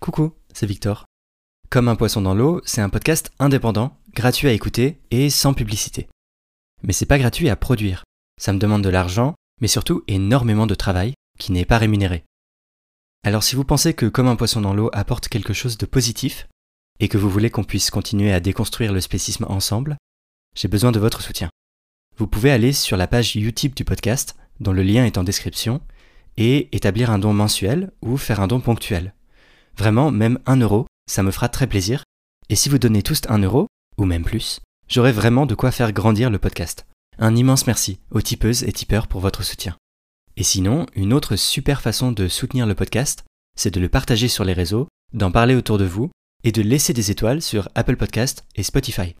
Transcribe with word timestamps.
Coucou, 0.00 0.32
c'est 0.54 0.64
Victor. 0.64 1.04
Comme 1.68 1.86
un 1.86 1.94
poisson 1.94 2.22
dans 2.22 2.32
l'eau, 2.32 2.62
c'est 2.64 2.80
un 2.80 2.88
podcast 2.88 3.30
indépendant, 3.38 3.98
gratuit 4.14 4.48
à 4.48 4.52
écouter 4.52 4.98
et 5.10 5.28
sans 5.28 5.52
publicité. 5.52 6.08
Mais 6.82 6.94
c'est 6.94 7.04
pas 7.04 7.18
gratuit 7.18 7.50
à 7.50 7.56
produire. 7.56 8.04
Ça 8.40 8.54
me 8.54 8.58
demande 8.58 8.82
de 8.82 8.88
l'argent, 8.88 9.34
mais 9.60 9.68
surtout 9.68 10.02
énormément 10.08 10.66
de 10.66 10.74
travail 10.74 11.12
qui 11.38 11.52
n'est 11.52 11.66
pas 11.66 11.76
rémunéré. 11.76 12.24
Alors 13.24 13.42
si 13.42 13.54
vous 13.54 13.64
pensez 13.64 13.92
que 13.92 14.06
Comme 14.06 14.28
un 14.28 14.36
poisson 14.36 14.62
dans 14.62 14.72
l'eau 14.72 14.88
apporte 14.94 15.28
quelque 15.28 15.52
chose 15.52 15.76
de 15.76 15.84
positif, 15.84 16.48
et 16.98 17.08
que 17.08 17.18
vous 17.18 17.28
voulez 17.28 17.50
qu'on 17.50 17.62
puisse 17.62 17.90
continuer 17.90 18.32
à 18.32 18.40
déconstruire 18.40 18.94
le 18.94 19.02
spécisme 19.02 19.44
ensemble, 19.50 19.98
j'ai 20.56 20.68
besoin 20.68 20.92
de 20.92 20.98
votre 20.98 21.20
soutien. 21.20 21.50
Vous 22.16 22.26
pouvez 22.26 22.50
aller 22.50 22.72
sur 22.72 22.96
la 22.96 23.06
page 23.06 23.36
Utip 23.36 23.76
du 23.76 23.84
podcast, 23.84 24.34
dont 24.60 24.72
le 24.72 24.82
lien 24.82 25.04
est 25.04 25.18
en 25.18 25.24
description, 25.24 25.82
et 26.38 26.74
établir 26.74 27.10
un 27.10 27.18
don 27.18 27.34
mensuel 27.34 27.92
ou 28.00 28.16
faire 28.16 28.40
un 28.40 28.46
don 28.46 28.60
ponctuel. 28.60 29.12
Vraiment, 29.80 30.10
même 30.10 30.38
un 30.44 30.58
euro, 30.58 30.84
ça 31.10 31.22
me 31.22 31.30
fera 31.30 31.48
très 31.48 31.66
plaisir. 31.66 32.04
Et 32.50 32.54
si 32.54 32.68
vous 32.68 32.78
donnez 32.78 33.02
tous 33.02 33.22
un 33.30 33.38
euro, 33.38 33.66
ou 33.96 34.04
même 34.04 34.24
plus, 34.24 34.60
j'aurai 34.88 35.10
vraiment 35.10 35.46
de 35.46 35.54
quoi 35.54 35.70
faire 35.70 35.94
grandir 35.94 36.28
le 36.28 36.38
podcast. 36.38 36.84
Un 37.18 37.34
immense 37.34 37.66
merci 37.66 37.98
aux 38.10 38.20
tipeuses 38.20 38.62
et 38.64 38.72
tipeurs 38.72 39.06
pour 39.06 39.22
votre 39.22 39.42
soutien. 39.42 39.78
Et 40.36 40.42
sinon, 40.42 40.84
une 40.94 41.14
autre 41.14 41.34
super 41.34 41.80
façon 41.80 42.12
de 42.12 42.28
soutenir 42.28 42.66
le 42.66 42.74
podcast, 42.74 43.24
c'est 43.56 43.72
de 43.72 43.80
le 43.80 43.88
partager 43.88 44.28
sur 44.28 44.44
les 44.44 44.52
réseaux, 44.52 44.86
d'en 45.14 45.32
parler 45.32 45.54
autour 45.54 45.78
de 45.78 45.86
vous 45.86 46.10
et 46.44 46.52
de 46.52 46.60
laisser 46.60 46.92
des 46.92 47.10
étoiles 47.10 47.40
sur 47.40 47.70
Apple 47.74 47.96
Podcast 47.96 48.44
et 48.56 48.62
Spotify. 48.62 49.16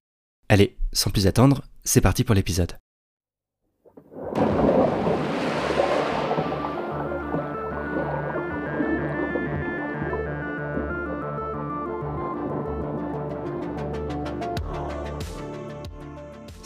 Allez, 0.50 0.76
sans 0.92 1.08
plus 1.08 1.26
attendre, 1.26 1.62
c'est 1.84 2.02
parti 2.02 2.22
pour 2.22 2.34
l'épisode. 2.34 2.76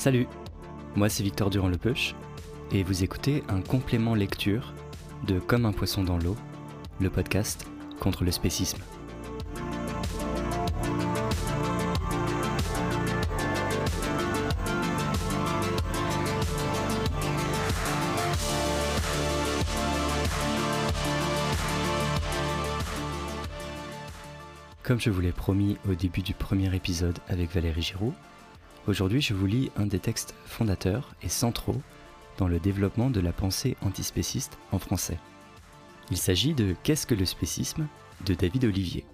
Salut, 0.05 0.27
moi 0.97 1.09
c'est 1.09 1.23
Victor 1.23 1.49
Durand-Lepeuche 1.49 2.15
et 2.73 2.83
vous 2.83 3.05
écoutez 3.05 3.43
un 3.49 3.63
complément 3.63 4.15
lecture 4.15 4.75
de 5.27 5.39
Comme 5.39 5.65
un 5.65 5.73
poisson 5.73 6.05
dans 6.05 6.19
l'eau, 6.19 6.37
le 7.01 7.09
podcast 7.09 7.67
contre 8.01 8.23
le 8.23 8.31
spécisme. 8.31 8.83
Comme 24.83 25.01
je 25.01 25.09
vous 25.09 25.23
l'ai 25.23 25.33
promis 25.33 25.79
au 25.89 25.95
début 25.95 26.21
du 26.21 26.35
premier 26.35 26.77
épisode 26.77 27.19
avec 27.31 27.55
Valérie 27.55 27.81
Giroud, 27.81 28.13
Aujourd'hui, 28.87 29.23
je 29.23 29.33
vous 29.33 29.47
lis 29.47 29.71
un 29.77 29.87
des 29.87 29.99
textes 29.99 30.35
fondateurs 30.45 31.15
et 31.23 31.31
centraux 31.31 31.81
dans 32.37 32.49
le 32.49 32.61
développement 32.61 33.09
de 33.09 33.21
la 33.21 33.33
pensée 33.33 33.79
antispéciste 33.81 34.59
en 34.73 34.79
français. 34.79 35.19
Il 36.11 36.19
s'agit 36.19 36.53
de 36.53 36.75
Qu'est-ce 36.83 37.07
que 37.07 37.15
le 37.15 37.25
spécisme 37.25 37.87
de 38.27 38.35
David 38.35 38.67
Olivier. 38.67 39.07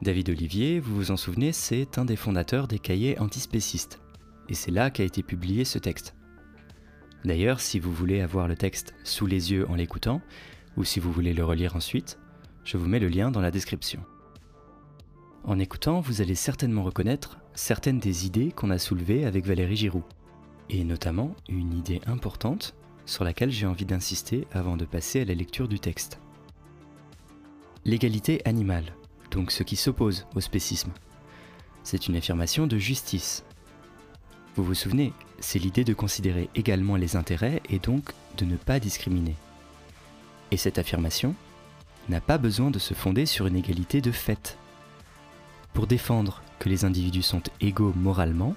David 0.00 0.30
Olivier, 0.30 0.80
vous 0.80 0.96
vous 0.96 1.10
en 1.10 1.18
souvenez, 1.18 1.52
c'est 1.52 1.98
un 1.98 2.06
des 2.06 2.16
fondateurs 2.16 2.68
des 2.68 2.78
cahiers 2.78 3.18
antispécistes, 3.18 4.00
et 4.48 4.54
c'est 4.54 4.70
là 4.70 4.88
qu'a 4.88 5.04
été 5.04 5.22
publié 5.22 5.66
ce 5.66 5.78
texte. 5.78 6.14
D'ailleurs, 7.26 7.60
si 7.60 7.78
vous 7.78 7.92
voulez 7.92 8.22
avoir 8.22 8.48
le 8.48 8.56
texte 8.56 8.94
sous 9.04 9.26
les 9.26 9.52
yeux 9.52 9.68
en 9.68 9.74
l'écoutant, 9.74 10.22
ou 10.78 10.84
si 10.84 11.00
vous 11.00 11.12
voulez 11.12 11.34
le 11.34 11.44
relire 11.44 11.76
ensuite, 11.76 12.18
je 12.64 12.78
vous 12.78 12.88
mets 12.88 13.00
le 13.00 13.08
lien 13.08 13.30
dans 13.30 13.42
la 13.42 13.50
description. 13.50 14.00
En 15.44 15.58
écoutant, 15.58 16.00
vous 16.00 16.22
allez 16.22 16.34
certainement 16.34 16.84
reconnaître 16.84 17.38
certaines 17.58 17.98
des 17.98 18.24
idées 18.24 18.52
qu'on 18.52 18.70
a 18.70 18.78
soulevées 18.78 19.24
avec 19.24 19.44
Valérie 19.44 19.76
Giroud, 19.76 20.04
et 20.70 20.84
notamment 20.84 21.34
une 21.48 21.76
idée 21.76 22.00
importante 22.06 22.74
sur 23.04 23.24
laquelle 23.24 23.50
j'ai 23.50 23.66
envie 23.66 23.84
d'insister 23.84 24.46
avant 24.52 24.76
de 24.76 24.84
passer 24.84 25.22
à 25.22 25.24
la 25.24 25.34
lecture 25.34 25.66
du 25.66 25.80
texte. 25.80 26.20
L'égalité 27.84 28.40
animale, 28.46 28.94
donc 29.32 29.50
ce 29.50 29.64
qui 29.64 29.74
s'oppose 29.74 30.26
au 30.36 30.40
spécisme. 30.40 30.92
C'est 31.82 32.06
une 32.06 32.14
affirmation 32.14 32.68
de 32.68 32.78
justice. 32.78 33.44
Vous 34.54 34.62
vous 34.62 34.74
souvenez, 34.74 35.12
c'est 35.40 35.58
l'idée 35.58 35.84
de 35.84 35.94
considérer 35.94 36.48
également 36.54 36.94
les 36.94 37.16
intérêts 37.16 37.60
et 37.68 37.80
donc 37.80 38.12
de 38.36 38.44
ne 38.44 38.56
pas 38.56 38.78
discriminer. 38.78 39.34
Et 40.52 40.56
cette 40.56 40.78
affirmation 40.78 41.34
n'a 42.08 42.20
pas 42.20 42.38
besoin 42.38 42.70
de 42.70 42.78
se 42.78 42.94
fonder 42.94 43.26
sur 43.26 43.48
une 43.48 43.56
égalité 43.56 44.00
de 44.00 44.12
fait. 44.12 44.58
Pour 45.74 45.88
défendre 45.88 46.42
que 46.58 46.68
les 46.68 46.84
individus 46.84 47.22
sont 47.22 47.42
égaux 47.60 47.92
moralement, 47.96 48.54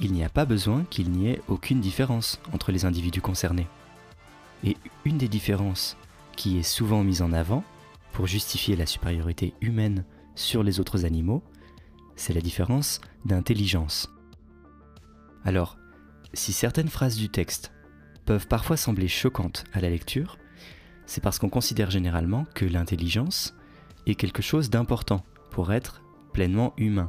il 0.00 0.12
n'y 0.12 0.24
a 0.24 0.28
pas 0.28 0.44
besoin 0.44 0.84
qu'il 0.90 1.10
n'y 1.10 1.28
ait 1.28 1.42
aucune 1.48 1.80
différence 1.80 2.40
entre 2.52 2.72
les 2.72 2.84
individus 2.84 3.20
concernés. 3.20 3.66
Et 4.64 4.76
une 5.04 5.18
des 5.18 5.28
différences 5.28 5.96
qui 6.36 6.58
est 6.58 6.62
souvent 6.62 7.04
mise 7.04 7.22
en 7.22 7.32
avant 7.32 7.64
pour 8.12 8.26
justifier 8.26 8.76
la 8.76 8.86
supériorité 8.86 9.54
humaine 9.60 10.04
sur 10.34 10.62
les 10.62 10.80
autres 10.80 11.04
animaux, 11.04 11.42
c'est 12.16 12.32
la 12.32 12.40
différence 12.40 13.00
d'intelligence. 13.24 14.10
Alors, 15.44 15.76
si 16.34 16.52
certaines 16.52 16.88
phrases 16.88 17.16
du 17.16 17.28
texte 17.28 17.72
peuvent 18.24 18.46
parfois 18.46 18.76
sembler 18.76 19.08
choquantes 19.08 19.64
à 19.72 19.80
la 19.80 19.90
lecture, 19.90 20.38
c'est 21.06 21.22
parce 21.22 21.38
qu'on 21.38 21.48
considère 21.48 21.90
généralement 21.90 22.46
que 22.54 22.64
l'intelligence 22.64 23.54
est 24.06 24.14
quelque 24.14 24.42
chose 24.42 24.70
d'important 24.70 25.24
pour 25.50 25.72
être 25.72 26.02
pleinement 26.32 26.72
humain. 26.76 27.08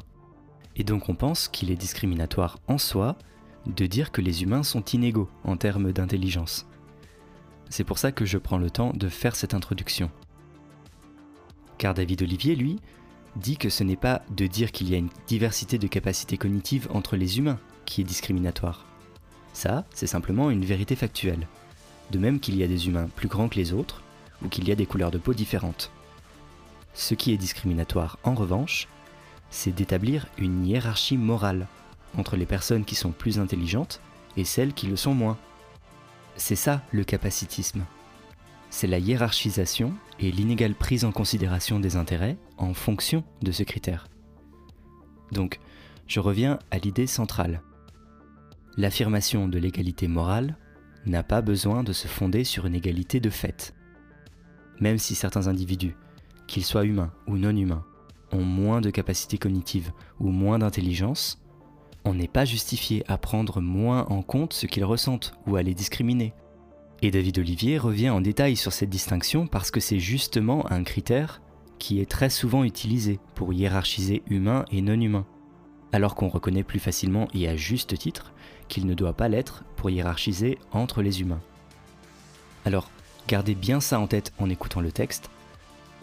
Et 0.75 0.83
donc 0.83 1.09
on 1.09 1.15
pense 1.15 1.47
qu'il 1.47 1.71
est 1.71 1.75
discriminatoire 1.75 2.59
en 2.67 2.77
soi 2.77 3.17
de 3.65 3.85
dire 3.85 4.11
que 4.11 4.21
les 4.21 4.43
humains 4.43 4.63
sont 4.63 4.83
inégaux 4.85 5.29
en 5.43 5.57
termes 5.57 5.91
d'intelligence. 5.91 6.65
C'est 7.69 7.83
pour 7.83 7.99
ça 7.99 8.11
que 8.11 8.25
je 8.25 8.37
prends 8.37 8.57
le 8.57 8.69
temps 8.69 8.91
de 8.93 9.07
faire 9.07 9.35
cette 9.35 9.53
introduction. 9.53 10.11
Car 11.77 11.93
David 11.93 12.21
Olivier, 12.21 12.55
lui, 12.55 12.79
dit 13.35 13.57
que 13.57 13.69
ce 13.69 13.83
n'est 13.83 13.95
pas 13.95 14.23
de 14.29 14.45
dire 14.47 14.71
qu'il 14.71 14.89
y 14.89 14.95
a 14.95 14.97
une 14.97 15.09
diversité 15.27 15.77
de 15.77 15.87
capacités 15.87 16.37
cognitives 16.37 16.87
entre 16.91 17.15
les 17.15 17.37
humains 17.37 17.59
qui 17.85 18.01
est 18.01 18.05
discriminatoire. 18.05 18.85
Ça, 19.53 19.85
c'est 19.93 20.07
simplement 20.07 20.49
une 20.49 20.65
vérité 20.65 20.95
factuelle. 20.95 21.47
De 22.11 22.19
même 22.19 22.39
qu'il 22.39 22.55
y 22.55 22.63
a 22.63 22.67
des 22.67 22.87
humains 22.87 23.09
plus 23.15 23.27
grands 23.27 23.47
que 23.47 23.55
les 23.55 23.73
autres, 23.73 24.03
ou 24.43 24.49
qu'il 24.49 24.67
y 24.67 24.71
a 24.71 24.75
des 24.75 24.85
couleurs 24.85 25.11
de 25.11 25.17
peau 25.17 25.33
différentes. 25.33 25.91
Ce 26.93 27.13
qui 27.13 27.31
est 27.31 27.37
discriminatoire, 27.37 28.19
en 28.23 28.35
revanche, 28.35 28.87
c'est 29.51 29.75
d'établir 29.75 30.27
une 30.37 30.65
hiérarchie 30.65 31.17
morale 31.17 31.67
entre 32.17 32.37
les 32.37 32.45
personnes 32.45 32.85
qui 32.85 32.95
sont 32.95 33.11
plus 33.11 33.39
intelligentes 33.39 34.01
et 34.37 34.45
celles 34.45 34.73
qui 34.73 34.87
le 34.87 34.95
sont 34.95 35.13
moins. 35.13 35.37
C'est 36.35 36.55
ça 36.55 36.81
le 36.91 37.03
capacitisme. 37.03 37.83
C'est 38.69 38.87
la 38.87 38.99
hiérarchisation 38.99 39.93
et 40.19 40.31
l'inégale 40.31 40.73
prise 40.73 41.03
en 41.03 41.11
considération 41.11 41.79
des 41.79 41.97
intérêts 41.97 42.37
en 42.57 42.73
fonction 42.73 43.23
de 43.41 43.51
ce 43.51 43.63
critère. 43.63 44.07
Donc, 45.31 45.59
je 46.07 46.19
reviens 46.19 46.57
à 46.71 46.77
l'idée 46.77 47.07
centrale. 47.07 47.61
L'affirmation 48.77 49.49
de 49.49 49.59
l'égalité 49.59 50.07
morale 50.07 50.57
n'a 51.05 51.23
pas 51.23 51.41
besoin 51.41 51.83
de 51.83 51.93
se 51.93 52.07
fonder 52.07 52.43
sur 52.45 52.65
une 52.65 52.75
égalité 52.75 53.19
de 53.19 53.29
fait. 53.29 53.73
Même 54.79 54.97
si 54.97 55.15
certains 55.15 55.47
individus, 55.47 55.95
qu'ils 56.47 56.65
soient 56.65 56.85
humains 56.85 57.11
ou 57.27 57.37
non 57.37 57.55
humains, 57.55 57.85
ont 58.31 58.43
moins 58.43 58.81
de 58.81 58.89
capacités 58.89 59.37
cognitives 59.37 59.91
ou 60.19 60.29
moins 60.29 60.59
d'intelligence, 60.59 61.41
on 62.03 62.13
n'est 62.13 62.27
pas 62.27 62.45
justifié 62.45 63.03
à 63.07 63.17
prendre 63.17 63.61
moins 63.61 64.05
en 64.09 64.21
compte 64.21 64.53
ce 64.53 64.65
qu'ils 64.65 64.85
ressentent 64.85 65.33
ou 65.47 65.55
à 65.55 65.63
les 65.63 65.73
discriminer. 65.73 66.33
Et 67.01 67.11
David 67.11 67.39
Olivier 67.39 67.77
revient 67.77 68.09
en 68.09 68.21
détail 68.21 68.55
sur 68.55 68.73
cette 68.73 68.89
distinction 68.89 69.47
parce 69.47 69.71
que 69.71 69.79
c'est 69.79 69.99
justement 69.99 70.71
un 70.71 70.83
critère 70.83 71.41
qui 71.79 71.99
est 71.99 72.09
très 72.09 72.29
souvent 72.29 72.63
utilisé 72.63 73.19
pour 73.33 73.53
hiérarchiser 73.53 74.21
humain 74.29 74.65
et 74.71 74.81
non 74.81 74.99
humain, 74.99 75.25
alors 75.91 76.13
qu'on 76.13 76.27
reconnaît 76.27 76.63
plus 76.63 76.79
facilement 76.79 77.27
et 77.33 77.47
à 77.47 77.55
juste 77.55 77.97
titre 77.97 78.33
qu'il 78.67 78.85
ne 78.85 78.93
doit 78.93 79.13
pas 79.13 79.29
l'être 79.29 79.63
pour 79.75 79.89
hiérarchiser 79.89 80.59
entre 80.71 81.01
les 81.01 81.21
humains. 81.21 81.41
Alors, 82.65 82.91
gardez 83.27 83.55
bien 83.55 83.79
ça 83.79 83.99
en 83.99 84.05
tête 84.05 84.31
en 84.39 84.49
écoutant 84.49 84.81
le 84.81 84.91
texte. 84.91 85.31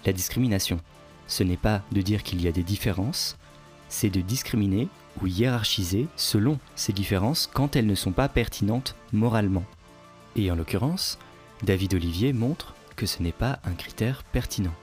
La 0.04 0.12
discrimination, 0.12 0.80
ce 1.28 1.44
n'est 1.44 1.56
pas 1.56 1.82
de 1.92 2.02
dire 2.02 2.24
qu'il 2.24 2.42
y 2.42 2.48
a 2.48 2.52
des 2.52 2.64
différences, 2.64 3.36
c'est 3.88 4.10
de 4.10 4.20
discriminer 4.20 4.88
ou 5.22 5.26
hiérarchiser 5.26 6.08
selon 6.16 6.58
ces 6.74 6.92
différences 6.92 7.48
quand 7.52 7.76
elles 7.76 7.86
ne 7.86 7.94
sont 7.94 8.12
pas 8.12 8.28
pertinentes 8.28 8.96
moralement. 9.12 9.64
Et 10.36 10.50
en 10.50 10.56
l'occurrence, 10.56 11.18
David 11.62 11.94
Olivier 11.94 12.32
montre 12.32 12.74
que 12.96 13.06
ce 13.06 13.22
n'est 13.22 13.32
pas 13.32 13.60
un 13.64 13.72
critère 13.72 14.24
pertinent. 14.24 14.74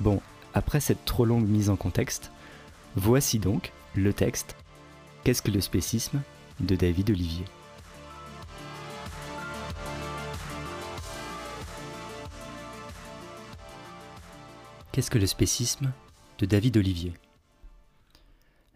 Bon, 0.00 0.20
après 0.54 0.80
cette 0.80 1.04
trop 1.04 1.24
longue 1.24 1.48
mise 1.48 1.70
en 1.70 1.76
contexte, 1.76 2.30
voici 2.94 3.38
donc 3.38 3.72
le 3.94 4.12
texte 4.12 4.56
Qu'est-ce 5.24 5.42
que 5.42 5.50
le 5.50 5.60
spécisme 5.60 6.22
de 6.60 6.76
David 6.76 7.10
Olivier 7.10 7.44
Qu'est-ce 14.96 15.10
que 15.10 15.18
le 15.18 15.26
spécisme 15.26 15.92
de 16.38 16.46
David 16.46 16.78
Olivier? 16.78 17.12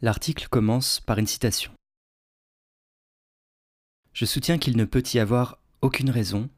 L'article 0.03 0.49
commence 0.49 1.01
par 1.01 1.17
une 1.17 1.27
citation. 1.27 1.73
Je 4.13 4.27
soutiens 4.27 4.59
qu'il 4.59 4.77
ne 4.77 4.85
peut 4.85 5.03
y 5.15 5.19
avoir 5.19 5.63
aucune 5.81 6.11
raison, 6.11 6.51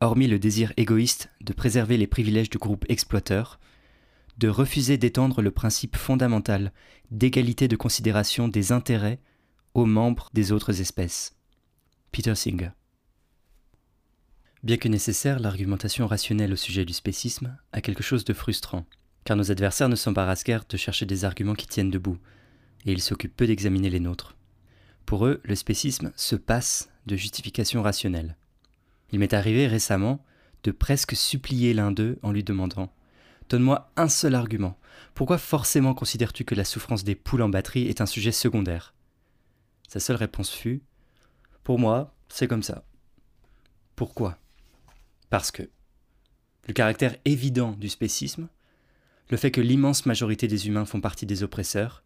hormis 0.00 0.28
le 0.28 0.38
désir 0.38 0.72
égoïste 0.78 1.28
de 1.42 1.52
préserver 1.52 1.98
les 1.98 2.06
privilèges 2.06 2.48
du 2.48 2.56
groupe 2.56 2.86
exploiteur, 2.88 3.60
de 4.38 4.48
refuser 4.48 4.96
d'étendre 4.96 5.42
le 5.42 5.50
principe 5.50 5.96
fondamental 5.96 6.72
d'égalité 7.10 7.68
de 7.68 7.76
considération 7.76 8.48
des 8.48 8.72
intérêts 8.72 9.20
aux 9.74 9.84
membres 9.84 10.30
des 10.32 10.52
autres 10.52 10.80
espèces. 10.80 11.36
Peter 12.12 12.34
Singer. 12.34 12.70
Bien 14.62 14.78
que 14.78 14.88
nécessaire, 14.88 15.38
l'argumentation 15.38 16.06
rationnelle 16.06 16.54
au 16.54 16.56
sujet 16.56 16.86
du 16.86 16.94
spécisme 16.94 17.58
a 17.72 17.82
quelque 17.82 18.02
chose 18.02 18.24
de 18.24 18.32
frustrant 18.32 18.86
car 19.24 19.36
nos 19.36 19.50
adversaires 19.50 19.88
ne 19.88 19.96
s'embarrassent 19.96 20.44
guère 20.44 20.64
de 20.68 20.76
chercher 20.76 21.06
des 21.06 21.24
arguments 21.24 21.54
qui 21.54 21.66
tiennent 21.66 21.90
debout, 21.90 22.18
et 22.84 22.92
ils 22.92 23.00
s'occupent 23.00 23.36
peu 23.36 23.46
d'examiner 23.46 23.90
les 23.90 24.00
nôtres. 24.00 24.36
Pour 25.06 25.26
eux, 25.26 25.40
le 25.44 25.54
spécisme 25.54 26.12
se 26.16 26.36
passe 26.36 26.90
de 27.06 27.16
justification 27.16 27.82
rationnelle. 27.82 28.36
Il 29.10 29.18
m'est 29.18 29.34
arrivé 29.34 29.66
récemment 29.66 30.24
de 30.62 30.70
presque 30.70 31.16
supplier 31.16 31.74
l'un 31.74 31.92
d'eux 31.92 32.18
en 32.22 32.32
lui 32.32 32.44
demandant 32.44 32.92
Donne-moi 33.48 33.90
un 33.96 34.08
seul 34.08 34.34
argument. 34.34 34.78
Pourquoi 35.14 35.36
forcément 35.36 35.94
considères-tu 35.94 36.44
que 36.44 36.54
la 36.54 36.64
souffrance 36.64 37.04
des 37.04 37.14
poules 37.14 37.42
en 37.42 37.48
batterie 37.48 37.88
est 37.88 38.00
un 38.00 38.06
sujet 38.06 38.32
secondaire? 38.32 38.94
Sa 39.88 40.00
seule 40.00 40.16
réponse 40.16 40.50
fut 40.50 40.82
Pour 41.64 41.78
moi, 41.78 42.14
c'est 42.28 42.48
comme 42.48 42.62
ça. 42.62 42.84
Pourquoi? 43.94 44.38
Parce 45.28 45.50
que 45.50 45.68
le 46.66 46.72
caractère 46.72 47.16
évident 47.24 47.72
du 47.72 47.88
spécisme 47.88 48.48
le 49.32 49.38
fait 49.38 49.50
que 49.50 49.62
l'immense 49.62 50.04
majorité 50.04 50.46
des 50.46 50.68
humains 50.68 50.84
font 50.84 51.00
partie 51.00 51.24
des 51.24 51.42
oppresseurs 51.42 52.04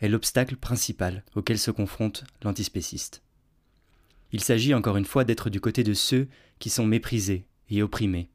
est 0.00 0.08
l'obstacle 0.08 0.56
principal 0.56 1.22
auquel 1.34 1.58
se 1.58 1.70
confronte 1.70 2.24
l'antispéciste. 2.42 3.22
Il 4.32 4.40
s'agit 4.40 4.72
encore 4.72 4.96
une 4.96 5.04
fois 5.04 5.24
d'être 5.24 5.50
du 5.50 5.60
côté 5.60 5.84
de 5.84 5.92
ceux 5.92 6.28
qui 6.60 6.70
sont 6.70 6.86
méprisés 6.86 7.44
et 7.68 7.82
opprimés, 7.82 8.30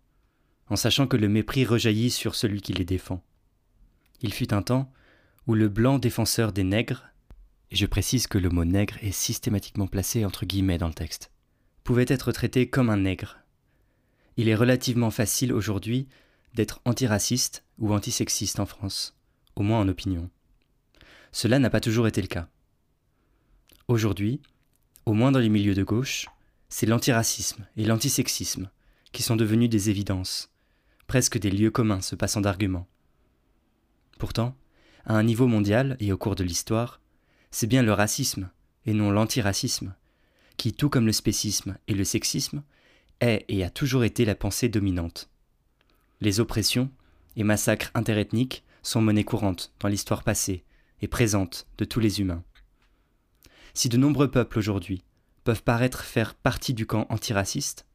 en 0.69 0.75
sachant 0.75 1.07
que 1.07 1.17
le 1.17 1.27
mépris 1.27 1.65
rejaillit 1.65 2.11
sur 2.11 2.35
celui 2.35 2.61
qui 2.61 2.73
les 2.73 2.85
défend. 2.85 3.23
Il 4.21 4.31
fut 4.31 4.53
un 4.53 4.61
temps 4.61 4.93
où 5.47 5.55
le 5.55 5.67
blanc 5.67 5.97
défenseur 5.97 6.53
des 6.53 6.63
nègres, 6.63 7.07
et 7.71 7.75
je 7.75 7.87
précise 7.87 8.27
que 8.27 8.37
le 8.37 8.49
mot 8.49 8.65
nègre 8.65 8.97
est 9.01 9.11
systématiquement 9.11 9.87
placé 9.87 10.25
entre 10.25 10.45
guillemets 10.45 10.77
dans 10.77 10.89
le 10.89 10.93
texte, 10.93 11.31
pouvait 11.83 12.05
être 12.07 12.31
traité 12.31 12.69
comme 12.69 12.91
un 12.91 12.97
nègre. 12.97 13.39
Il 14.35 14.47
est 14.47 14.53
relativement 14.53 15.09
facile 15.09 15.51
aujourd'hui 15.51 16.07
d'être 16.53 16.81
antiraciste 16.85 17.63
ou 17.77 17.93
antisexiste 17.93 18.59
en 18.59 18.65
France, 18.65 19.15
au 19.55 19.63
moins 19.63 19.79
en 19.79 19.87
opinion. 19.87 20.29
Cela 21.31 21.59
n'a 21.59 21.69
pas 21.69 21.79
toujours 21.79 22.07
été 22.07 22.21
le 22.21 22.27
cas. 22.27 22.47
Aujourd'hui, 23.87 24.41
au 25.05 25.13
moins 25.13 25.31
dans 25.31 25.39
les 25.39 25.49
milieux 25.49 25.75
de 25.75 25.83
gauche, 25.83 26.27
c'est 26.69 26.85
l'antiracisme 26.85 27.65
et 27.77 27.85
l'antisexisme 27.85 28.69
qui 29.11 29.23
sont 29.23 29.35
devenus 29.35 29.69
des 29.69 29.89
évidences, 29.89 30.51
presque 31.07 31.37
des 31.37 31.51
lieux 31.51 31.71
communs 31.71 32.01
se 32.01 32.15
passant 32.15 32.41
d'arguments. 32.41 32.87
Pourtant, 34.19 34.55
à 35.05 35.15
un 35.15 35.23
niveau 35.23 35.47
mondial 35.47 35.95
et 35.99 36.11
au 36.11 36.17
cours 36.17 36.35
de 36.35 36.43
l'histoire, 36.43 36.99
c'est 37.51 37.67
bien 37.67 37.83
le 37.83 37.93
racisme, 37.93 38.49
et 38.85 38.93
non 38.93 39.11
l'antiracisme, 39.11 39.95
qui, 40.57 40.73
tout 40.73 40.89
comme 40.89 41.05
le 41.05 41.13
spécisme 41.13 41.77
et 41.87 41.93
le 41.93 42.03
sexisme, 42.03 42.63
est 43.21 43.45
et 43.47 43.63
a 43.63 43.69
toujours 43.69 44.03
été 44.03 44.25
la 44.25 44.35
pensée 44.35 44.69
dominante. 44.69 45.29
Les 46.19 46.39
oppressions 46.39 46.89
et 47.35 47.43
massacres 47.43 47.91
interethniques 47.93 48.63
sont 48.81 49.01
monnaie 49.01 49.23
courante 49.23 49.71
dans 49.79 49.87
l'histoire 49.87 50.23
passée 50.23 50.63
et 51.01 51.07
présente 51.07 51.67
de 51.77 51.85
tous 51.85 51.99
les 51.99 52.21
humains. 52.21 52.43
Si 53.73 53.89
de 53.89 53.97
nombreux 53.97 54.31
peuples 54.31 54.57
aujourd'hui 54.57 55.03
peuvent 55.43 55.63
paraître 55.63 56.03
faire 56.03 56.33
partie 56.33 56.73
du 56.73 56.85
camp 56.87 57.05
antiraciste, 57.09 57.85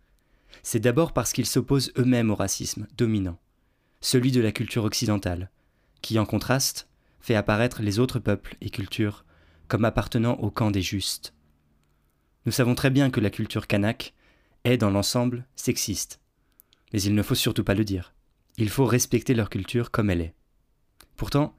c'est 0.63 0.81
d'abord 0.81 1.13
parce 1.13 1.33
qu'ils 1.33 1.47
s'opposent 1.47 1.93
eux-mêmes 1.99 2.31
au 2.31 2.35
racisme 2.35 2.87
dominant, 2.97 3.39
celui 4.01 4.31
de 4.31 4.41
la 4.41 4.53
culture 4.53 4.85
occidentale, 4.85 5.51
qui 6.03 6.19
en 6.19 6.27
contraste 6.27 6.89
fait 7.21 7.35
apparaître 7.35 7.83
les 7.83 7.99
autres 7.99 8.19
peuples 8.21 8.57
et 8.61 8.71
cultures 8.71 9.25
comme 9.67 9.85
appartenant 9.85 10.35
au 10.35 10.51
camp 10.51 10.71
des 10.71 10.83
justes. 10.83 11.35
Nous 12.47 12.53
savons 12.53 12.75
très 12.75 12.91
bien 12.91 13.11
que 13.11 13.21
la 13.21 13.31
culture 13.31 13.67
kanak 13.67 14.15
est 14.65 14.77
dans 14.77 14.91
l'ensemble 14.91 15.47
sexiste, 15.57 16.21
mais 16.93 17.03
il 17.03 17.15
ne 17.15 17.23
faut 17.23 17.35
surtout 17.35 17.65
pas 17.65 17.75
le 17.75 17.85
dire. 17.85 18.15
Il 18.57 18.69
faut 18.69 18.85
respecter 18.85 19.35
leur 19.35 19.51
culture 19.51 19.91
comme 19.91 20.11
elle 20.11 20.21
est. 20.21 20.35
Pourtant, 21.17 21.57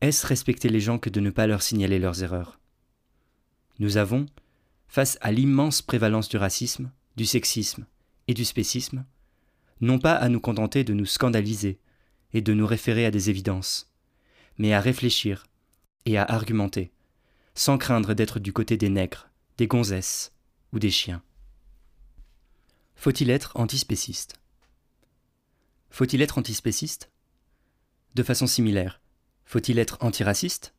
est-ce 0.00 0.26
respecter 0.26 0.68
les 0.68 0.80
gens 0.80 0.98
que 0.98 1.10
de 1.10 1.20
ne 1.20 1.30
pas 1.30 1.46
leur 1.46 1.62
signaler 1.62 1.98
leurs 1.98 2.22
erreurs? 2.22 2.60
Nous 3.78 3.96
avons, 3.96 4.26
face 4.88 5.18
à 5.20 5.32
l'immense 5.32 5.82
prévalence 5.82 6.28
du 6.28 6.36
racisme, 6.36 6.90
du 7.16 7.26
sexisme 7.26 7.86
et 8.28 8.34
du 8.34 8.44
spécisme, 8.44 9.04
non 9.80 9.98
pas 9.98 10.14
à 10.14 10.28
nous 10.28 10.40
contenter 10.40 10.84
de 10.84 10.94
nous 10.94 11.06
scandaliser 11.06 11.78
et 12.32 12.40
de 12.40 12.54
nous 12.54 12.66
référer 12.66 13.06
à 13.06 13.10
des 13.10 13.30
évidences, 13.30 13.92
mais 14.58 14.72
à 14.72 14.80
réfléchir 14.80 15.46
et 16.04 16.18
à 16.18 16.24
argumenter, 16.24 16.92
sans 17.54 17.78
craindre 17.78 18.14
d'être 18.14 18.38
du 18.38 18.52
côté 18.52 18.76
des 18.76 18.88
nègres, 18.88 19.28
des 19.58 19.66
gonzesses 19.66 20.32
ou 20.72 20.78
des 20.78 20.90
chiens. 20.90 21.22
Faut-il 22.94 23.30
être 23.30 23.52
antispéciste? 23.56 24.38
Faut-il 25.96 26.20
être 26.20 26.36
antispéciste? 26.36 27.10
De 28.14 28.22
façon 28.22 28.46
similaire, 28.46 29.00
faut-il 29.46 29.78
être 29.78 29.96
antiraciste? 30.02 30.74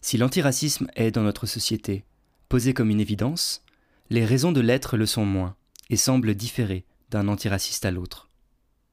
Si 0.00 0.16
l'antiracisme 0.16 0.88
est 0.96 1.10
dans 1.10 1.20
notre 1.20 1.44
société 1.44 2.06
posé 2.48 2.72
comme 2.72 2.88
une 2.88 2.98
évidence, 2.98 3.66
les 4.08 4.24
raisons 4.24 4.50
de 4.50 4.62
l'être 4.62 4.96
le 4.96 5.04
sont 5.04 5.26
moins 5.26 5.56
et 5.90 5.98
semblent 5.98 6.34
différer 6.34 6.86
d'un 7.10 7.28
antiraciste 7.28 7.84
à 7.84 7.90
l'autre. 7.90 8.30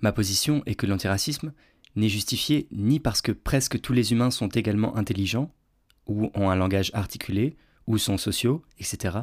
Ma 0.02 0.12
position 0.12 0.64
est 0.66 0.76
que 0.76 0.86
l'antiracisme 0.86 1.54
n'est 1.96 2.10
justifié 2.10 2.68
ni 2.74 3.00
parce 3.00 3.22
que 3.22 3.32
presque 3.32 3.80
tous 3.80 3.94
les 3.94 4.12
humains 4.12 4.32
sont 4.32 4.50
également 4.50 4.98
intelligents, 4.98 5.50
ou 6.08 6.30
ont 6.36 6.50
un 6.50 6.58
langage 6.58 6.92
articulé, 6.94 7.56
ou 7.88 7.98
sont 7.98 8.18
sociaux, 8.18 8.66
etc. 8.80 9.20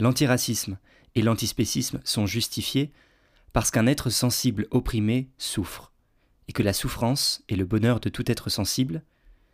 L'antiracisme 0.00 0.78
et 1.14 1.22
l'antispécisme 1.22 2.00
sont 2.02 2.26
justifiés 2.26 2.90
parce 3.54 3.70
qu'un 3.70 3.86
être 3.86 4.10
sensible 4.10 4.66
opprimé 4.72 5.30
souffre, 5.38 5.92
et 6.48 6.52
que 6.52 6.64
la 6.64 6.72
souffrance 6.72 7.44
et 7.48 7.54
le 7.54 7.64
bonheur 7.64 8.00
de 8.00 8.08
tout 8.08 8.28
être 8.30 8.50
sensible, 8.50 9.04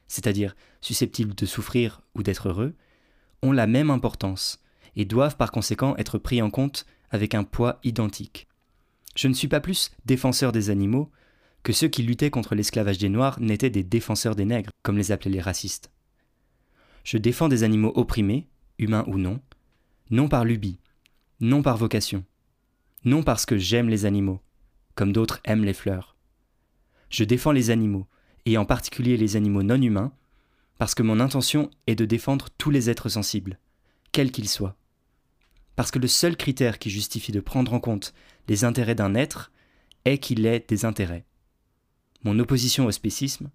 c'est-à-dire 0.08 0.56
susceptible 0.80 1.34
de 1.34 1.46
souffrir 1.46 2.00
ou 2.14 2.22
d'être 2.22 2.48
heureux, 2.48 2.74
ont 3.42 3.52
la 3.52 3.66
même 3.66 3.90
importance, 3.90 4.64
et 4.96 5.04
doivent 5.04 5.36
par 5.36 5.52
conséquent 5.52 5.94
être 5.98 6.16
pris 6.16 6.40
en 6.40 6.48
compte 6.48 6.86
avec 7.10 7.34
un 7.34 7.44
poids 7.44 7.78
identique. 7.84 8.48
Je 9.16 9.28
ne 9.28 9.34
suis 9.34 9.48
pas 9.48 9.60
plus 9.60 9.90
défenseur 10.06 10.50
des 10.50 10.70
animaux 10.70 11.10
que 11.62 11.74
ceux 11.74 11.88
qui 11.88 12.02
luttaient 12.02 12.30
contre 12.30 12.54
l'esclavage 12.54 12.96
des 12.96 13.10
Noirs 13.10 13.38
n'étaient 13.38 13.68
des 13.68 13.84
défenseurs 13.84 14.34
des 14.34 14.46
nègres, 14.46 14.70
comme 14.82 14.96
les 14.96 15.12
appelaient 15.12 15.30
les 15.30 15.40
racistes. 15.42 15.90
Je 17.04 17.18
défends 17.18 17.48
des 17.48 17.64
animaux 17.64 17.92
opprimés, 17.94 18.48
humains 18.78 19.04
ou 19.08 19.18
non, 19.18 19.40
non 20.10 20.28
par 20.28 20.46
lubie, 20.46 20.78
non 21.40 21.60
par 21.60 21.76
vocation, 21.76 22.24
non 23.04 23.22
parce 23.22 23.46
que 23.46 23.58
j'aime 23.58 23.88
les 23.88 24.04
animaux, 24.04 24.40
comme 24.94 25.12
d'autres 25.12 25.40
aiment 25.44 25.64
les 25.64 25.74
fleurs. 25.74 26.16
Je 27.08 27.24
défends 27.24 27.52
les 27.52 27.70
animaux, 27.70 28.06
et 28.46 28.56
en 28.58 28.64
particulier 28.64 29.16
les 29.16 29.36
animaux 29.36 29.62
non 29.62 29.80
humains, 29.80 30.12
parce 30.78 30.94
que 30.94 31.02
mon 31.02 31.20
intention 31.20 31.70
est 31.86 31.94
de 31.94 32.04
défendre 32.04 32.48
tous 32.56 32.70
les 32.70 32.88
êtres 32.88 33.08
sensibles, 33.08 33.58
quels 34.12 34.32
qu'ils 34.32 34.48
soient. 34.48 34.76
Parce 35.76 35.90
que 35.90 35.98
le 35.98 36.08
seul 36.08 36.36
critère 36.36 36.78
qui 36.78 36.90
justifie 36.90 37.32
de 37.32 37.40
prendre 37.40 37.72
en 37.74 37.80
compte 37.80 38.14
les 38.48 38.64
intérêts 38.64 38.94
d'un 38.94 39.14
être 39.14 39.52
est 40.04 40.18
qu'il 40.18 40.46
ait 40.46 40.64
des 40.66 40.84
intérêts. 40.84 41.24
Mon 42.24 42.38
opposition 42.38 42.86
au 42.86 42.90
spécisme 42.90 43.50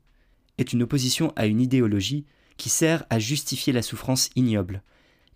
est 0.58 0.74
une 0.74 0.84
opposition 0.84 1.34
à 1.36 1.46
une 1.46 1.62
idéologie 1.62 2.26
qui 2.58 2.70
sert 2.70 3.06
à 3.10 3.20
justifier 3.20 3.74
la 3.74 3.82
souffrance 3.82 4.30
ignoble 4.36 4.82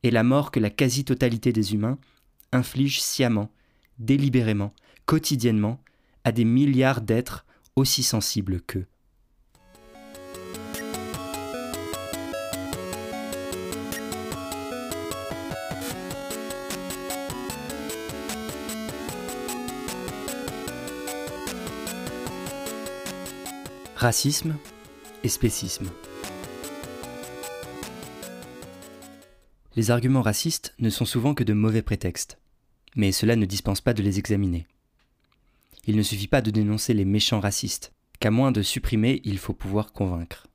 et 0.04 0.12
la 0.12 0.24
mort 0.24 0.52
que 0.52 0.60
la 0.60 0.70
quasi-totalité 0.70 1.52
des 1.52 1.74
humains 1.74 2.00
inflige 2.52 3.02
sciemment 3.02 3.52
délibérément, 4.00 4.74
quotidiennement, 5.06 5.80
à 6.24 6.32
des 6.32 6.46
milliards 6.46 7.02
d'êtres 7.02 7.46
aussi 7.76 8.04
sensibles 8.04 8.62
qu'eux. 8.62 8.88
Racisme 23.96 24.56
et 25.24 25.28
spécisme. 25.28 25.90
Les 29.76 29.92
arguments 29.92 30.22
racistes 30.22 30.74
ne 30.80 30.90
sont 30.90 31.06
souvent 31.06 31.34
que 31.34 31.44
de 31.44 31.52
mauvais 31.54 31.82
prétextes 31.82 32.38
mais 32.96 33.12
cela 33.12 33.36
ne 33.36 33.46
dispense 33.46 33.82
pas 33.82 33.94
de 33.94 34.04
les 34.04 34.20
examiner. 34.20 34.68
Il 35.86 35.96
ne 35.96 36.04
suffit 36.04 36.28
pas 36.28 36.42
de 36.42 36.52
dénoncer 36.52 36.94
les 36.94 37.06
méchants 37.06 37.40
racistes, 37.40 37.94
qu'à 38.20 38.32
moins 38.32 38.52
de 38.52 38.62
supprimer, 38.62 39.22
il 39.24 39.38
faut 39.38 39.54
pouvoir 39.54 39.94
convaincre. 39.94 40.48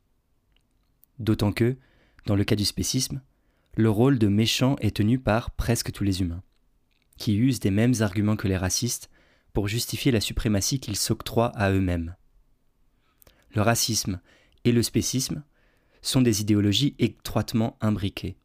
D'autant 1.18 1.52
que, 1.52 1.76
dans 2.26 2.36
le 2.36 2.44
cas 2.44 2.56
du 2.56 2.64
spécisme, 2.64 3.22
le 3.76 3.90
rôle 3.90 4.18
de 4.18 4.28
méchant 4.28 4.76
est 4.80 4.96
tenu 4.96 5.18
par 5.18 5.50
presque 5.50 5.92
tous 5.92 6.04
les 6.04 6.20
humains, 6.20 6.42
qui 7.18 7.36
usent 7.36 7.60
des 7.60 7.70
mêmes 7.70 7.94
arguments 8.00 8.36
que 8.36 8.48
les 8.48 8.56
racistes 8.56 9.10
pour 9.52 9.68
justifier 9.68 10.12
la 10.12 10.20
suprématie 10.20 10.80
qu'ils 10.80 10.96
s'octroient 10.96 11.52
à 11.56 11.70
eux-mêmes. 11.70 12.16
Le 13.54 13.62
racisme 13.62 14.20
et 14.64 14.72
le 14.72 14.82
spécisme 14.82 15.44
sont 16.02 16.20
des 16.20 16.40
idéologies 16.40 16.94
étroitement 16.98 17.76
imbriquées. 17.80 18.36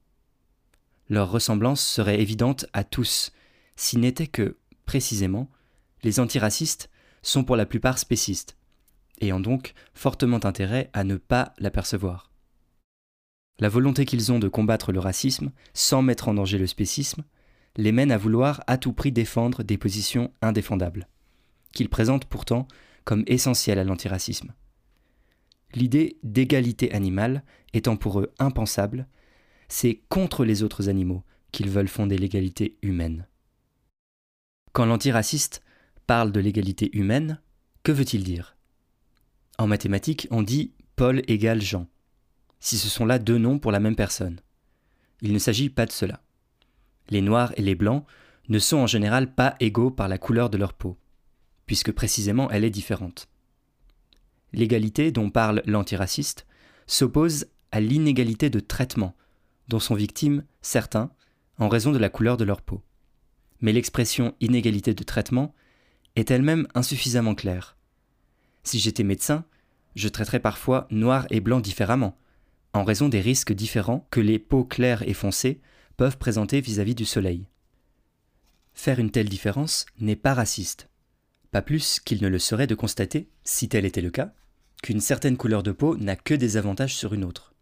Leur 1.10 1.32
ressemblance 1.32 1.86
serait 1.86 2.22
évidente 2.22 2.68
à 2.74 2.84
tous, 2.84 3.32
s'il 3.80 4.02
n'était 4.02 4.28
que, 4.28 4.58
précisément, 4.86 5.50
les 6.04 6.20
antiracistes 6.20 6.90
sont 7.22 7.46
pour 7.46 7.56
la 7.56 7.66
plupart 7.66 7.98
spécistes, 7.98 8.58
ont 9.24 9.40
donc 9.40 9.74
fortement 9.94 10.44
intérêt 10.44 10.90
à 10.92 11.06
ne 11.06 11.16
pas 11.16 11.54
l'apercevoir. 11.60 12.30
La 13.58 13.70
volonté 13.70 14.04
qu'ils 14.04 14.34
ont 14.34 14.40
de 14.40 14.50
combattre 14.50 14.92
le 14.92 15.00
racisme, 15.00 15.54
sans 15.74 16.02
mettre 16.02 16.28
en 16.28 16.34
danger 16.34 16.58
le 16.58 16.68
spécisme, 16.68 17.24
les 17.78 17.94
mène 17.94 18.12
à 18.12 18.18
vouloir 18.18 18.62
à 18.68 18.78
tout 18.78 18.92
prix 18.92 19.14
défendre 19.14 19.64
des 19.64 19.78
positions 19.78 20.34
indéfendables, 20.42 21.08
qu'ils 21.72 21.90
présentent 21.90 22.26
pourtant 22.26 22.68
comme 23.06 23.24
essentielles 23.28 23.80
à 23.80 23.86
l'antiracisme. 23.86 24.54
L'idée 25.74 26.18
d'égalité 26.24 26.92
animale 26.92 27.46
étant 27.72 27.96
pour 27.96 28.20
eux 28.20 28.34
impensable, 28.40 29.08
c'est 29.70 30.02
contre 30.10 30.44
les 30.44 30.64
autres 30.64 30.90
animaux 30.90 31.24
qu'ils 31.54 31.70
veulent 31.70 31.88
fonder 31.88 32.18
l'égalité 32.18 32.78
humaine. 32.82 33.29
Quand 34.74 34.86
l'antiraciste 34.86 35.64
parle 36.06 36.32
de 36.32 36.40
l'égalité 36.40 36.96
humaine, 36.98 37.40
que 37.84 37.92
veut-il 37.92 38.24
dire? 38.24 38.56
En 39.58 39.68
mathématiques, 39.68 40.28
on 40.32 40.42
dit 40.42 40.74
Paul 40.96 41.22
égale 41.28 41.62
Jean, 41.62 41.88
si 42.60 42.78
ce 42.78 42.88
sont 42.88 43.06
là 43.06 43.20
deux 43.20 43.38
noms 43.38 43.60
pour 43.60 43.72
la 43.72 43.80
même 43.80 43.96
personne. 43.96 44.40
Il 45.22 45.34
ne 45.34 45.40
s'agit 45.40 45.70
pas 45.70 45.86
de 45.86 45.92
cela. 45.92 46.22
Les 47.10 47.22
noirs 47.22 47.54
et 47.58 47.62
les 47.62 47.76
blancs 47.76 48.06
ne 48.48 48.60
sont 48.60 48.78
en 48.78 48.88
général 48.88 49.34
pas 49.34 49.56
égaux 49.60 49.92
par 49.92 50.08
la 50.08 50.18
couleur 50.18 50.50
de 50.50 50.58
leur 50.58 50.74
peau, 50.74 50.98
puisque 51.66 51.92
précisément 51.92 52.50
elle 52.52 52.64
est 52.64 52.70
différente. 52.70 53.28
L'égalité 54.54 55.12
dont 55.12 55.30
parle 55.30 55.62
l'antiraciste 55.66 56.48
s'oppose 56.88 57.48
à 57.72 57.80
l'inégalité 57.80 58.50
de 58.50 58.60
traitement 58.60 59.16
dont 59.68 59.80
sont 59.80 59.96
victimes 59.96 60.44
certains 60.62 61.12
en 61.60 61.70
raison 61.70 61.92
de 61.92 62.00
la 62.00 62.10
couleur 62.10 62.38
de 62.38 62.44
leur 62.44 62.62
peau. 62.62 62.82
Mais 63.62 63.74
l'expression 63.74 64.36
inégalité 64.40 64.94
de 64.94 65.04
traitement 65.04 65.54
est 66.16 66.32
elle-même 66.32 66.68
insuffisamment 66.76 67.36
claire. 67.36 67.78
Si 68.64 68.80
j'étais 68.80 69.04
médecin, 69.04 69.46
je 69.96 70.08
traiterais 70.08 70.40
parfois 70.40 70.88
noir 70.92 71.28
et 71.30 71.40
blanc 71.40 71.60
différemment, 71.60 72.18
en 72.74 72.84
raison 72.84 73.10
des 73.10 73.22
risques 73.22 73.54
différents 73.54 74.08
que 74.12 74.20
les 74.20 74.40
peaux 74.40 74.64
claires 74.64 75.08
et 75.08 75.14
foncées 75.14 75.62
peuvent 75.98 76.18
présenter 76.18 76.62
vis-à-vis 76.62 76.94
-vis 76.94 76.98
du 76.98 77.06
soleil. 77.06 77.48
Faire 78.74 79.00
une 79.00 79.12
telle 79.12 79.30
différence 79.30 79.86
n'est 80.00 80.16
pas 80.16 80.34
raciste, 80.34 80.90
pas 81.52 81.62
plus 81.62 82.00
qu'il 82.00 82.22
ne 82.22 82.28
le 82.28 82.40
serait 82.40 82.68
de 82.68 82.76
constater, 82.76 83.30
si 83.44 83.68
tel 83.68 83.86
était 83.86 84.02
le 84.02 84.12
cas, 84.12 84.34
qu'une 84.82 85.02
certaine 85.02 85.38
couleur 85.38 85.64
de 85.64 85.72
peau 85.72 85.98
n'a 85.98 86.16
que 86.16 86.34
des 86.34 86.58
avantages 86.58 86.96
sur 86.96 87.14
une 87.14 87.26
autre. 87.26 87.54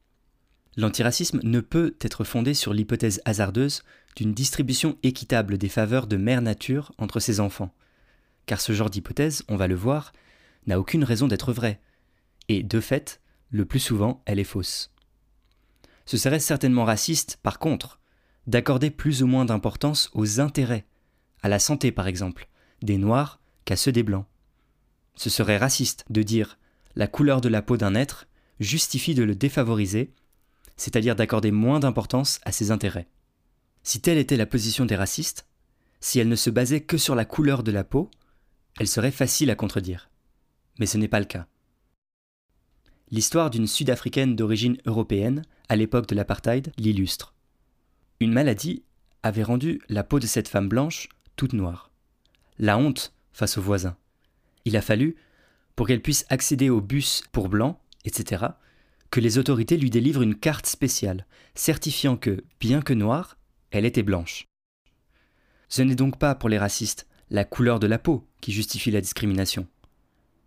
L'antiracisme 0.77 1.39
ne 1.43 1.60
peut 1.60 1.96
être 2.01 2.24
fondé 2.24 2.53
sur 2.53 2.74
l'hypothèse 2.74 3.19
hasardeuse 3.25 3.84
d'une 4.15 4.34
distribution 4.34 4.98
équitable 5.01 5.57
des 5.57 5.69
faveurs 5.69 6.05
de 6.05 6.17
mère 6.17 6.41
nature 6.41 6.93
entre 7.00 7.19
ses 7.19 7.39
enfants, 7.39 7.74
car 8.46 8.62
ce 8.62 8.74
genre 8.74 8.91
d'hypothèse, 8.91 9.43
on 9.50 9.55
va 9.55 9.67
le 9.67 9.75
voir, 9.75 10.13
n'a 10.67 10.79
aucune 10.79 11.03
raison 11.03 11.27
d'être 11.27 11.51
vraie, 11.51 11.81
et 12.48 12.62
de 12.62 12.79
fait, 12.79 13.22
le 13.50 13.65
plus 13.65 13.79
souvent, 13.79 14.22
elle 14.25 14.39
est 14.39 14.43
fausse. 14.43 14.91
Ce 16.05 16.15
serait 16.15 16.39
certainement 16.39 16.86
raciste, 16.86 17.39
par 17.41 17.57
contre, 17.57 18.00
d'accorder 18.46 18.91
plus 18.91 19.24
ou 19.24 19.27
moins 19.27 19.46
d'importance 19.46 20.12
aux 20.13 20.39
intérêts, 20.39 20.86
à 21.41 21.50
la 21.50 21.60
santé 21.60 21.91
par 21.91 22.07
exemple, 22.07 22.48
des 22.81 22.98
Noirs 22.98 23.39
qu'à 23.65 23.75
ceux 23.75 23.91
des 23.91 24.03
Blancs. 24.03 24.25
Ce 25.15 25.29
serait 25.31 25.57
raciste 25.57 26.05
de 26.10 26.22
dire 26.22 26.60
la 26.96 27.07
couleur 27.07 27.41
de 27.41 27.50
la 27.50 27.62
peau 27.62 27.77
d'un 27.77 27.96
être 27.96 28.27
justifie 28.60 29.15
de 29.15 29.24
le 29.24 29.36
défavoriser, 29.36 30.13
c'est-à-dire 30.77 31.15
d'accorder 31.15 31.51
moins 31.51 31.79
d'importance 31.79 32.39
à 32.43 32.51
ses 32.51 32.72
intérêts. 32.72 33.07
Si 33.84 34.00
telle 34.00 34.17
était 34.17 34.38
la 34.38 34.46
position 34.46 34.86
des 34.86 34.96
racistes, 34.96 35.48
si 36.00 36.19
elle 36.19 36.29
ne 36.29 36.36
se 36.36 36.50
basait 36.50 36.81
que 36.81 36.98
sur 36.98 37.15
la 37.15 37.25
couleur 37.25 37.63
de 37.63 37.72
la 37.72 37.84
peau, 37.84 38.10
elle 38.79 38.88
serait 38.88 39.12
facile 39.12 39.50
à 39.50 39.55
contredire. 39.55 40.10
Mais 40.79 40.86
ce 40.86 40.98
n'est 40.98 41.07
pas 41.07 41.19
le 41.19 41.25
cas. 41.25 41.48
L'histoire 43.10 43.50
d'une 43.50 43.67
Sud-Africaine 43.67 44.36
d'origine 44.36 44.77
européenne, 44.86 45.43
à 45.69 45.75
l'époque 45.75 46.07
de 46.07 46.15
l'apartheid, 46.15 46.72
l'illustre. 46.77 47.34
Une 48.19 48.34
maladie 48.34 48.84
avait 49.24 49.43
rendu 49.43 49.81
la 49.89 50.03
peau 50.03 50.19
de 50.19 50.27
cette 50.27 50.48
femme 50.48 50.69
blanche 50.69 51.10
toute 51.36 51.53
noire. 51.53 51.91
La 52.60 52.77
honte 52.77 53.13
face 53.31 53.57
aux 53.57 53.62
voisins. 53.62 53.96
Il 54.65 54.75
a 54.75 54.81
fallu, 54.81 55.15
pour 55.75 55.88
qu'elle 55.88 56.01
puisse 56.01 56.25
accéder 56.29 56.69
au 56.69 56.81
bus 56.81 57.24
pour 57.31 57.50
blancs, 57.50 57.77
etc., 58.03 58.48
que 59.12 59.20
les 59.20 59.38
autorités 59.38 59.78
lui 59.78 59.90
délivrent 59.90 60.22
une 60.22 60.36
carte 60.36 60.68
spéciale, 60.68 61.26
certifiant 61.56 62.18
que, 62.18 62.44
bien 62.60 62.82
que 62.82 62.94
noire, 62.94 63.38
elle 63.72 63.86
était 63.86 64.04
blanche. 64.04 64.46
Ce 65.70 65.82
n'est 65.82 65.96
donc 65.96 66.18
pas 66.18 66.36
pour 66.36 66.50
les 66.50 66.58
racistes 66.58 67.08
la 67.30 67.44
couleur 67.44 67.80
de 67.80 67.88
la 67.88 68.00
peau 68.00 68.26
qui 68.42 68.52
justifie 68.52 68.92
la 68.92 69.02
discrimination. 69.02 69.68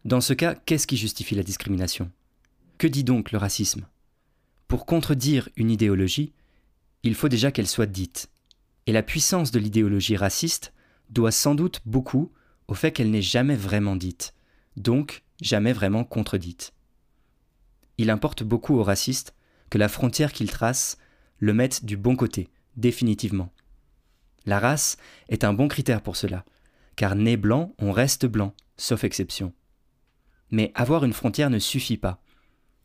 Dans 0.04 0.20
ce 0.20 0.32
cas, 0.32 0.54
qu'est-ce 0.54 0.86
qui 0.86 0.96
justifie 0.96 1.34
la 1.34 1.42
discrimination? 1.42 2.10
Que 2.78 2.86
dit 2.86 3.04
donc 3.04 3.32
le 3.32 3.38
racisme? 3.38 3.86
Pour 4.66 4.86
contredire 4.86 5.48
une 5.56 5.70
idéologie, 5.70 6.32
il 7.02 7.14
faut 7.14 7.28
déjà 7.28 7.50
qu'elle 7.50 7.66
soit 7.66 7.86
dite. 7.86 8.30
Et 8.86 8.92
la 8.92 9.02
puissance 9.02 9.50
de 9.50 9.58
l'idéologie 9.58 10.16
raciste 10.16 10.72
doit 11.10 11.32
sans 11.32 11.54
doute 11.54 11.80
beaucoup 11.84 12.32
au 12.68 12.74
fait 12.74 12.92
qu'elle 12.92 13.10
n'est 13.10 13.20
jamais 13.20 13.56
vraiment 13.56 13.96
dite, 13.96 14.32
donc 14.76 15.22
jamais 15.40 15.72
vraiment 15.72 16.04
contredite. 16.04 16.72
Il 18.00 18.08
importe 18.08 18.44
beaucoup 18.44 18.78
aux 18.78 18.82
racistes 18.82 19.34
que 19.68 19.76
la 19.76 19.90
frontière 19.90 20.32
qu'ils 20.32 20.50
tracent 20.50 20.96
le 21.36 21.52
mette 21.52 21.84
du 21.84 21.98
bon 21.98 22.16
côté, 22.16 22.48
définitivement. 22.78 23.52
La 24.46 24.58
race 24.58 24.96
est 25.28 25.44
un 25.44 25.52
bon 25.52 25.68
critère 25.68 26.00
pour 26.00 26.16
cela, 26.16 26.46
car 26.96 27.14
né 27.14 27.36
blanc, 27.36 27.74
on 27.78 27.92
reste 27.92 28.24
blanc, 28.24 28.54
sauf 28.78 29.04
exception. 29.04 29.52
Mais 30.50 30.72
avoir 30.74 31.04
une 31.04 31.12
frontière 31.12 31.50
ne 31.50 31.58
suffit 31.58 31.98
pas. 31.98 32.22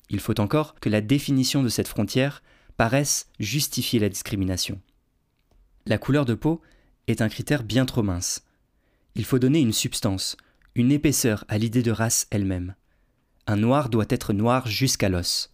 Il 0.10 0.20
faut 0.20 0.38
encore 0.42 0.76
que 0.82 0.90
la 0.90 1.00
définition 1.00 1.64
de 1.64 1.70
cette 1.70 1.88
frontière 1.88 2.44
paraissent 2.76 3.30
justifier 3.40 4.02
la 4.02 4.10
discrimination. 4.10 4.82
La 5.86 5.98
couleur 5.98 6.26
de 6.26 6.34
peau 6.34 6.62
est 7.08 7.22
un 7.22 7.30
critère 7.30 7.64
bien 7.64 7.86
trop 7.86 8.04
mince. 8.04 8.44
Il 9.16 9.24
faut 9.24 9.40
donner 9.40 9.62
une 9.62 9.72
substance, 9.72 10.36
une 10.76 10.92
épaisseur 10.92 11.46
à 11.48 11.58
l'idée 11.58 11.84
de 11.84 11.92
race 11.92 12.28
elle-même. 12.32 12.76
Un 13.48 13.58
noir 13.58 13.90
doit 13.90 14.06
être 14.10 14.34
noir 14.34 14.66
jusqu'à 14.68 15.10
l'os. 15.10 15.54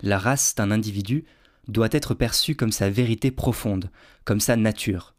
La 0.00 0.18
race 0.18 0.54
d'un 0.54 0.70
individu 0.70 1.24
doit 1.66 1.88
être 1.90 2.14
perçue 2.14 2.56
comme 2.56 2.72
sa 2.72 2.88
vérité 2.88 3.30
profonde, 3.30 3.90
comme 4.24 4.40
sa 4.40 4.56
nature. 4.56 5.14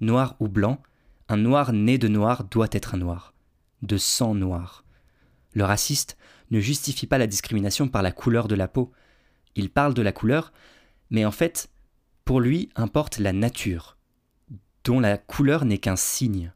Noir 0.00 0.36
ou 0.40 0.48
blanc, 0.48 0.82
un 1.28 1.36
noir 1.36 1.72
né 1.72 1.98
de 1.98 2.08
noir 2.08 2.44
doit 2.44 2.68
être 2.72 2.94
un 2.94 2.98
noir, 2.98 3.34
de 3.82 3.96
sang 3.96 4.34
noir. 4.34 4.84
Le 5.54 5.64
raciste 5.64 6.16
ne 6.50 6.60
justifie 6.60 7.06
pas 7.06 7.18
la 7.18 7.26
discrimination 7.26 7.88
par 7.88 8.02
la 8.02 8.12
couleur 8.12 8.48
de 8.48 8.54
la 8.54 8.68
peau, 8.68 8.92
il 9.54 9.70
parle 9.70 9.94
de 9.94 10.02
la 10.02 10.12
couleur, 10.12 10.52
mais 11.10 11.24
en 11.24 11.30
fait, 11.30 11.70
pour 12.24 12.40
lui 12.40 12.68
importe 12.74 13.18
la 13.18 13.32
nature, 13.32 13.96
dont 14.84 15.00
la 15.00 15.16
couleur 15.16 15.64
n'est 15.64 15.78
qu'un 15.78 15.96
signe. 15.96 16.52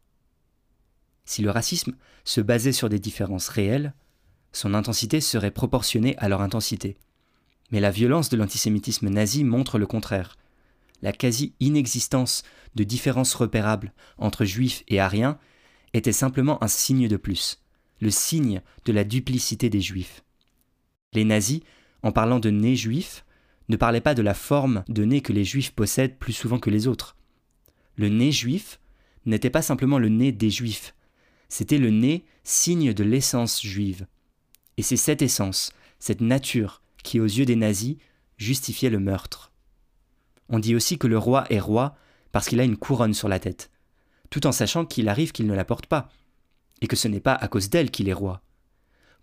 Si 1.24 1.42
le 1.42 1.50
racisme 1.50 1.94
se 2.24 2.40
basait 2.40 2.72
sur 2.72 2.88
des 2.88 2.98
différences 2.98 3.48
réelles, 3.48 3.94
son 4.52 4.74
intensité 4.74 5.20
serait 5.20 5.50
proportionnée 5.50 6.16
à 6.18 6.28
leur 6.28 6.40
intensité. 6.40 6.96
Mais 7.70 7.80
la 7.80 7.90
violence 7.90 8.28
de 8.28 8.36
l'antisémitisme 8.36 9.08
nazi 9.08 9.44
montre 9.44 9.78
le 9.78 9.86
contraire. 9.86 10.36
La 11.02 11.12
quasi-inexistence 11.12 12.42
de 12.74 12.84
différences 12.84 13.34
repérables 13.34 13.92
entre 14.18 14.44
juifs 14.44 14.82
et 14.88 15.00
ariens 15.00 15.38
était 15.94 16.12
simplement 16.12 16.62
un 16.62 16.68
signe 16.68 17.08
de 17.08 17.16
plus, 17.16 17.62
le 18.00 18.10
signe 18.10 18.60
de 18.84 18.92
la 18.92 19.04
duplicité 19.04 19.70
des 19.70 19.80
juifs. 19.80 20.24
Les 21.12 21.24
nazis 21.24 21.62
en 22.02 22.12
parlant 22.12 22.40
de 22.40 22.50
nez 22.50 22.76
juif, 22.76 23.24
ne 23.68 23.76
parlait 23.76 24.00
pas 24.00 24.14
de 24.14 24.22
la 24.22 24.34
forme 24.34 24.84
de 24.88 25.04
nez 25.04 25.20
que 25.20 25.32
les 25.32 25.44
juifs 25.44 25.72
possèdent 25.72 26.18
plus 26.18 26.32
souvent 26.32 26.58
que 26.58 26.70
les 26.70 26.88
autres. 26.88 27.16
Le 27.96 28.08
nez 28.08 28.32
juif 28.32 28.80
n'était 29.26 29.50
pas 29.50 29.62
simplement 29.62 29.98
le 29.98 30.08
nez 30.08 30.32
des 30.32 30.50
juifs, 30.50 30.94
c'était 31.48 31.78
le 31.78 31.90
nez 31.90 32.24
signe 32.42 32.92
de 32.92 33.04
l'essence 33.04 33.62
juive. 33.62 34.06
Et 34.80 34.82
c'est 34.82 34.96
cette 34.96 35.20
essence, 35.20 35.74
cette 35.98 36.22
nature, 36.22 36.80
qui 37.02 37.20
aux 37.20 37.26
yeux 37.26 37.44
des 37.44 37.54
nazis 37.54 37.98
justifiait 38.38 38.88
le 38.88 38.98
meurtre. 38.98 39.52
On 40.48 40.58
dit 40.58 40.74
aussi 40.74 40.96
que 40.96 41.06
le 41.06 41.18
roi 41.18 41.44
est 41.50 41.60
roi 41.60 41.96
parce 42.32 42.48
qu'il 42.48 42.60
a 42.60 42.64
une 42.64 42.78
couronne 42.78 43.12
sur 43.12 43.28
la 43.28 43.38
tête, 43.38 43.70
tout 44.30 44.46
en 44.46 44.52
sachant 44.52 44.86
qu'il 44.86 45.10
arrive 45.10 45.32
qu'il 45.32 45.46
ne 45.46 45.52
la 45.52 45.66
porte 45.66 45.84
pas, 45.84 46.08
et 46.80 46.86
que 46.86 46.96
ce 46.96 47.08
n'est 47.08 47.20
pas 47.20 47.34
à 47.34 47.46
cause 47.46 47.68
d'elle 47.68 47.90
qu'il 47.90 48.08
est 48.08 48.14
roi. 48.14 48.40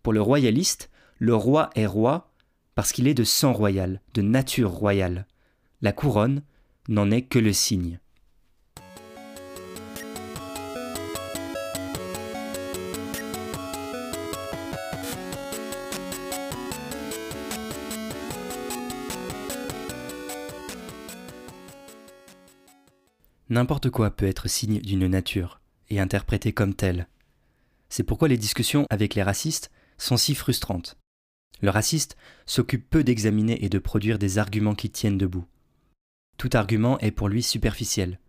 Pour 0.04 0.14
le 0.14 0.22
royaliste, 0.22 0.92
le 1.18 1.34
roi 1.34 1.72
est 1.74 1.88
roi 1.88 2.32
parce 2.76 2.92
qu'il 2.92 3.08
est 3.08 3.16
de 3.16 3.24
sang 3.24 3.52
royal, 3.52 4.00
de 4.14 4.22
nature 4.22 4.70
royale. 4.70 5.26
La 5.82 5.92
couronne 5.92 6.44
n'en 6.88 7.10
est 7.10 7.24
que 7.24 7.40
le 7.40 7.52
signe. 7.52 8.00
N'importe 23.50 23.90
quoi 23.90 24.12
peut 24.12 24.28
être 24.28 24.50
signe 24.50 24.80
d'une 24.82 25.08
nature 25.08 25.62
et 25.90 26.00
interprété 26.00 26.52
comme 26.52 26.74
tel. 26.74 27.08
C'est 27.90 28.04
pourquoi 28.04 28.28
les 28.28 28.38
discussions 28.38 28.86
avec 28.90 29.16
les 29.16 29.24
racistes 29.24 29.72
sont 29.98 30.18
si 30.18 30.36
frustrantes. 30.36 30.98
Le 31.62 31.70
raciste 31.70 32.18
s'occupe 32.46 32.90
peu 32.90 33.04
d'examiner 33.04 33.64
et 33.64 33.70
de 33.70 33.80
produire 33.80 34.20
des 34.20 34.38
arguments 34.38 34.76
qui 34.76 34.90
tiennent 34.90 35.18
debout. 35.18 35.46
Tout 36.38 36.50
argument 36.54 37.00
est 37.00 37.12
pour 37.12 37.30
lui 37.30 37.42
superficiel, 37.42 38.20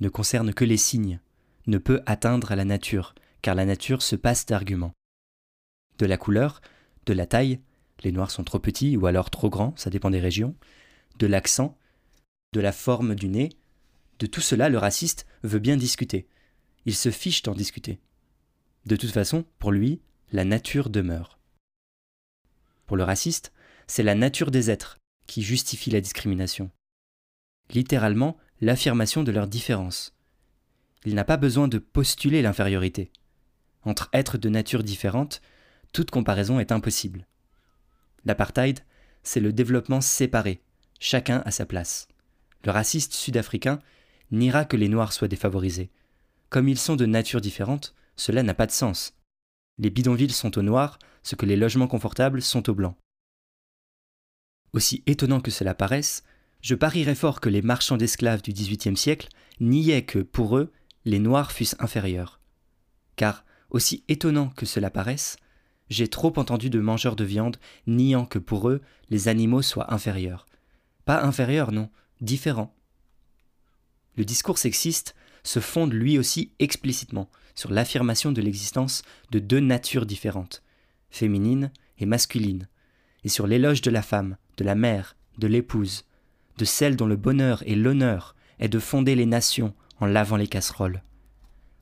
ne 0.00 0.08
concerne 0.08 0.52
que 0.52 0.64
les 0.64 0.76
signes, 0.76 1.20
ne 1.66 1.78
peut 1.78 2.02
atteindre 2.06 2.54
la 2.54 2.64
nature, 2.64 3.14
car 3.42 3.54
la 3.54 3.64
nature 3.64 4.02
se 4.02 4.14
passe 4.14 4.46
d'arguments. 4.46 4.92
De 5.98 6.06
la 6.06 6.18
couleur, 6.18 6.60
de 7.06 7.12
la 7.12 7.26
taille, 7.26 7.60
les 8.04 8.12
noirs 8.12 8.30
sont 8.30 8.44
trop 8.44 8.58
petits 8.58 8.96
ou 8.96 9.06
alors 9.06 9.30
trop 9.30 9.48
grands, 9.48 9.74
ça 9.76 9.90
dépend 9.90 10.10
des 10.10 10.20
régions, 10.20 10.54
de 11.18 11.26
l'accent, 11.26 11.76
de 12.52 12.60
la 12.60 12.72
forme 12.72 13.14
du 13.14 13.28
nez, 13.28 13.56
de 14.18 14.26
tout 14.26 14.40
cela, 14.40 14.68
le 14.68 14.78
raciste 14.78 15.26
veut 15.42 15.58
bien 15.58 15.76
discuter. 15.76 16.26
Il 16.84 16.94
se 16.94 17.10
fiche 17.10 17.42
d'en 17.42 17.54
discuter. 17.54 18.00
De 18.86 18.96
toute 18.96 19.10
façon, 19.10 19.44
pour 19.58 19.72
lui, 19.72 20.00
la 20.32 20.44
nature 20.44 20.90
demeure. 20.90 21.38
Pour 22.86 22.96
le 22.96 23.04
raciste, 23.04 23.52
c'est 23.86 24.02
la 24.02 24.14
nature 24.14 24.50
des 24.50 24.70
êtres 24.70 24.98
qui 25.26 25.42
justifie 25.42 25.90
la 25.90 26.00
discrimination. 26.00 26.70
Littéralement, 27.70 28.36
l'affirmation 28.60 29.22
de 29.22 29.32
leur 29.32 29.48
différence. 29.48 30.14
Il 31.04 31.14
n'a 31.14 31.24
pas 31.24 31.36
besoin 31.36 31.68
de 31.68 31.78
postuler 31.78 32.42
l'infériorité. 32.42 33.10
Entre 33.82 34.08
êtres 34.12 34.38
de 34.38 34.48
nature 34.48 34.82
différente, 34.82 35.42
toute 35.92 36.10
comparaison 36.10 36.58
est 36.58 36.72
impossible. 36.72 37.26
L'apartheid, 38.24 38.80
c'est 39.22 39.40
le 39.40 39.52
développement 39.52 40.00
séparé, 40.00 40.60
chacun 41.00 41.42
à 41.44 41.50
sa 41.50 41.66
place. 41.66 42.08
Le 42.64 42.70
raciste 42.70 43.12
sud-africain 43.12 43.80
n'ira 44.30 44.64
que 44.64 44.76
les 44.76 44.88
Noirs 44.88 45.12
soient 45.12 45.28
défavorisés. 45.28 45.90
Comme 46.50 46.68
ils 46.68 46.78
sont 46.78 46.96
de 46.96 47.06
nature 47.06 47.40
différente, 47.40 47.94
cela 48.16 48.42
n'a 48.42 48.54
pas 48.54 48.66
de 48.66 48.72
sens. 48.72 49.14
Les 49.78 49.90
bidonvilles 49.90 50.30
sont 50.30 50.56
aux 50.58 50.62
Noirs, 50.62 50.98
ce 51.22 51.34
que 51.34 51.46
les 51.46 51.56
logements 51.56 51.88
confortables 51.88 52.42
sont 52.42 52.68
aux 52.70 52.74
Blancs. 52.74 52.96
Aussi 54.72 55.02
étonnant 55.06 55.40
que 55.40 55.50
cela 55.50 55.74
paraisse, 55.74 56.22
je 56.60 56.74
parierais 56.74 57.14
fort 57.14 57.40
que 57.40 57.48
les 57.48 57.62
marchands 57.62 57.96
d'esclaves 57.96 58.42
du 58.42 58.52
XVIIIe 58.52 58.96
siècle 58.96 59.28
niaient 59.60 60.04
que, 60.04 60.18
pour 60.18 60.56
eux, 60.56 60.72
les 61.04 61.18
Noirs 61.18 61.52
fussent 61.52 61.76
inférieurs. 61.78 62.40
Car, 63.16 63.44
aussi 63.70 64.04
étonnant 64.08 64.48
que 64.50 64.66
cela 64.66 64.90
paraisse, 64.90 65.36
j'ai 65.88 66.08
trop 66.08 66.32
entendu 66.38 66.70
de 66.70 66.80
mangeurs 66.80 67.16
de 67.16 67.24
viande 67.24 67.56
niant 67.86 68.26
que 68.26 68.38
pour 68.38 68.68
eux, 68.68 68.82
les 69.10 69.28
animaux 69.28 69.62
soient 69.62 69.92
inférieurs. 69.92 70.46
Pas 71.04 71.22
inférieurs, 71.22 71.72
non, 71.72 71.90
différents 72.20 72.75
le 74.16 74.24
discours 74.24 74.58
sexiste 74.58 75.14
se 75.42 75.60
fonde 75.60 75.92
lui 75.92 76.18
aussi 76.18 76.52
explicitement 76.58 77.30
sur 77.54 77.70
l'affirmation 77.70 78.32
de 78.32 78.42
l'existence 78.42 79.02
de 79.30 79.38
deux 79.38 79.60
natures 79.60 80.06
différentes, 80.06 80.62
féminine 81.10 81.70
et 81.98 82.06
masculine, 82.06 82.68
et 83.24 83.28
sur 83.28 83.46
l'éloge 83.46 83.80
de 83.80 83.90
la 83.90 84.02
femme, 84.02 84.36
de 84.56 84.64
la 84.64 84.74
mère, 84.74 85.16
de 85.38 85.46
l'épouse, 85.46 86.04
de 86.58 86.64
celle 86.64 86.96
dont 86.96 87.06
le 87.06 87.16
bonheur 87.16 87.62
et 87.66 87.74
l'honneur 87.74 88.34
est 88.58 88.68
de 88.68 88.78
fonder 88.78 89.14
les 89.14 89.26
nations 89.26 89.74
en 90.00 90.06
lavant 90.06 90.36
les 90.36 90.48
casseroles. 90.48 91.02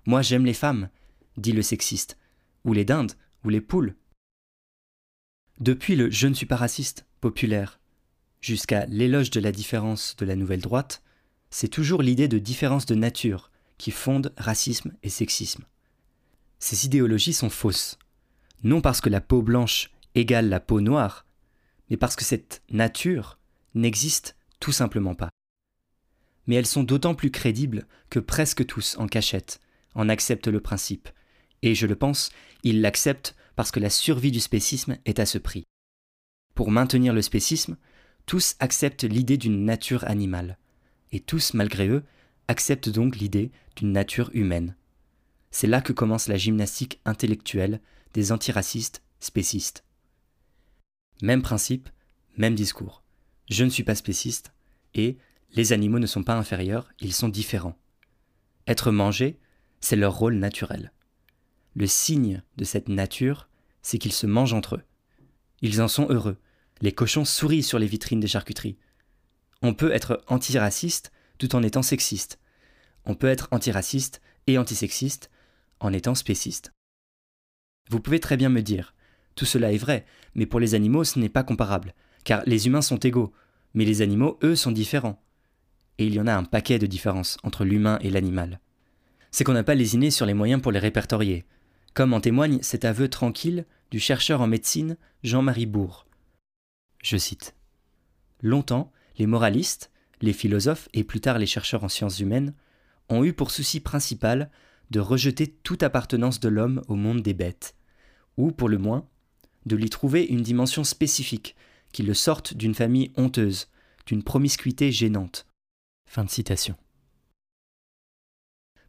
Moi 0.06 0.22
j'aime 0.22 0.44
les 0.44 0.54
femmes, 0.54 0.88
dit 1.36 1.52
le 1.52 1.62
sexiste, 1.62 2.18
ou 2.64 2.72
les 2.72 2.84
dindes, 2.84 3.12
ou 3.44 3.48
les 3.48 3.60
poules. 3.60 3.94
Depuis 5.60 5.96
le 5.96 6.10
je 6.10 6.26
ne 6.26 6.34
suis 6.34 6.46
pas 6.46 6.56
raciste 6.56 7.06
populaire, 7.20 7.80
jusqu'à 8.40 8.86
l'éloge 8.86 9.30
de 9.30 9.40
la 9.40 9.52
différence 9.52 10.16
de 10.16 10.26
la 10.26 10.36
nouvelle 10.36 10.60
droite, 10.60 11.02
c'est 11.54 11.68
toujours 11.68 12.02
l'idée 12.02 12.26
de 12.26 12.40
différence 12.40 12.84
de 12.84 12.96
nature 12.96 13.52
qui 13.78 13.92
fonde 13.92 14.34
racisme 14.36 14.92
et 15.04 15.08
sexisme. 15.08 15.62
Ces 16.58 16.84
idéologies 16.84 17.32
sont 17.32 17.48
fausses, 17.48 17.96
non 18.64 18.80
parce 18.80 19.00
que 19.00 19.08
la 19.08 19.20
peau 19.20 19.40
blanche 19.40 19.92
égale 20.16 20.48
la 20.48 20.58
peau 20.58 20.80
noire, 20.80 21.26
mais 21.88 21.96
parce 21.96 22.16
que 22.16 22.24
cette 22.24 22.64
nature 22.70 23.38
n'existe 23.76 24.34
tout 24.58 24.72
simplement 24.72 25.14
pas. 25.14 25.28
Mais 26.48 26.56
elles 26.56 26.66
sont 26.66 26.82
d'autant 26.82 27.14
plus 27.14 27.30
crédibles 27.30 27.86
que 28.10 28.18
presque 28.18 28.66
tous 28.66 28.96
en 28.98 29.06
cachette 29.06 29.60
en 29.94 30.08
acceptent 30.08 30.48
le 30.48 30.60
principe, 30.60 31.08
et 31.62 31.76
je 31.76 31.86
le 31.86 31.94
pense, 31.94 32.30
ils 32.64 32.80
l'acceptent 32.80 33.36
parce 33.54 33.70
que 33.70 33.78
la 33.78 33.90
survie 33.90 34.32
du 34.32 34.40
spécisme 34.40 34.98
est 35.04 35.20
à 35.20 35.24
ce 35.24 35.38
prix. 35.38 35.62
Pour 36.56 36.72
maintenir 36.72 37.12
le 37.12 37.22
spécisme, 37.22 37.76
tous 38.26 38.56
acceptent 38.58 39.04
l'idée 39.04 39.36
d'une 39.36 39.64
nature 39.64 40.02
animale 40.08 40.58
et 41.14 41.20
tous, 41.20 41.54
malgré 41.54 41.88
eux, 41.88 42.02
acceptent 42.48 42.88
donc 42.88 43.16
l'idée 43.16 43.52
d'une 43.76 43.92
nature 43.92 44.30
humaine. 44.34 44.76
C'est 45.52 45.68
là 45.68 45.80
que 45.80 45.92
commence 45.92 46.26
la 46.26 46.36
gymnastique 46.36 47.00
intellectuelle 47.04 47.80
des 48.12 48.32
antiracistes 48.32 49.02
spécistes. 49.20 49.84
Même 51.22 51.42
principe, 51.42 51.88
même 52.36 52.56
discours. 52.56 53.04
Je 53.48 53.64
ne 53.64 53.70
suis 53.70 53.84
pas 53.84 53.94
spéciste, 53.94 54.52
et 54.94 55.16
les 55.52 55.72
animaux 55.72 56.00
ne 56.00 56.06
sont 56.06 56.24
pas 56.24 56.34
inférieurs, 56.34 56.90
ils 56.98 57.12
sont 57.12 57.28
différents. 57.28 57.78
Être 58.66 58.90
mangé, 58.90 59.38
c'est 59.80 59.96
leur 59.96 60.16
rôle 60.18 60.34
naturel. 60.34 60.92
Le 61.76 61.86
signe 61.86 62.42
de 62.56 62.64
cette 62.64 62.88
nature, 62.88 63.48
c'est 63.82 63.98
qu'ils 63.98 64.12
se 64.12 64.26
mangent 64.26 64.54
entre 64.54 64.76
eux. 64.76 64.82
Ils 65.62 65.80
en 65.80 65.88
sont 65.88 66.08
heureux. 66.10 66.38
Les 66.80 66.92
cochons 66.92 67.24
sourient 67.24 67.62
sur 67.62 67.78
les 67.78 67.86
vitrines 67.86 68.20
des 68.20 68.26
charcuteries. 68.26 68.76
On 69.64 69.72
peut 69.72 69.92
être 69.92 70.22
antiraciste 70.28 71.10
tout 71.38 71.56
en 71.56 71.62
étant 71.62 71.80
sexiste. 71.80 72.38
On 73.06 73.14
peut 73.14 73.28
être 73.28 73.48
antiraciste 73.50 74.20
et 74.46 74.58
antisexiste 74.58 75.30
en 75.80 75.90
étant 75.94 76.14
spéciste. 76.14 76.74
Vous 77.88 77.98
pouvez 77.98 78.20
très 78.20 78.36
bien 78.36 78.50
me 78.50 78.60
dire, 78.60 78.94
tout 79.36 79.46
cela 79.46 79.72
est 79.72 79.78
vrai, 79.78 80.04
mais 80.34 80.44
pour 80.44 80.60
les 80.60 80.74
animaux 80.74 81.02
ce 81.02 81.18
n'est 81.18 81.30
pas 81.30 81.44
comparable, 81.44 81.94
car 82.24 82.42
les 82.44 82.66
humains 82.66 82.82
sont 82.82 82.98
égaux, 82.98 83.32
mais 83.72 83.86
les 83.86 84.02
animaux, 84.02 84.38
eux, 84.42 84.54
sont 84.54 84.70
différents. 84.70 85.24
Et 85.96 86.06
il 86.06 86.12
y 86.12 86.20
en 86.20 86.26
a 86.26 86.34
un 86.34 86.44
paquet 86.44 86.78
de 86.78 86.84
différences 86.84 87.38
entre 87.42 87.64
l'humain 87.64 87.98
et 88.02 88.10
l'animal. 88.10 88.60
C'est 89.30 89.44
qu'on 89.44 89.54
n'a 89.54 89.64
pas 89.64 89.74
lésiné 89.74 90.10
sur 90.10 90.26
les 90.26 90.34
moyens 90.34 90.60
pour 90.60 90.72
les 90.72 90.78
répertorier, 90.78 91.46
comme 91.94 92.12
en 92.12 92.20
témoigne 92.20 92.60
cet 92.60 92.84
aveu 92.84 93.08
tranquille 93.08 93.64
du 93.90 93.98
chercheur 93.98 94.42
en 94.42 94.46
médecine 94.46 94.98
Jean-Marie 95.22 95.64
Bourg. 95.64 96.06
Je 97.02 97.16
cite. 97.16 97.54
Longtemps, 98.42 98.92
les 99.18 99.26
moralistes, 99.26 99.90
les 100.20 100.32
philosophes 100.32 100.88
et 100.92 101.04
plus 101.04 101.20
tard 101.20 101.38
les 101.38 101.46
chercheurs 101.46 101.84
en 101.84 101.88
sciences 101.88 102.20
humaines 102.20 102.54
ont 103.08 103.24
eu 103.24 103.32
pour 103.32 103.50
souci 103.50 103.80
principal 103.80 104.50
de 104.90 105.00
rejeter 105.00 105.46
toute 105.48 105.82
appartenance 105.82 106.40
de 106.40 106.48
l'homme 106.48 106.82
au 106.88 106.94
monde 106.94 107.22
des 107.22 107.34
bêtes, 107.34 107.74
ou 108.36 108.50
pour 108.50 108.68
le 108.68 108.78
moins, 108.78 109.08
de 109.66 109.76
lui 109.76 109.90
trouver 109.90 110.24
une 110.24 110.42
dimension 110.42 110.84
spécifique 110.84 111.56
qui 111.92 112.02
le 112.02 112.14
sorte 112.14 112.54
d'une 112.54 112.74
famille 112.74 113.12
honteuse, 113.16 113.68
d'une 114.06 114.22
promiscuité 114.22 114.92
gênante. 114.92 115.46
Fin 116.08 116.24
de 116.24 116.30
citation. 116.30 116.76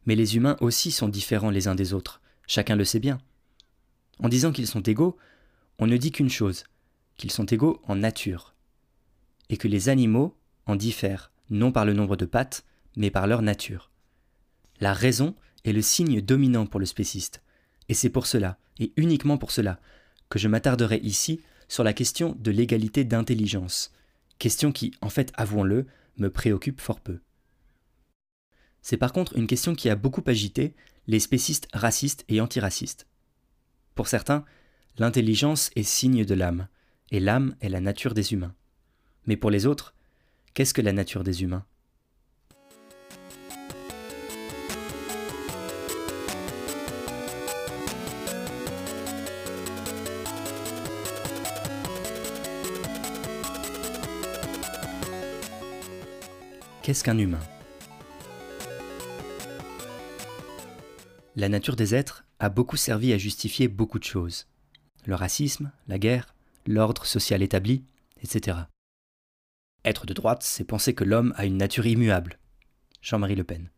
Mais 0.04 0.14
les 0.14 0.36
humains 0.36 0.56
aussi 0.60 0.90
sont 0.90 1.08
différents 1.08 1.50
les 1.50 1.68
uns 1.68 1.74
des 1.74 1.92
autres, 1.92 2.20
chacun 2.46 2.76
le 2.76 2.84
sait 2.84 3.00
bien. 3.00 3.18
En 4.18 4.28
disant 4.28 4.52
qu'ils 4.52 4.66
sont 4.66 4.82
égaux, 4.82 5.16
on 5.78 5.86
ne 5.86 5.96
dit 5.96 6.12
qu'une 6.12 6.30
chose, 6.30 6.64
qu'ils 7.16 7.32
sont 7.32 7.46
égaux 7.46 7.80
en 7.86 7.96
nature 7.96 8.55
et 9.48 9.56
que 9.56 9.68
les 9.68 9.88
animaux 9.88 10.36
en 10.66 10.76
diffèrent, 10.76 11.32
non 11.50 11.72
par 11.72 11.84
le 11.84 11.92
nombre 11.92 12.16
de 12.16 12.24
pattes, 12.24 12.64
mais 12.96 13.10
par 13.10 13.26
leur 13.26 13.42
nature. 13.42 13.90
La 14.80 14.92
raison 14.92 15.34
est 15.64 15.72
le 15.72 15.82
signe 15.82 16.20
dominant 16.20 16.66
pour 16.66 16.80
le 16.80 16.86
spéciste, 16.86 17.42
et 17.88 17.94
c'est 17.94 18.10
pour 18.10 18.26
cela, 18.26 18.58
et 18.78 18.92
uniquement 18.96 19.38
pour 19.38 19.50
cela, 19.50 19.80
que 20.28 20.38
je 20.38 20.48
m'attarderai 20.48 20.98
ici 20.98 21.40
sur 21.68 21.84
la 21.84 21.92
question 21.92 22.36
de 22.38 22.50
l'égalité 22.50 23.04
d'intelligence, 23.04 23.92
question 24.38 24.72
qui, 24.72 24.92
en 25.00 25.08
fait, 25.08 25.32
avouons-le, 25.34 25.86
me 26.18 26.30
préoccupe 26.30 26.80
fort 26.80 27.00
peu. 27.00 27.20
C'est 28.82 28.96
par 28.96 29.12
contre 29.12 29.36
une 29.36 29.46
question 29.46 29.74
qui 29.74 29.90
a 29.90 29.96
beaucoup 29.96 30.22
agité 30.26 30.74
les 31.06 31.20
spécistes 31.20 31.68
racistes 31.72 32.24
et 32.28 32.40
antiracistes. 32.40 33.06
Pour 33.94 34.08
certains, 34.08 34.44
l'intelligence 34.98 35.70
est 35.76 35.82
signe 35.82 36.24
de 36.24 36.34
l'âme, 36.34 36.68
et 37.10 37.20
l'âme 37.20 37.56
est 37.60 37.68
la 37.68 37.80
nature 37.80 38.14
des 38.14 38.32
humains. 38.32 38.54
Mais 39.26 39.36
pour 39.36 39.50
les 39.50 39.66
autres, 39.66 39.94
qu'est-ce 40.54 40.72
que 40.72 40.82
la 40.82 40.92
nature 40.92 41.24
des 41.24 41.42
humains? 41.42 41.64
Qu'est-ce 56.82 57.02
qu'un 57.02 57.18
humain? 57.18 57.40
La 61.34 61.48
nature 61.48 61.74
des 61.74 61.96
êtres 61.96 62.24
a 62.38 62.48
beaucoup 62.48 62.76
servi 62.76 63.12
à 63.12 63.18
justifier 63.18 63.66
beaucoup 63.66 63.98
de 63.98 64.04
choses. 64.04 64.46
Le 65.04 65.16
racisme, 65.16 65.72
la 65.88 65.98
guerre, 65.98 66.32
l'ordre 66.64 67.04
social 67.04 67.42
établi, 67.42 67.82
etc. 68.22 68.58
Être 69.86 70.04
de 70.04 70.14
droite, 70.14 70.42
c'est 70.42 70.64
penser 70.64 70.94
que 70.94 71.04
l'homme 71.04 71.32
a 71.36 71.46
une 71.46 71.56
nature 71.56 71.86
immuable. 71.86 72.40
Jean-Marie 73.02 73.36
Le 73.36 73.44
Pen. 73.44 73.70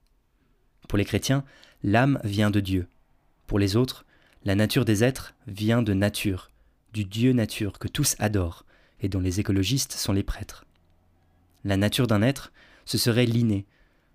Pour 0.89 0.97
les 0.97 1.05
chrétiens, 1.05 1.45
l'âme 1.83 2.19
vient 2.25 2.51
de 2.51 2.61
Dieu. 2.61 2.89
Pour 3.47 3.59
les 3.59 3.77
autres, 3.77 4.07
la 4.43 4.55
nature 4.55 4.87
des 4.87 5.05
êtres 5.05 5.35
vient 5.47 5.83
de 5.83 5.93
nature, 5.93 6.51
du 6.95 7.05
Dieu 7.05 7.35
nature 7.35 7.79
que 7.79 7.89
tous 7.89 8.17
adorent 8.21 8.65
et 9.01 9.11
dont 9.11 9.21
les 9.21 9.39
écologistes 9.39 9.93
sont 9.93 10.15
les 10.15 10.23
prêtres. 10.23 10.65
La 11.63 11.77
nature 11.77 12.07
d'un 12.07 12.23
être, 12.23 12.53
ce 12.87 12.97
serait 12.97 13.27
l'inné, 13.27 13.67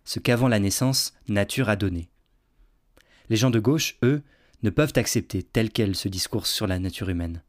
ce 0.03 0.19
qu'avant 0.19 0.47
la 0.47 0.59
naissance, 0.59 1.13
nature 1.27 1.69
a 1.69 1.75
donné. 1.75 2.09
Les 3.29 3.35
gens 3.35 3.51
de 3.51 3.59
gauche, 3.59 3.97
eux, 4.01 4.23
ne 4.63 4.71
peuvent 4.71 4.93
accepter 4.95 5.43
tel 5.43 5.69
quel 5.69 5.95
ce 5.95 6.07
discours 6.07 6.47
sur 6.47 6.65
la 6.65 6.79
nature 6.79 7.09
humaine. 7.09 7.43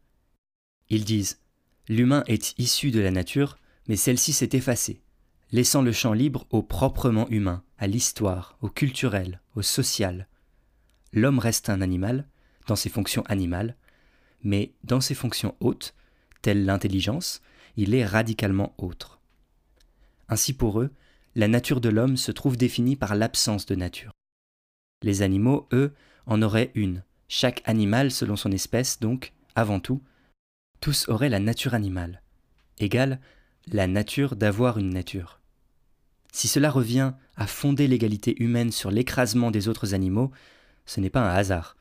Ils 0.90 1.06
disent 1.06 1.40
L'humain 1.88 2.24
est 2.26 2.58
issu 2.58 2.90
de 2.90 3.00
la 3.00 3.10
nature, 3.10 3.56
mais 3.88 3.96
celle-ci 3.96 4.32
s'est 4.32 4.50
effacée, 4.52 5.00
laissant 5.52 5.82
le 5.82 5.92
champ 5.92 6.12
libre 6.12 6.46
au 6.50 6.62
proprement 6.62 7.28
humain, 7.28 7.62
à 7.78 7.86
l'histoire, 7.86 8.56
au 8.60 8.68
culturel, 8.68 9.40
au 9.54 9.62
social. 9.62 10.26
L'homme 11.12 11.38
reste 11.38 11.68
un 11.68 11.80
animal, 11.80 12.26
dans 12.66 12.76
ses 12.76 12.88
fonctions 12.88 13.24
animales, 13.26 13.76
mais 14.42 14.72
dans 14.84 15.00
ses 15.00 15.14
fonctions 15.14 15.54
hautes, 15.60 15.94
telles 16.42 16.64
l'intelligence, 16.64 17.42
il 17.76 17.94
est 17.94 18.06
radicalement 18.06 18.74
autre. 18.78 19.20
Ainsi 20.28 20.52
pour 20.52 20.80
eux, 20.80 20.90
la 21.34 21.48
nature 21.48 21.80
de 21.80 21.88
l'homme 21.88 22.16
se 22.16 22.32
trouve 22.32 22.56
définie 22.56 22.96
par 22.96 23.14
l'absence 23.14 23.66
de 23.66 23.74
nature. 23.74 24.12
Les 25.02 25.22
animaux, 25.22 25.68
eux, 25.72 25.92
en 26.26 26.40
auraient 26.42 26.70
une, 26.74 27.02
chaque 27.28 27.62
animal 27.64 28.10
selon 28.10 28.36
son 28.36 28.52
espèce, 28.52 29.00
donc, 29.00 29.32
avant 29.54 29.80
tout, 29.80 30.02
tous 30.80 31.08
auraient 31.08 31.28
la 31.28 31.40
nature 31.40 31.74
animale, 31.74 32.22
égale 32.78 33.20
la 33.72 33.86
nature 33.86 34.36
d'avoir 34.36 34.78
une 34.78 34.90
nature. 34.90 35.40
Si 36.32 36.48
cela 36.48 36.70
revient 36.70 37.12
à 37.36 37.46
fonder 37.46 37.86
l'égalité 37.86 38.34
humaine 38.42 38.72
sur 38.72 38.90
l'écrasement 38.90 39.50
des 39.50 39.68
autres 39.68 39.94
animaux, 39.94 40.32
ce 40.84 41.00
n'est 41.00 41.10
pas 41.10 41.20
un 41.20 41.34
hasard. 41.34 41.76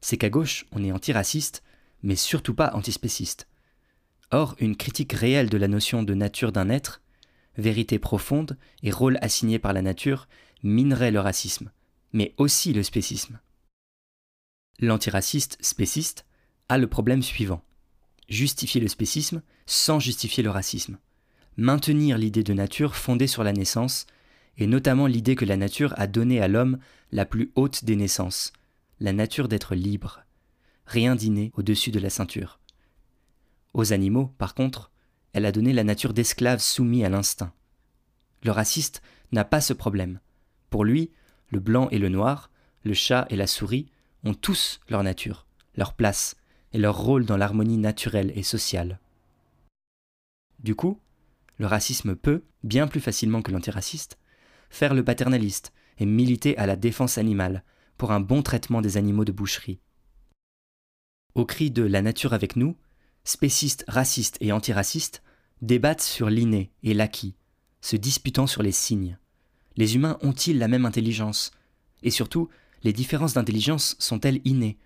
C'est 0.00 0.16
qu'à 0.16 0.30
gauche, 0.30 0.66
on 0.72 0.82
est 0.82 0.92
antiraciste, 0.92 1.62
mais 2.02 2.16
surtout 2.16 2.54
pas 2.54 2.72
antispéciste. 2.74 3.46
Or, 4.30 4.56
une 4.58 4.76
critique 4.76 5.12
réelle 5.12 5.50
de 5.50 5.58
la 5.58 5.68
notion 5.68 6.02
de 6.02 6.14
nature 6.14 6.52
d'un 6.52 6.70
être, 6.70 7.02
vérité 7.58 7.98
profonde 7.98 8.56
et 8.82 8.90
rôle 8.90 9.18
assigné 9.20 9.58
par 9.58 9.72
la 9.72 9.82
nature, 9.82 10.28
minerait 10.62 11.10
le 11.10 11.20
racisme, 11.20 11.70
mais 12.12 12.34
aussi 12.38 12.72
le 12.72 12.82
spécisme. 12.82 13.38
L'antiraciste 14.78 15.58
spéciste 15.60 16.24
a 16.68 16.78
le 16.78 16.86
problème 16.86 17.22
suivant. 17.22 17.62
Justifier 18.28 18.80
le 18.80 18.88
spécisme 18.88 19.42
sans 19.66 20.00
justifier 20.00 20.42
le 20.42 20.50
racisme 20.50 20.98
maintenir 21.60 22.16
l'idée 22.16 22.42
de 22.42 22.54
nature 22.54 22.96
fondée 22.96 23.26
sur 23.26 23.44
la 23.44 23.52
naissance, 23.52 24.06
et 24.56 24.66
notamment 24.66 25.06
l'idée 25.06 25.36
que 25.36 25.44
la 25.44 25.58
nature 25.58 25.92
a 25.98 26.06
donné 26.06 26.40
à 26.40 26.48
l'homme 26.48 26.78
la 27.12 27.26
plus 27.26 27.52
haute 27.54 27.84
des 27.84 27.96
naissances, 27.96 28.54
la 28.98 29.12
nature 29.12 29.46
d'être 29.46 29.74
libre, 29.74 30.24
rien 30.86 31.14
d'inné 31.14 31.52
au-dessus 31.54 31.90
de 31.90 32.00
la 32.00 32.08
ceinture. 32.08 32.60
Aux 33.74 33.92
animaux, 33.92 34.32
par 34.38 34.54
contre, 34.54 34.90
elle 35.34 35.44
a 35.44 35.52
donné 35.52 35.74
la 35.74 35.84
nature 35.84 36.14
d'esclaves 36.14 36.60
soumis 36.60 37.04
à 37.04 37.10
l'instinct. 37.10 37.52
Le 38.42 38.52
raciste 38.52 39.02
n'a 39.30 39.44
pas 39.44 39.60
ce 39.60 39.74
problème. 39.74 40.18
Pour 40.70 40.84
lui, 40.84 41.10
le 41.50 41.60
blanc 41.60 41.88
et 41.90 41.98
le 41.98 42.08
noir, 42.08 42.50
le 42.84 42.94
chat 42.94 43.26
et 43.28 43.36
la 43.36 43.46
souris 43.46 43.86
ont 44.24 44.34
tous 44.34 44.80
leur 44.88 45.02
nature, 45.02 45.46
leur 45.76 45.92
place 45.92 46.36
et 46.72 46.78
leur 46.78 46.96
rôle 46.96 47.26
dans 47.26 47.36
l'harmonie 47.36 47.76
naturelle 47.76 48.32
et 48.34 48.42
sociale. 48.42 48.98
Du 50.58 50.74
coup, 50.74 50.98
le 51.60 51.66
racisme 51.66 52.16
peut, 52.16 52.42
bien 52.64 52.88
plus 52.88 53.02
facilement 53.02 53.42
que 53.42 53.52
l'antiraciste, 53.52 54.18
faire 54.70 54.94
le 54.94 55.04
paternaliste 55.04 55.74
et 55.98 56.06
militer 56.06 56.56
à 56.56 56.64
la 56.64 56.74
défense 56.74 57.18
animale 57.18 57.64
pour 57.98 58.12
un 58.12 58.20
bon 58.20 58.40
traitement 58.40 58.80
des 58.80 58.96
animaux 58.96 59.26
de 59.26 59.32
boucherie. 59.32 59.78
Au 61.34 61.44
cri 61.44 61.70
de 61.70 61.82
la 61.82 62.00
nature 62.00 62.32
avec 62.32 62.56
nous, 62.56 62.78
spécistes, 63.24 63.84
racistes 63.88 64.38
et 64.40 64.52
antiracistes 64.52 65.22
débattent 65.60 66.00
sur 66.00 66.30
l'inné 66.30 66.72
et 66.82 66.94
l'acquis, 66.94 67.36
se 67.82 67.96
disputant 67.96 68.46
sur 68.46 68.62
les 68.62 68.72
signes. 68.72 69.18
Les 69.76 69.96
humains 69.96 70.16
ont-ils 70.22 70.58
la 70.58 70.66
même 70.66 70.86
intelligence? 70.86 71.50
Et 72.02 72.10
surtout, 72.10 72.48
les 72.84 72.94
différences 72.94 73.34
d'intelligence 73.34 73.96
sont-elles 73.98 74.40
innées? 74.46 74.78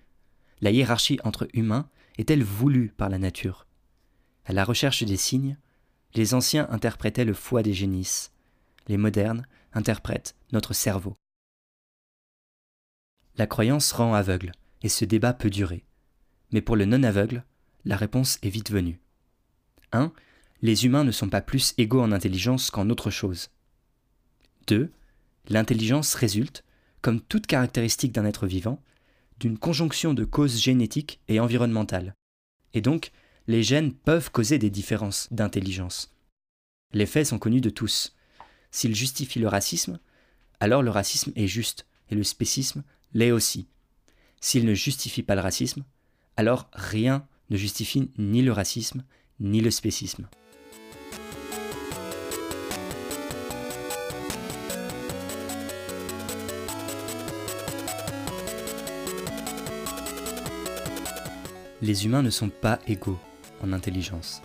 La 0.61 0.73
hiérarchie 0.73 1.21
entre 1.23 1.47
humains 1.55 1.89
est-elle 2.19 2.43
voulue 2.43 2.93
par 2.97 3.11
la 3.11 3.19
nature? 3.19 3.69
À 4.45 4.53
la 4.53 4.65
recherche 4.65 5.05
des 5.05 5.17
signes, 5.17 5.57
les 6.15 6.35
anciens 6.35 6.69
interprétaient 6.71 7.25
le 7.25 7.35
foie 7.35 7.63
des 7.63 7.75
génisses. 7.75 8.33
Les 8.87 8.97
modernes 8.97 9.47
interprètent 9.73 10.37
notre 10.53 10.73
cerveau. 10.73 11.17
La 13.37 13.47
croyance 13.47 13.91
rend 13.93 14.15
aveugle, 14.15 14.53
et 14.83 14.89
ce 14.89 15.05
débat 15.05 15.33
peut 15.33 15.51
durer. 15.51 15.85
Mais 16.53 16.61
pour 16.61 16.77
le 16.77 16.85
non-aveugle, 16.85 17.45
la 17.85 17.97
réponse 17.97 18.39
est 18.43 18.49
vite 18.49 18.71
venue. 18.71 19.01
1. 19.93 20.13
Les 20.63 20.87
humains 20.87 21.05
ne 21.05 21.11
sont 21.11 21.29
pas 21.29 21.41
plus 21.41 21.75
égaux 21.79 22.01
en 22.01 22.13
intelligence 22.13 22.71
qu'en 22.71 22.91
autre 22.91 23.11
chose. 23.11 23.51
2. 24.69 24.93
L'intelligence 25.49 26.15
résulte, 26.15 26.65
comme 27.03 27.21
toute 27.21 27.47
caractéristique 27.47 28.13
d'un 28.13 28.25
être 28.25 28.47
vivant, 28.47 28.81
d'une 29.41 29.59
conjonction 29.59 30.15
de 30.15 30.25
causes 30.25 30.61
génétiques 30.61 31.21
et 31.29 31.41
environnementales, 31.41 32.15
et 32.73 32.81
donc 32.81 33.11
les 33.47 33.63
gènes 33.63 33.93
peuvent 33.93 34.31
causer 34.31 34.59
des 34.59 34.71
différences 34.71 35.29
d'intelligence. 35.31 36.15
Les 36.93 37.07
faits 37.07 37.27
sont 37.27 37.39
connus 37.39 37.61
de 37.61 37.71
tous. 37.71 38.15
S'ils 38.71 38.95
justifient 38.95 39.41
le 39.41 39.49
racisme, 39.49 39.99
alors 40.61 40.83
le 40.83 40.91
racisme 40.91 41.33
est 41.37 41.47
juste, 41.47 41.87
et 42.11 42.15
le 42.15 42.25
spécisme 42.25 42.83
l'est 43.13 43.33
aussi. 43.33 43.67
S'ils 44.41 44.65
ne 44.65 44.75
justifient 44.75 45.23
pas 45.23 45.35
le 45.35 45.41
racisme, 45.43 45.85
alors 46.37 46.69
rien 46.73 47.27
ne 47.51 47.57
justifie 47.57 48.11
ni 48.19 48.43
le 48.43 48.53
racisme, 48.53 49.05
ni 49.41 49.61
le 49.61 49.71
spécisme. 49.71 50.29
Les 61.83 62.07
humains 62.07 62.23
ne 62.23 62.31
sont 62.31 62.49
pas 62.49 62.79
égaux 62.87 63.19
en 63.65 63.73
intelligence. 63.73 64.43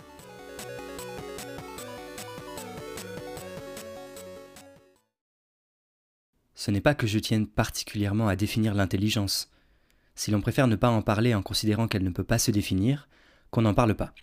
Ce 6.54 6.70
n'est 6.70 6.80
pas 6.80 6.94
que 6.94 7.06
je 7.06 7.18
tienne 7.18 7.46
particulièrement 7.46 8.28
à 8.28 8.36
définir 8.36 8.74
l'intelligence. 8.74 9.50
Si 10.14 10.30
l'on 10.30 10.40
préfère 10.40 10.66
ne 10.66 10.76
pas 10.76 10.90
en 10.90 11.02
parler 11.02 11.34
en 11.34 11.42
considérant 11.42 11.88
qu'elle 11.88 12.04
ne 12.04 12.10
peut 12.10 12.24
pas 12.24 12.38
se 12.38 12.50
définir, 12.50 13.08
qu'on 13.50 13.62
n'en 13.62 13.74
parle 13.74 13.94
pas. 13.94 14.14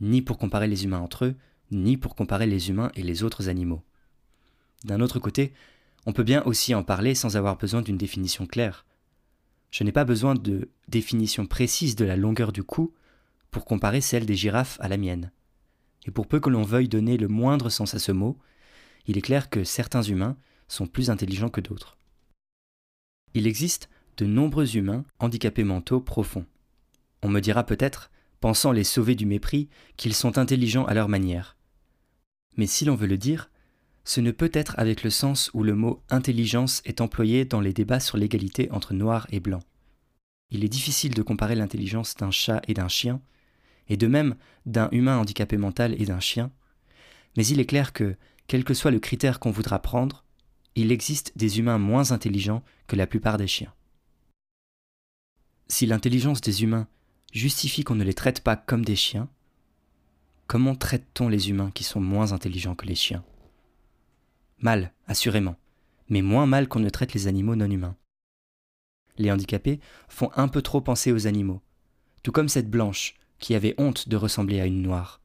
Ni 0.00 0.20
pour 0.20 0.38
comparer 0.38 0.66
les 0.66 0.84
humains 0.84 1.00
entre 1.00 1.26
eux, 1.26 1.34
ni 1.70 1.96
pour 1.96 2.14
comparer 2.14 2.46
les 2.46 2.68
humains 2.68 2.90
et 2.94 3.02
les 3.02 3.22
autres 3.22 3.48
animaux. 3.48 3.82
D'un 4.84 5.00
autre 5.00 5.18
côté, 5.18 5.52
on 6.04 6.12
peut 6.12 6.24
bien 6.24 6.42
aussi 6.44 6.74
en 6.74 6.82
parler 6.82 7.14
sans 7.14 7.36
avoir 7.36 7.56
besoin 7.56 7.82
d'une 7.82 7.96
définition 7.96 8.46
claire. 8.46 8.84
Je 9.70 9.84
n'ai 9.84 9.92
pas 9.92 10.04
besoin 10.04 10.34
de 10.34 10.68
définition 10.88 11.46
précise 11.46 11.96
de 11.96 12.04
la 12.04 12.16
longueur 12.16 12.52
du 12.52 12.62
cou 12.62 12.92
pour 13.52 13.64
comparer 13.64 14.00
celle 14.00 14.26
des 14.26 14.34
girafes 14.34 14.78
à 14.80 14.88
la 14.88 14.96
mienne. 14.96 15.30
Et 16.04 16.10
pour 16.10 16.26
peu 16.26 16.40
que 16.40 16.50
l'on 16.50 16.64
veuille 16.64 16.88
donner 16.88 17.16
le 17.16 17.28
moindre 17.28 17.70
sens 17.70 17.94
à 17.94 18.00
ce 18.00 18.10
mot, 18.10 18.36
il 19.06 19.16
est 19.16 19.22
clair 19.22 19.50
que 19.50 19.62
certains 19.62 20.02
humains 20.02 20.36
sont 20.66 20.86
plus 20.88 21.10
intelligents 21.10 21.50
que 21.50 21.60
d'autres. 21.60 21.96
Il 23.34 23.46
existe 23.46 23.88
de 24.16 24.26
nombreux 24.26 24.76
humains 24.76 25.04
handicapés 25.20 25.64
mentaux 25.64 26.00
profonds. 26.00 26.46
On 27.22 27.28
me 27.28 27.40
dira 27.40 27.64
peut-être, 27.64 28.10
pensant 28.40 28.72
les 28.72 28.84
sauver 28.84 29.14
du 29.14 29.26
mépris, 29.26 29.68
qu'ils 29.96 30.14
sont 30.14 30.38
intelligents 30.38 30.86
à 30.86 30.94
leur 30.94 31.08
manière. 31.08 31.56
Mais 32.56 32.66
si 32.66 32.84
l'on 32.84 32.96
veut 32.96 33.06
le 33.06 33.18
dire, 33.18 33.50
ce 34.04 34.20
ne 34.20 34.32
peut 34.32 34.50
être 34.52 34.74
avec 34.78 35.04
le 35.04 35.10
sens 35.10 35.50
où 35.54 35.62
le 35.62 35.74
mot 35.74 36.02
intelligence 36.10 36.82
est 36.84 37.00
employé 37.00 37.44
dans 37.44 37.60
les 37.60 37.72
débats 37.72 38.00
sur 38.00 38.18
l'égalité 38.18 38.70
entre 38.72 38.94
noirs 38.94 39.26
et 39.30 39.40
blancs. 39.40 39.62
Il 40.50 40.64
est 40.64 40.68
difficile 40.68 41.14
de 41.14 41.22
comparer 41.22 41.54
l'intelligence 41.54 42.16
d'un 42.16 42.30
chat 42.30 42.60
et 42.66 42.74
d'un 42.74 42.88
chien, 42.88 43.20
et 43.88 43.96
de 43.96 44.06
même 44.06 44.36
d'un 44.66 44.88
humain 44.92 45.18
handicapé 45.18 45.56
mental 45.56 46.00
et 46.00 46.04
d'un 46.04 46.20
chien, 46.20 46.50
mais 47.36 47.46
il 47.46 47.60
est 47.60 47.66
clair 47.66 47.92
que, 47.92 48.16
quel 48.46 48.64
que 48.64 48.74
soit 48.74 48.90
le 48.90 49.00
critère 49.00 49.40
qu'on 49.40 49.50
voudra 49.50 49.80
prendre, 49.80 50.24
il 50.74 50.92
existe 50.92 51.32
des 51.36 51.58
humains 51.58 51.78
moins 51.78 52.12
intelligents 52.12 52.62
que 52.86 52.96
la 52.96 53.06
plupart 53.06 53.38
des 53.38 53.46
chiens. 53.46 53.72
Si 55.68 55.86
l'intelligence 55.86 56.40
des 56.40 56.62
humains 56.62 56.88
justifie 57.32 57.84
qu'on 57.84 57.94
ne 57.94 58.04
les 58.04 58.14
traite 58.14 58.42
pas 58.42 58.56
comme 58.56 58.84
des 58.84 58.96
chiens, 58.96 59.28
comment 60.46 60.74
traite-t-on 60.74 61.28
les 61.28 61.50
humains 61.50 61.70
qui 61.70 61.84
sont 61.84 62.00
moins 62.00 62.32
intelligents 62.32 62.74
que 62.74 62.86
les 62.86 62.94
chiens? 62.94 63.24
Mal, 64.58 64.92
assurément, 65.06 65.56
mais 66.08 66.22
moins 66.22 66.46
mal 66.46 66.68
qu'on 66.68 66.80
ne 66.80 66.90
traite 66.90 67.14
les 67.14 67.26
animaux 67.26 67.56
non 67.56 67.70
humains. 67.70 67.96
Les 69.18 69.30
handicapés 69.30 69.80
font 70.08 70.30
un 70.36 70.48
peu 70.48 70.62
trop 70.62 70.80
penser 70.80 71.12
aux 71.12 71.26
animaux, 71.26 71.62
tout 72.22 72.32
comme 72.32 72.48
cette 72.48 72.70
blanche 72.70 73.14
qui 73.42 73.54
avait 73.56 73.74
honte 73.76 74.08
de 74.08 74.16
ressembler 74.16 74.60
à 74.60 74.66
une 74.66 74.80
noire. 74.80 75.20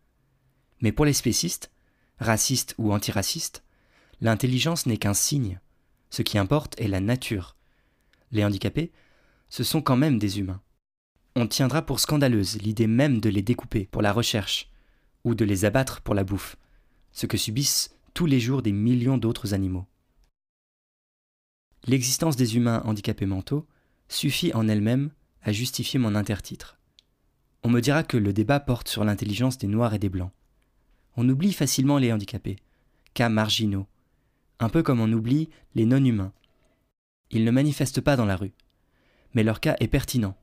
Mais 0.82 0.92
pour 0.92 1.06
les 1.06 1.14
spécistes, 1.14 1.72
racistes 2.20 2.74
ou 2.80 2.92
antiracistes, 2.92 3.64
l'intelligence 4.20 4.88
n'est 4.88 4.98
qu'un 4.98 5.14
signe. 5.14 5.60
Ce 6.10 6.24
qui 6.24 6.38
importe 6.38 6.80
est 6.82 6.88
la 6.88 7.00
nature. 7.00 7.56
Les 8.32 8.44
handicapés, 8.44 8.92
ce 9.50 9.64
sont 9.64 9.82
quand 9.82 9.96
même 9.96 10.18
des 10.18 10.40
humains. 10.40 10.62
On 11.36 11.48
tiendra 11.48 11.84
pour 11.84 12.00
scandaleuse 12.00 12.60
l'idée 12.62 12.88
même 12.88 13.22
de 13.22 13.30
les 13.30 13.44
découper 13.44 13.86
pour 13.86 14.02
la 14.02 14.12
recherche, 14.12 14.72
ou 15.24 15.36
de 15.36 15.46
les 15.46 15.64
abattre 15.64 16.02
pour 16.02 16.16
la 16.16 16.24
bouffe, 16.24 16.58
ce 17.12 17.28
que 17.28 17.38
subissent 17.38 17.96
tous 18.16 18.26
les 18.26 18.40
jours 18.40 18.64
des 18.64 18.72
millions 18.72 19.20
d'autres 19.20 19.54
animaux. 19.54 19.86
L'existence 21.86 22.36
des 22.36 22.58
humains 22.58 22.82
handicapés 22.84 23.28
mentaux 23.28 23.68
suffit 24.10 24.54
en 24.56 24.68
elle-même 24.68 25.12
à 25.44 25.52
justifier 25.52 26.00
mon 26.00 26.16
intertitre. 26.16 26.77
On 27.64 27.70
me 27.70 27.82
dira 27.82 28.04
que 28.04 28.18
le 28.18 28.34
débat 28.34 28.60
porte 28.60 28.88
sur 28.88 29.04
l'intelligence 29.04 29.58
des 29.58 29.68
noirs 29.68 29.94
et 29.94 30.00
des 30.00 30.10
blancs. 30.10 30.32
On 31.16 31.28
oublie 31.28 31.54
facilement 31.54 31.98
les 31.98 32.14
handicapés, 32.14 32.58
cas 33.14 33.30
marginaux, 33.30 33.88
un 34.60 34.70
peu 34.70 34.84
comme 34.84 35.00
on 35.00 35.12
oublie 35.12 35.50
les 35.76 35.86
non-humains. 35.86 36.34
Ils 37.32 37.44
ne 37.44 37.52
manifestent 37.52 38.02
pas 38.02 38.16
dans 38.16 38.26
la 38.26 38.36
rue, 38.36 38.54
mais 39.34 39.44
leur 39.44 39.60
cas 39.60 39.76
est 39.80 39.88
pertinent. 39.88 40.38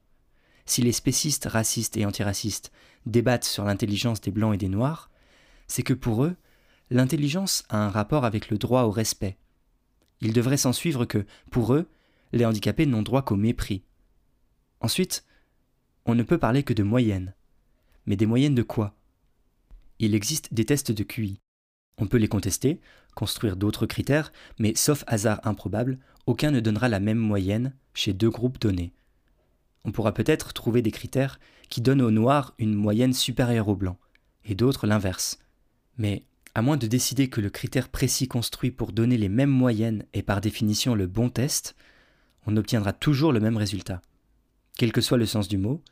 Si 0.66 0.82
les 0.82 0.92
spécistes 0.92 1.46
racistes 1.46 1.96
et 1.96 2.06
antiracistes 2.06 2.72
débattent 3.06 3.44
sur 3.44 3.64
l'intelligence 3.64 4.20
des 4.20 4.30
blancs 4.30 4.54
et 4.54 4.58
des 4.58 4.68
noirs, 4.68 5.10
c'est 5.66 5.82
que 5.82 5.94
pour 5.94 6.24
eux, 6.24 6.36
l'intelligence 6.90 7.64
a 7.68 7.78
un 7.78 7.90
rapport 7.90 8.24
avec 8.24 8.50
le 8.50 8.58
droit 8.58 8.82
au 8.82 8.90
respect. 8.90 9.36
Il 10.20 10.32
devrait 10.32 10.56
s'en 10.56 10.72
suivre 10.72 11.04
que, 11.04 11.26
pour 11.50 11.74
eux, 11.74 11.88
les 12.32 12.44
handicapés 12.44 12.86
n'ont 12.86 13.02
droit 13.02 13.22
qu'au 13.22 13.36
mépris. 13.36 13.82
Ensuite, 14.80 15.24
on 16.06 16.14
ne 16.14 16.22
peut 16.22 16.38
parler 16.38 16.62
que 16.62 16.74
de 16.74 16.82
moyennes. 16.82 17.34
Mais 18.06 18.16
des 18.16 18.26
moyennes 18.26 18.54
de 18.54 18.62
quoi? 18.62 18.94
Il 19.98 20.14
existe 20.14 20.52
des 20.52 20.64
tests 20.64 20.92
de 20.92 21.02
QI. 21.02 21.40
On 21.98 22.06
peut 22.06 22.18
les 22.18 22.28
contester, 22.28 22.80
construire 23.14 23.56
d'autres 23.56 23.86
critères, 23.86 24.32
mais 24.58 24.74
sauf 24.74 25.04
hasard 25.06 25.40
improbable, 25.44 25.98
aucun 26.26 26.50
ne 26.50 26.60
donnera 26.60 26.88
la 26.88 27.00
même 27.00 27.18
moyenne 27.18 27.74
chez 27.94 28.12
deux 28.12 28.30
groupes 28.30 28.60
donnés. 28.60 28.92
On 29.84 29.92
pourra 29.92 30.12
peut-être 30.12 30.52
trouver 30.52 30.82
des 30.82 30.90
critères 30.90 31.38
qui 31.68 31.80
donnent 31.80 32.02
aux 32.02 32.10
noirs 32.10 32.54
une 32.58 32.74
moyenne 32.74 33.12
supérieure 33.12 33.68
aux 33.68 33.76
blancs, 33.76 33.98
et 34.44 34.54
d'autres 34.54 34.86
l'inverse. 34.86 35.38
Mais 35.98 36.24
à 36.54 36.62
moins 36.62 36.76
de 36.76 36.86
décider 36.86 37.28
que 37.28 37.40
le 37.40 37.50
critère 37.50 37.88
précis 37.88 38.28
construit 38.28 38.70
pour 38.70 38.92
donner 38.92 39.16
les 39.16 39.28
mêmes 39.28 39.50
moyennes 39.50 40.04
est 40.12 40.22
par 40.22 40.40
définition 40.40 40.94
le 40.94 41.06
bon 41.06 41.28
test, 41.28 41.76
on 42.46 42.56
obtiendra 42.56 42.92
toujours 42.92 43.32
le 43.32 43.40
même 43.40 43.56
résultat. 43.56 44.02
Quel 44.76 44.92
que 44.92 45.00
soit 45.00 45.18
le 45.18 45.26
sens 45.26 45.48
du 45.48 45.58
mot, 45.58 45.82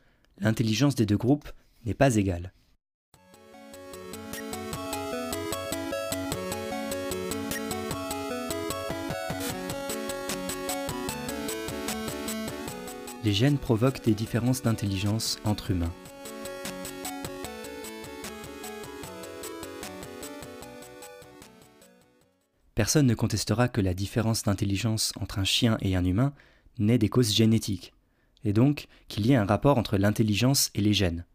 l'intelligence 0.43 0.95
des 0.95 1.05
deux 1.05 1.17
groupes 1.17 1.49
n'est 1.85 1.93
pas 1.93 2.15
égale. 2.15 2.53
les 13.23 13.31
gènes 13.31 13.57
provoquent 13.57 14.03
des 14.03 14.13
différences 14.13 14.63
d'intelligence 14.63 15.39
entre 15.45 15.71
humains. 15.71 15.93
Personne 22.75 23.07
ne 23.07 23.15
contestera 23.15 23.69
que 23.69 23.79
la 23.79 23.93
différence 23.93 24.43
d'intelligence 24.43 25.13
entre 25.21 25.39
un 25.39 25.45
chien 25.45 25.77
et 25.79 25.95
un 25.95 26.03
humain 26.03 26.33
naît 26.79 26.97
des 26.97 27.07
causes 27.07 27.33
génétiques, 27.33 27.93
et 28.43 28.53
donc 28.53 28.87
qu'il 29.07 29.25
y 29.25 29.31
ait 29.31 29.37
un 29.37 29.45
rapport 29.45 29.77
entre 29.77 29.97
l'intelligence 29.97 30.69
et 30.73 30.81
les 30.81 30.93
gènes. 30.93 31.25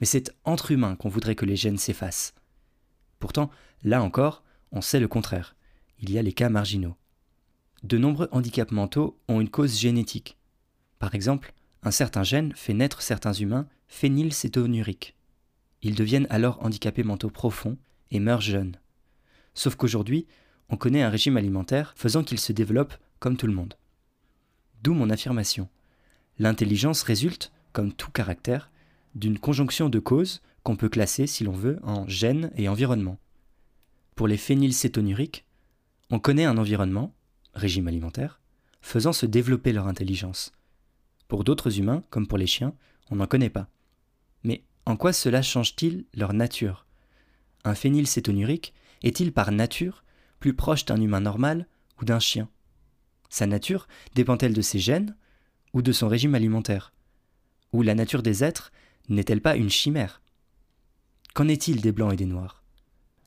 Mais 0.00 0.06
c'est 0.06 0.32
entre 0.44 0.70
humains 0.70 0.96
qu'on 0.96 1.08
voudrait 1.08 1.34
que 1.34 1.46
les 1.46 1.56
gènes 1.56 1.78
s'effacent. 1.78 2.34
Pourtant, 3.18 3.50
là 3.82 4.02
encore, 4.02 4.42
on 4.72 4.80
sait 4.80 5.00
le 5.00 5.08
contraire. 5.08 5.56
Il 6.00 6.10
y 6.10 6.18
a 6.18 6.22
les 6.22 6.32
cas 6.32 6.48
marginaux. 6.48 6.96
De 7.82 7.98
nombreux 7.98 8.28
handicaps 8.32 8.72
mentaux 8.72 9.18
ont 9.28 9.40
une 9.40 9.50
cause 9.50 9.78
génétique, 9.78 10.36
par 11.04 11.14
exemple, 11.14 11.52
un 11.82 11.90
certain 11.90 12.22
gène 12.22 12.54
fait 12.54 12.72
naître 12.72 13.02
certains 13.02 13.34
humains 13.34 13.68
phénylcétonuriques. 13.88 15.14
Ils 15.82 15.94
deviennent 15.94 16.26
alors 16.30 16.64
handicapés 16.64 17.02
mentaux 17.02 17.28
profonds 17.28 17.76
et 18.10 18.20
meurent 18.20 18.40
jeunes. 18.40 18.78
Sauf 19.52 19.76
qu'aujourd'hui, 19.76 20.26
on 20.70 20.78
connaît 20.78 21.02
un 21.02 21.10
régime 21.10 21.36
alimentaire 21.36 21.92
faisant 21.94 22.24
qu'ils 22.24 22.40
se 22.40 22.52
développent 22.52 22.96
comme 23.18 23.36
tout 23.36 23.46
le 23.46 23.52
monde. 23.52 23.74
D'où 24.82 24.94
mon 24.94 25.10
affirmation. 25.10 25.68
L'intelligence 26.38 27.02
résulte, 27.02 27.52
comme 27.72 27.92
tout 27.92 28.10
caractère, 28.10 28.70
d'une 29.14 29.38
conjonction 29.38 29.88
de 29.88 29.98
causes 29.98 30.42
qu'on 30.62 30.76
peut 30.76 30.88
classer, 30.88 31.26
si 31.26 31.44
l'on 31.44 31.52
veut, 31.52 31.78
en 31.82 32.08
gènes 32.08 32.50
et 32.56 32.68
environnement. 32.68 33.18
Pour 34.14 34.28
les 34.28 34.36
phénylcétonuriques, 34.36 35.44
on 36.10 36.18
connaît 36.18 36.44
un 36.44 36.58
environnement, 36.58 37.14
régime 37.54 37.88
alimentaire, 37.88 38.40
faisant 38.80 39.12
se 39.12 39.26
développer 39.26 39.72
leur 39.72 39.86
intelligence, 39.86 40.52
pour 41.28 41.44
d'autres 41.44 41.78
humains, 41.78 42.04
comme 42.10 42.26
pour 42.26 42.38
les 42.38 42.46
chiens, 42.46 42.74
on 43.10 43.16
n'en 43.16 43.26
connaît 43.26 43.50
pas. 43.50 43.68
Mais 44.42 44.62
en 44.86 44.96
quoi 44.96 45.12
cela 45.12 45.42
change-t-il 45.42 46.04
leur 46.14 46.32
nature? 46.32 46.86
Un 47.64 47.74
phénylcétonurique 47.74 48.74
est-il 49.02 49.32
par 49.32 49.50
nature 49.50 50.04
plus 50.38 50.54
proche 50.54 50.84
d'un 50.84 51.00
humain 51.00 51.20
normal 51.20 51.66
ou 52.00 52.04
d'un 52.04 52.18
chien? 52.18 52.48
Sa 53.30 53.46
nature 53.46 53.88
dépend-elle 54.14 54.52
de 54.52 54.62
ses 54.62 54.78
gènes? 54.78 55.16
Ou 55.74 55.82
de 55.82 55.92
son 55.92 56.08
régime 56.08 56.34
alimentaire 56.34 56.94
Ou 57.72 57.82
la 57.82 57.94
nature 57.94 58.22
des 58.22 58.42
êtres 58.42 58.72
n'est-elle 59.08 59.42
pas 59.42 59.56
une 59.56 59.68
chimère? 59.68 60.22
Qu'en 61.34 61.48
est-il 61.48 61.82
des 61.82 61.92
blancs 61.92 62.14
et 62.14 62.16
des 62.16 62.26
noirs? 62.26 62.62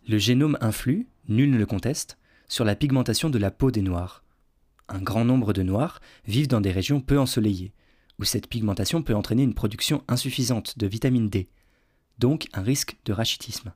Le 0.07 0.17
génome 0.17 0.57
influe, 0.62 1.07
nul 1.27 1.51
ne 1.51 1.57
le 1.57 1.65
conteste, 1.65 2.17
sur 2.47 2.63
la 2.63 2.75
pigmentation 2.75 3.29
de 3.29 3.38
la 3.38 3.51
peau 3.51 3.69
des 3.69 3.81
noirs. 3.81 4.23
Un 4.88 5.01
grand 5.01 5.25
nombre 5.25 5.51
de 5.51 5.62
noirs 5.62 5.99
vivent 6.25 6.47
dans 6.47 6.62
des 6.62 6.71
régions 6.71 7.01
peu 7.01 7.19
ensoleillées, 7.19 7.73
où 8.17 8.23
cette 8.23 8.47
pigmentation 8.47 9.03
peut 9.03 9.13
entraîner 9.13 9.43
une 9.43 9.53
production 9.53 10.03
insuffisante 10.07 10.79
de 10.79 10.88
vitamine 10.88 11.29
D, 11.29 11.49
donc 12.17 12.47
un 12.53 12.62
risque 12.62 12.95
de 13.03 13.12
rachitisme. 13.12 13.73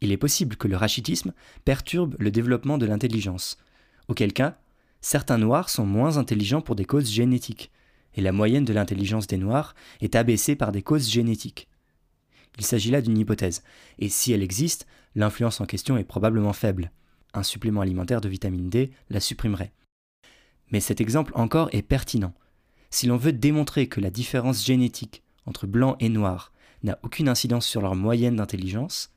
Il 0.00 0.10
est 0.10 0.16
possible 0.16 0.56
que 0.56 0.66
le 0.66 0.76
rachitisme 0.76 1.34
perturbe 1.66 2.16
le 2.18 2.30
développement 2.30 2.78
de 2.78 2.86
l'intelligence, 2.86 3.58
auquel 4.08 4.32
cas, 4.32 4.58
certains 5.02 5.36
noirs 5.36 5.68
sont 5.68 5.84
moins 5.84 6.16
intelligents 6.16 6.62
pour 6.62 6.76
des 6.76 6.86
causes 6.86 7.10
génétiques, 7.10 7.70
et 8.14 8.22
la 8.22 8.32
moyenne 8.32 8.64
de 8.64 8.72
l'intelligence 8.72 9.26
des 9.26 9.36
noirs 9.36 9.74
est 10.00 10.16
abaissée 10.16 10.56
par 10.56 10.72
des 10.72 10.82
causes 10.82 11.10
génétiques. 11.10 11.68
Il 12.58 12.64
s'agit 12.64 12.90
là 12.90 13.02
d'une 13.02 13.18
hypothèse, 13.18 13.62
et 13.98 14.08
si 14.08 14.32
elle 14.32 14.42
existe, 14.42 14.86
l'influence 15.14 15.60
en 15.60 15.66
question 15.66 15.96
est 15.98 16.04
probablement 16.04 16.52
faible. 16.52 16.90
Un 17.34 17.42
supplément 17.42 17.80
alimentaire 17.80 18.20
de 18.20 18.28
vitamine 18.28 18.70
D 18.70 18.90
la 19.10 19.20
supprimerait. 19.20 19.72
Mais 20.70 20.80
cet 20.80 21.00
exemple 21.00 21.32
encore 21.34 21.68
est 21.72 21.82
pertinent, 21.82 22.34
si 22.90 23.06
l'on 23.06 23.16
veut 23.16 23.32
démontrer 23.32 23.88
que 23.88 24.00
la 24.00 24.10
différence 24.10 24.64
génétique 24.64 25.22
entre 25.46 25.66
blanc 25.66 25.96
et 25.98 26.10
noir 26.10 26.52
n'a 26.82 26.98
aucune 27.02 27.28
incidence 27.28 27.66
sur 27.66 27.80
leur 27.80 27.96
moyenne 27.96 28.36
d'intelligence, 28.36 29.10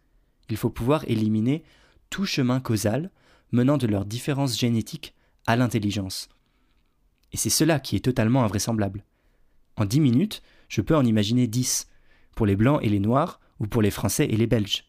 il 0.49 0.55
faut 0.55 0.69
pouvoir 0.69 1.03
éliminer 1.07 1.63
tout 2.09 2.25
chemin 2.25 2.61
causal 2.61 3.11
menant 3.51 3.77
de 3.77 3.87
leur 3.87 4.05
différence 4.05 4.57
génétique 4.57 5.13
à 5.45 5.55
l'intelligence. 5.55 6.29
Et 7.31 7.37
c'est 7.37 7.49
cela 7.49 7.79
qui 7.79 7.95
est 7.95 8.05
totalement 8.05 8.43
invraisemblable. 8.43 9.03
En 9.77 9.85
dix 9.85 9.99
minutes, 9.99 10.41
je 10.69 10.81
peux 10.81 10.95
en 10.95 11.05
imaginer 11.05 11.47
dix, 11.47 11.87
pour 12.35 12.45
les 12.45 12.55
blancs 12.55 12.79
et 12.81 12.89
les 12.89 12.99
noirs, 12.99 13.39
ou 13.59 13.67
pour 13.67 13.81
les 13.81 13.91
français 13.91 14.25
et 14.25 14.35
les 14.35 14.47
belges. 14.47 14.85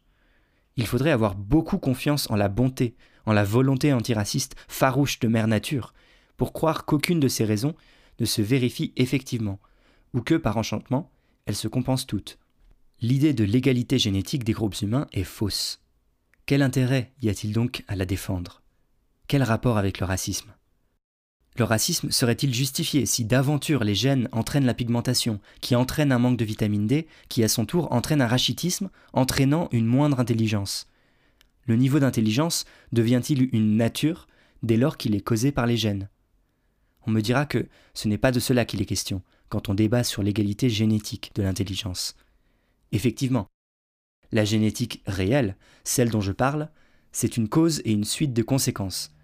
Il 0.77 0.87
faudrait 0.87 1.11
avoir 1.11 1.35
beaucoup 1.35 1.79
confiance 1.79 2.31
en 2.31 2.37
la 2.37 2.49
bonté, 2.49 2.95
en 3.25 3.33
la 3.33 3.45
volonté 3.45 3.93
antiraciste 3.93 4.57
farouche 4.69 5.19
de 5.19 5.29
Mère 5.29 5.49
Nature, 5.49 5.95
pour 6.37 6.53
croire 6.53 6.85
qu'aucune 6.85 7.21
de 7.21 7.29
ces 7.29 7.45
raisons 7.45 7.75
ne 8.21 8.27
se 8.27 8.43
vérifie 8.43 8.93
effectivement, 8.97 9.59
ou 10.13 10.21
que, 10.21 10.35
par 10.35 10.57
enchantement, 10.57 11.11
elles 11.47 11.57
se 11.57 11.69
compensent 11.69 12.07
toutes. 12.07 12.39
L'idée 13.01 13.35
de 13.35 13.45
l'égalité 13.45 13.99
génétique 13.99 14.45
des 14.45 14.53
groupes 14.53 14.81
humains 14.81 15.07
est 15.13 15.25
fausse. 15.25 15.83
Quel 16.47 16.63
intérêt 16.63 17.13
y 17.23 17.29
a-t-il 17.29 17.53
donc 17.53 17.85
à 17.89 17.97
la 17.97 18.07
défendre? 18.07 18.63
Quel 19.29 19.43
rapport 19.43 19.77
avec 19.77 19.99
le 19.99 20.07
racisme? 20.07 20.55
Le 21.59 21.65
racisme 21.65 22.13
serait-il 22.13 22.55
justifié 22.55 23.07
si 23.07 23.25
d'aventure 23.25 23.83
les 23.83 23.95
gènes 23.95 24.29
entraînent 24.31 24.67
la 24.67 24.75
pigmentation, 24.75 25.41
qui 25.61 25.75
entraîne 25.75 26.13
un 26.13 26.19
manque 26.21 26.37
de 26.37 26.45
vitamine 26.45 26.87
D, 26.87 27.09
qui 27.29 27.43
à 27.43 27.49
son 27.49 27.67
tour 27.67 27.91
entraîne 27.93 28.21
un 28.21 28.29
rachitisme, 28.29 28.89
entraînant 29.13 29.69
une 29.73 29.87
moindre 29.87 30.21
intelligence? 30.21 30.87
Le 31.65 31.75
niveau 31.75 31.99
d'intelligence 31.99 32.67
devient-il 32.93 33.53
une 33.53 33.77
nature 33.77 34.29
dès 34.63 34.77
lors 34.77 34.97
qu'il 34.97 35.17
est 35.17 35.23
causé 35.23 35.51
par 35.51 35.67
les 35.67 35.77
gènes? 35.77 36.09
On 37.05 37.11
me 37.11 37.21
dira 37.21 37.47
que 37.47 37.67
ce 37.95 38.07
n'est 38.07 38.19
pas 38.19 38.31
de 38.31 38.39
cela 38.39 38.65
qu'il 38.65 38.81
est 38.81 38.87
question 38.87 39.23
quand 39.49 39.69
on 39.69 39.75
débat 39.75 40.05
sur 40.05 40.23
l'égalité 40.23 40.69
génétique 40.71 41.33
de 41.35 41.43
l'intelligence. 41.43 42.15
Effectivement, 42.93 43.49
la 44.31 44.45
génétique 44.45 45.03
réelle, 45.07 45.57
celle 45.83 46.11
dont 46.11 46.21
je 46.21 46.33
parle, 46.33 46.71
c'est 47.11 47.37
une 47.37 47.49
cause 47.49 47.81
et 47.85 47.93
une 47.93 48.05
suite 48.05 48.33
de 48.33 48.43
conséquences. 48.43 49.16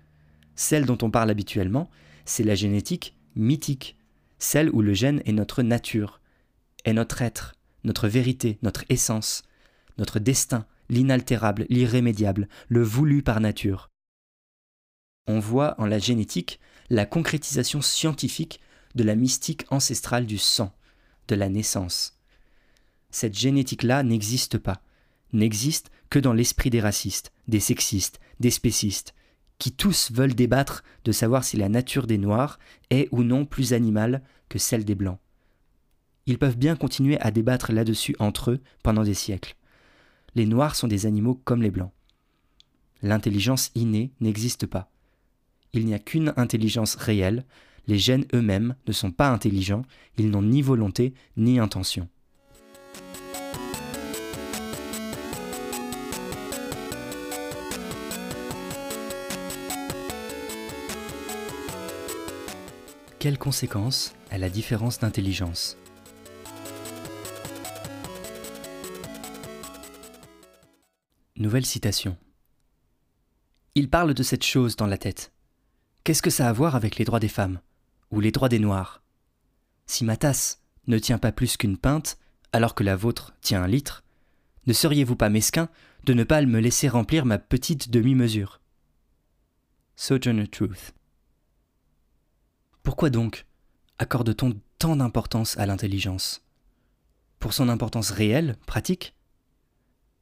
Celle 0.54 0.86
dont 0.86 0.98
on 1.02 1.10
parle 1.10 1.30
habituellement, 1.30 1.90
c'est 2.24 2.44
la 2.44 2.54
génétique 2.54 3.16
mythique, 3.34 3.96
celle 4.38 4.70
où 4.70 4.82
le 4.82 4.94
gène 4.94 5.22
est 5.24 5.32
notre 5.32 5.62
nature, 5.62 6.20
est 6.84 6.92
notre 6.92 7.22
être, 7.22 7.54
notre 7.84 8.08
vérité, 8.08 8.58
notre 8.62 8.84
essence, 8.88 9.42
notre 9.98 10.18
destin, 10.18 10.66
l'inaltérable, 10.88 11.66
l'irrémédiable, 11.68 12.48
le 12.68 12.82
voulu 12.82 13.22
par 13.22 13.40
nature. 13.40 13.90
On 15.26 15.38
voit 15.38 15.80
en 15.80 15.86
la 15.86 15.98
génétique 15.98 16.58
la 16.90 17.06
concrétisation 17.06 17.80
scientifique 17.80 18.60
de 18.94 19.04
la 19.04 19.14
mystique 19.14 19.64
ancestrale 19.70 20.26
du 20.26 20.38
sang, 20.38 20.74
de 21.28 21.34
la 21.34 21.48
naissance. 21.48 22.18
Cette 23.10 23.38
génétique-là 23.38 24.02
n'existe 24.02 24.58
pas, 24.58 24.82
n'existe 25.32 25.90
que 26.10 26.18
dans 26.18 26.32
l'esprit 26.32 26.70
des 26.70 26.80
racistes, 26.80 27.32
des 27.48 27.60
sexistes, 27.60 28.20
des 28.40 28.50
spécistes, 28.50 29.14
qui 29.58 29.72
tous 29.72 30.10
veulent 30.12 30.34
débattre 30.34 30.82
de 31.04 31.12
savoir 31.12 31.44
si 31.44 31.56
la 31.56 31.68
nature 31.68 32.06
des 32.06 32.18
Noirs 32.18 32.58
est 32.90 33.08
ou 33.12 33.22
non 33.22 33.44
plus 33.44 33.72
animale 33.72 34.22
que 34.48 34.58
celle 34.58 34.84
des 34.84 34.94
Blancs. 34.94 35.18
Ils 36.26 36.38
peuvent 36.38 36.58
bien 36.58 36.76
continuer 36.76 37.18
à 37.20 37.30
débattre 37.30 37.72
là-dessus 37.72 38.14
entre 38.18 38.52
eux 38.52 38.60
pendant 38.82 39.02
des 39.02 39.14
siècles. 39.14 39.56
Les 40.34 40.46
Noirs 40.46 40.76
sont 40.76 40.88
des 40.88 41.06
animaux 41.06 41.40
comme 41.44 41.62
les 41.62 41.70
Blancs. 41.70 41.92
L'intelligence 43.02 43.70
innée 43.74 44.12
n'existe 44.20 44.66
pas. 44.66 44.90
Il 45.72 45.86
n'y 45.86 45.94
a 45.94 45.98
qu'une 45.98 46.32
intelligence 46.36 46.94
réelle, 46.94 47.44
les 47.88 47.98
gènes 47.98 48.26
eux-mêmes 48.34 48.76
ne 48.86 48.92
sont 48.92 49.10
pas 49.10 49.30
intelligents, 49.30 49.82
ils 50.16 50.30
n'ont 50.30 50.42
ni 50.42 50.62
volonté 50.62 51.14
ni 51.36 51.58
intention. 51.58 52.08
Quelles 63.22 63.38
conséquences 63.38 64.16
a 64.32 64.38
la 64.38 64.50
différence 64.50 64.98
d'intelligence 64.98 65.76
Nouvelle 71.36 71.64
citation. 71.64 72.16
Il 73.76 73.88
parle 73.88 74.14
de 74.14 74.24
cette 74.24 74.44
chose 74.44 74.74
dans 74.74 74.88
la 74.88 74.98
tête. 74.98 75.30
Qu'est-ce 76.02 76.20
que 76.20 76.30
ça 76.30 76.46
a 76.46 76.48
à 76.48 76.52
voir 76.52 76.74
avec 76.74 76.96
les 76.96 77.04
droits 77.04 77.20
des 77.20 77.28
femmes 77.28 77.60
Ou 78.10 78.18
les 78.18 78.32
droits 78.32 78.48
des 78.48 78.58
Noirs? 78.58 79.04
Si 79.86 80.04
ma 80.04 80.16
tasse 80.16 80.60
ne 80.88 80.98
tient 80.98 81.18
pas 81.18 81.30
plus 81.30 81.56
qu'une 81.56 81.78
pinte, 81.78 82.18
alors 82.52 82.74
que 82.74 82.82
la 82.82 82.96
vôtre 82.96 83.34
tient 83.40 83.62
un 83.62 83.68
litre, 83.68 84.02
ne 84.66 84.72
seriez-vous 84.72 85.14
pas 85.14 85.30
mesquin 85.30 85.68
de 86.02 86.12
ne 86.12 86.24
pas 86.24 86.42
me 86.42 86.58
laisser 86.58 86.88
remplir 86.88 87.24
ma 87.24 87.38
petite 87.38 87.88
demi-mesure? 87.88 88.60
Sojourner 89.94 90.48
Truth. 90.48 90.92
Pourquoi 92.82 93.10
donc 93.10 93.46
accorde-t-on 93.98 94.60
tant 94.78 94.96
d'importance 94.96 95.56
à 95.56 95.66
l'intelligence? 95.66 96.42
Pour 97.38 97.52
son 97.52 97.68
importance 97.68 98.10
réelle, 98.10 98.56
pratique 98.66 99.14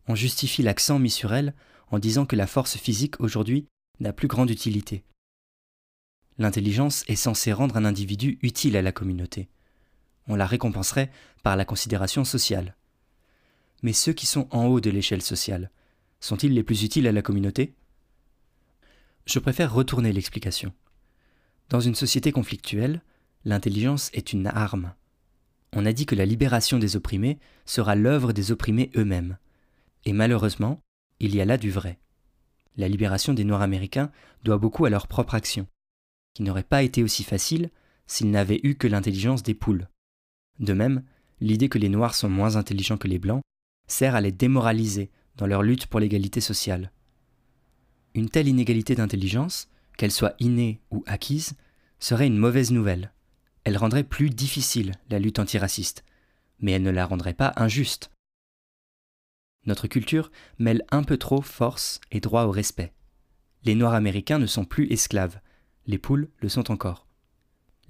On 0.09 0.14
justifie 0.14 0.62
l'accent 0.62 0.99
mis 0.99 1.11
sur 1.11 1.33
elle 1.33 1.55
en 1.90 1.99
disant 1.99 2.27
que 2.27 2.37
la 2.37 2.46
force 2.46 2.77
physique 2.77 3.18
aujourd'hui 3.20 3.66
n'a 3.99 4.12
plus 4.12 4.29
grande 4.29 4.51
utilité. 4.51 5.05
L'intelligence 6.37 7.05
est 7.09 7.16
censée 7.16 7.53
rendre 7.53 7.79
un 7.79 7.87
individu 7.87 8.38
utile 8.42 8.77
à 8.77 8.83
la 8.83 8.92
communauté. 8.92 9.49
On 10.29 10.37
la 10.37 10.46
récompenserait 10.46 11.11
par 11.42 11.57
la 11.57 11.64
considération 11.64 12.25
sociale. 12.25 12.77
Mais 13.83 13.94
ceux 13.94 14.12
qui 14.12 14.27
sont 14.27 14.49
en 14.51 14.66
haut 14.66 14.81
de 14.81 14.90
l'échelle 14.90 15.23
sociale, 15.23 15.70
sont-ils 16.20 16.53
les 16.53 16.62
plus 16.62 16.83
utiles 16.83 17.07
à 17.07 17.12
la 17.12 17.23
communauté? 17.23 17.75
Je 19.25 19.38
préfère 19.38 19.73
retourner 19.73 20.12
l'explication. 20.12 20.75
Dans 21.71 21.81
une 21.81 21.95
société 21.95 22.33
conflictuelle, 22.33 23.01
l'intelligence 23.45 24.11
est 24.13 24.33
une 24.33 24.49
arme. 24.49 24.93
On 25.73 25.87
a 25.87 25.93
dit 25.93 26.05
que 26.05 26.17
la 26.17 26.27
libération 26.27 26.81
des 26.81 26.97
opprimés 26.97 27.39
sera 27.65 27.95
l'œuvre 27.95 28.33
des 28.33 28.51
opprimés 28.51 28.91
eux-mêmes. 28.97 29.39
Et 30.05 30.13
malheureusement, 30.13 30.81
il 31.21 31.33
y 31.33 31.41
a 31.41 31.45
là 31.45 31.57
du 31.57 31.71
vrai. 31.71 32.01
La 32.77 32.89
libération 32.89 33.35
des 33.35 33.45
Noirs 33.45 33.63
américains 33.63 34.11
doit 34.43 34.59
beaucoup 34.59 34.85
à 34.85 34.91
leur 34.91 35.07
propre 35.07 35.37
action, 35.37 35.69
qui 36.35 36.43
n'aurait 36.43 36.65
pas 36.65 36.83
été 36.83 37.05
aussi 37.05 37.23
facile 37.23 37.71
s'ils 38.09 38.33
n'avaient 38.33 38.61
eu 38.65 38.75
que 38.75 38.89
l'intelligence 38.89 39.45
des 39.45 39.55
poules. 39.55 39.89
De 40.59 40.73
même, 40.73 41.05
l'idée 41.41 41.69
que 41.69 41.79
les 41.79 41.89
Noirs 41.89 42.17
sont 42.17 42.29
moins 42.29 42.57
intelligents 42.57 42.99
que 42.99 43.09
les 43.09 43.21
Blancs 43.21 43.43
sert 43.87 44.17
à 44.17 44.21
les 44.21 44.33
démoraliser 44.33 45.11
dans 45.37 45.47
leur 45.47 45.63
lutte 45.63 45.87
pour 45.87 46.01
l'égalité 46.01 46.41
sociale. 46.41 46.91
Une 48.15 48.29
telle 48.29 48.49
inégalité 48.49 48.97
d'intelligence 48.97 49.69
qu'elle 50.01 50.11
soit 50.11 50.35
innée 50.39 50.81
ou 50.91 51.05
acquise, 51.07 51.53
serait 51.99 52.27
une 52.27 52.39
mauvaise 52.39 52.71
nouvelle. 52.71 53.13
Elle 53.65 53.77
rendrait 53.77 54.03
plus 54.03 54.31
difficile 54.31 54.95
la 55.11 55.19
lutte 55.19 55.39
antiraciste, 55.39 56.07
mais 56.59 56.73
elle 56.73 56.83
ne 56.83 56.91
la 56.91 57.05
rendrait 57.05 57.35
pas 57.35 57.53
injuste. 57.57 58.11
Notre 59.67 59.89
culture 59.89 60.33
mêle 60.59 60.87
un 60.91 61.03
peu 61.03 61.19
trop 61.19 61.43
force 61.43 62.01
et 62.13 62.21
droit 62.21 62.45
au 62.45 62.51
respect. 62.51 62.95
Les 63.65 63.75
Noirs 63.75 63.93
américains 63.93 64.39
ne 64.39 64.47
sont 64.47 64.65
plus 64.65 64.91
esclaves, 64.91 65.39
les 65.87 65.99
poules 65.99 66.31
le 66.39 66.49
sont 66.49 66.71
encore. 66.71 67.07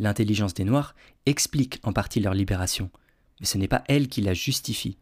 L'intelligence 0.00 0.54
des 0.54 0.64
Noirs 0.64 0.96
explique 1.26 1.78
en 1.84 1.92
partie 1.92 2.18
leur 2.18 2.34
libération, 2.34 2.90
mais 3.38 3.46
ce 3.46 3.56
n'est 3.56 3.68
pas 3.68 3.84
elle 3.86 4.08
qui 4.08 4.20
la 4.20 4.34
justifie. 4.34 4.98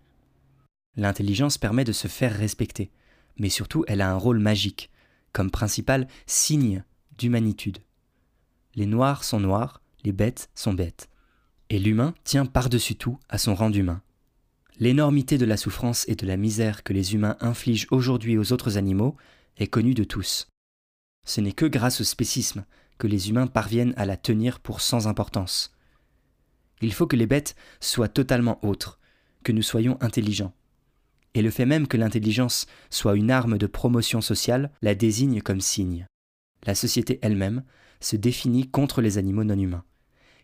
L'intelligence 0.95 1.57
permet 1.57 1.85
de 1.85 1.93
se 1.93 2.07
faire 2.07 2.37
respecter, 2.37 2.91
mais 3.39 3.49
surtout 3.49 3.87
elle 3.89 4.03
a 4.03 4.11
un 4.11 4.19
rôle 4.19 4.41
magique, 4.41 4.91
comme 5.33 5.51
principal 5.51 6.07
signe 6.27 6.85
d'humanitude. 7.19 7.79
Les 8.75 8.87
noirs 8.87 9.25
sont 9.25 9.41
noirs, 9.41 9.83
les 10.05 10.13
bêtes 10.13 10.51
sont 10.55 10.73
bêtes. 10.73 11.11
Et 11.69 11.79
l'humain 11.79 12.15
tient 12.25 12.47
par-dessus 12.47 12.97
tout 12.97 13.19
à 13.29 13.37
son 13.37 13.55
rang 13.55 13.71
d'humain. 13.71 14.01
L'énormité 14.79 15.37
de 15.37 15.45
la 15.45 15.57
souffrance 15.57 16.09
et 16.09 16.15
de 16.15 16.27
la 16.27 16.37
misère 16.37 16.85
que 16.85 16.93
les 16.93 17.15
humains 17.15 17.37
infligent 17.41 17.89
aujourd'hui 17.91 18.39
aux 18.39 18.53
autres 18.53 18.79
animaux 18.79 19.17
est 19.57 19.67
connue 19.67 19.95
de 19.95 20.05
tous. 20.05 20.49
Ce 21.27 21.41
n'est 21.41 21.53
que 21.53 21.67
grâce 21.67 22.01
au 22.01 22.05
spécisme 22.05 22.65
que 22.97 23.09
les 23.09 23.29
humains 23.29 23.49
parviennent 23.49 23.95
à 23.97 24.07
la 24.07 24.17
tenir 24.17 24.61
pour 24.61 24.81
sans 24.81 25.09
importance. 25.09 25.75
Il 26.81 26.93
faut 26.93 27.09
que 27.09 27.17
les 27.17 27.27
bêtes 27.27 27.57
soient 27.81 28.09
totalement 28.09 28.65
autres, 28.65 29.01
que 29.43 29.53
nous 29.53 29.63
soyons 29.63 29.99
intelligents. 30.01 30.55
Et 31.35 31.43
le 31.43 31.51
fait 31.51 31.67
même 31.67 31.89
que 31.89 31.97
l'intelligence 31.97 32.67
soit 32.91 33.17
une 33.17 33.31
arme 33.31 33.59
de 33.59 33.67
promotion 33.67 34.21
sociale 34.21 34.71
la 34.81 34.95
désigne 34.95 35.43
comme 35.43 35.61
signe 35.61 36.07
la 36.65 36.75
société 36.75 37.19
elle-même 37.23 37.65
se 38.01 38.17
définit 38.17 38.69
contre 38.69 39.01
les 39.01 39.19
animaux 39.19 39.45
non 39.45 39.59
humains, 39.59 39.85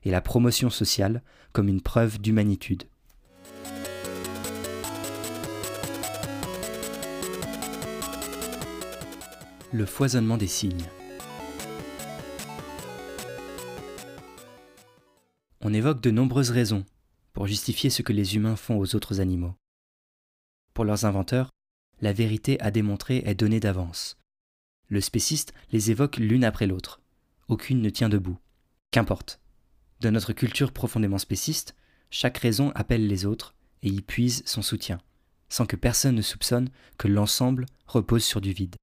et 0.03 0.11
la 0.11 0.21
promotion 0.21 0.71
sociale 0.71 1.23
comme 1.53 1.69
une 1.69 1.81
preuve 1.81 2.21
d'humanitude. 2.21 2.85
Le 9.73 9.87
foisonnement 9.87 10.37
des 10.37 10.47
signes. 10.47 10.89
On 15.61 15.73
évoque 15.73 16.01
de 16.01 16.11
nombreuses 16.11 16.51
raisons 16.51 16.85
pour 17.33 17.47
justifier 17.47 17.91
ce 17.91 18.03
que 18.03 18.13
les 18.13 18.37
humains 18.37 18.55
font 18.55 18.79
aux 18.79 18.95
autres 18.95 19.21
animaux. 19.21 19.55
Pour 20.75 20.85
leurs 20.85 21.05
inventeurs, 21.05 21.51
la 22.01 22.13
vérité 22.13 22.61
à 22.61 22.71
démontrer 22.71 23.23
est 23.25 23.35
donnée 23.35 23.61
d'avance, 23.61 24.17
le 24.89 25.01
spéciste 25.01 25.55
les 25.73 25.91
évoque 25.91 26.17
l'une 26.17 26.45
après 26.45 26.67
l'autre. 26.67 27.01
Aucune 27.49 27.81
ne 27.81 27.91
tient 27.91 28.09
debout. 28.09 28.39
Qu'importe. 28.91 29.41
Dans 30.01 30.13
notre 30.13 30.33
culture 30.33 30.73
profondément 30.73 31.19
spéciste, 31.19 31.75
chaque 32.11 32.39
raison 32.39 32.71
appelle 32.75 33.07
les 33.07 33.27
autres 33.27 33.55
et 33.83 33.89
y 33.89 34.01
puise 34.01 34.43
son 34.47 34.63
soutien, 34.63 35.01
sans 35.49 35.67
que 35.67 35.77
personne 35.77 36.15
ne 36.15 36.23
soupçonne 36.23 36.71
que 36.99 37.09
l'ensemble 37.09 37.67
repose 37.87 38.25
sur 38.25 38.41
du 38.41 38.53
vide. 38.53 38.77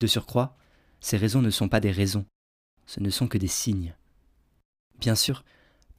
De 0.00 0.06
surcroît, 0.06 0.56
ces 1.00 1.16
raisons 1.16 1.42
ne 1.42 1.50
sont 1.50 1.68
pas 1.68 1.80
des 1.80 1.90
raisons, 1.90 2.26
ce 2.86 3.00
ne 3.00 3.10
sont 3.10 3.28
que 3.28 3.38
des 3.38 3.48
signes. 3.48 3.94
Bien 4.98 5.14
sûr, 5.14 5.44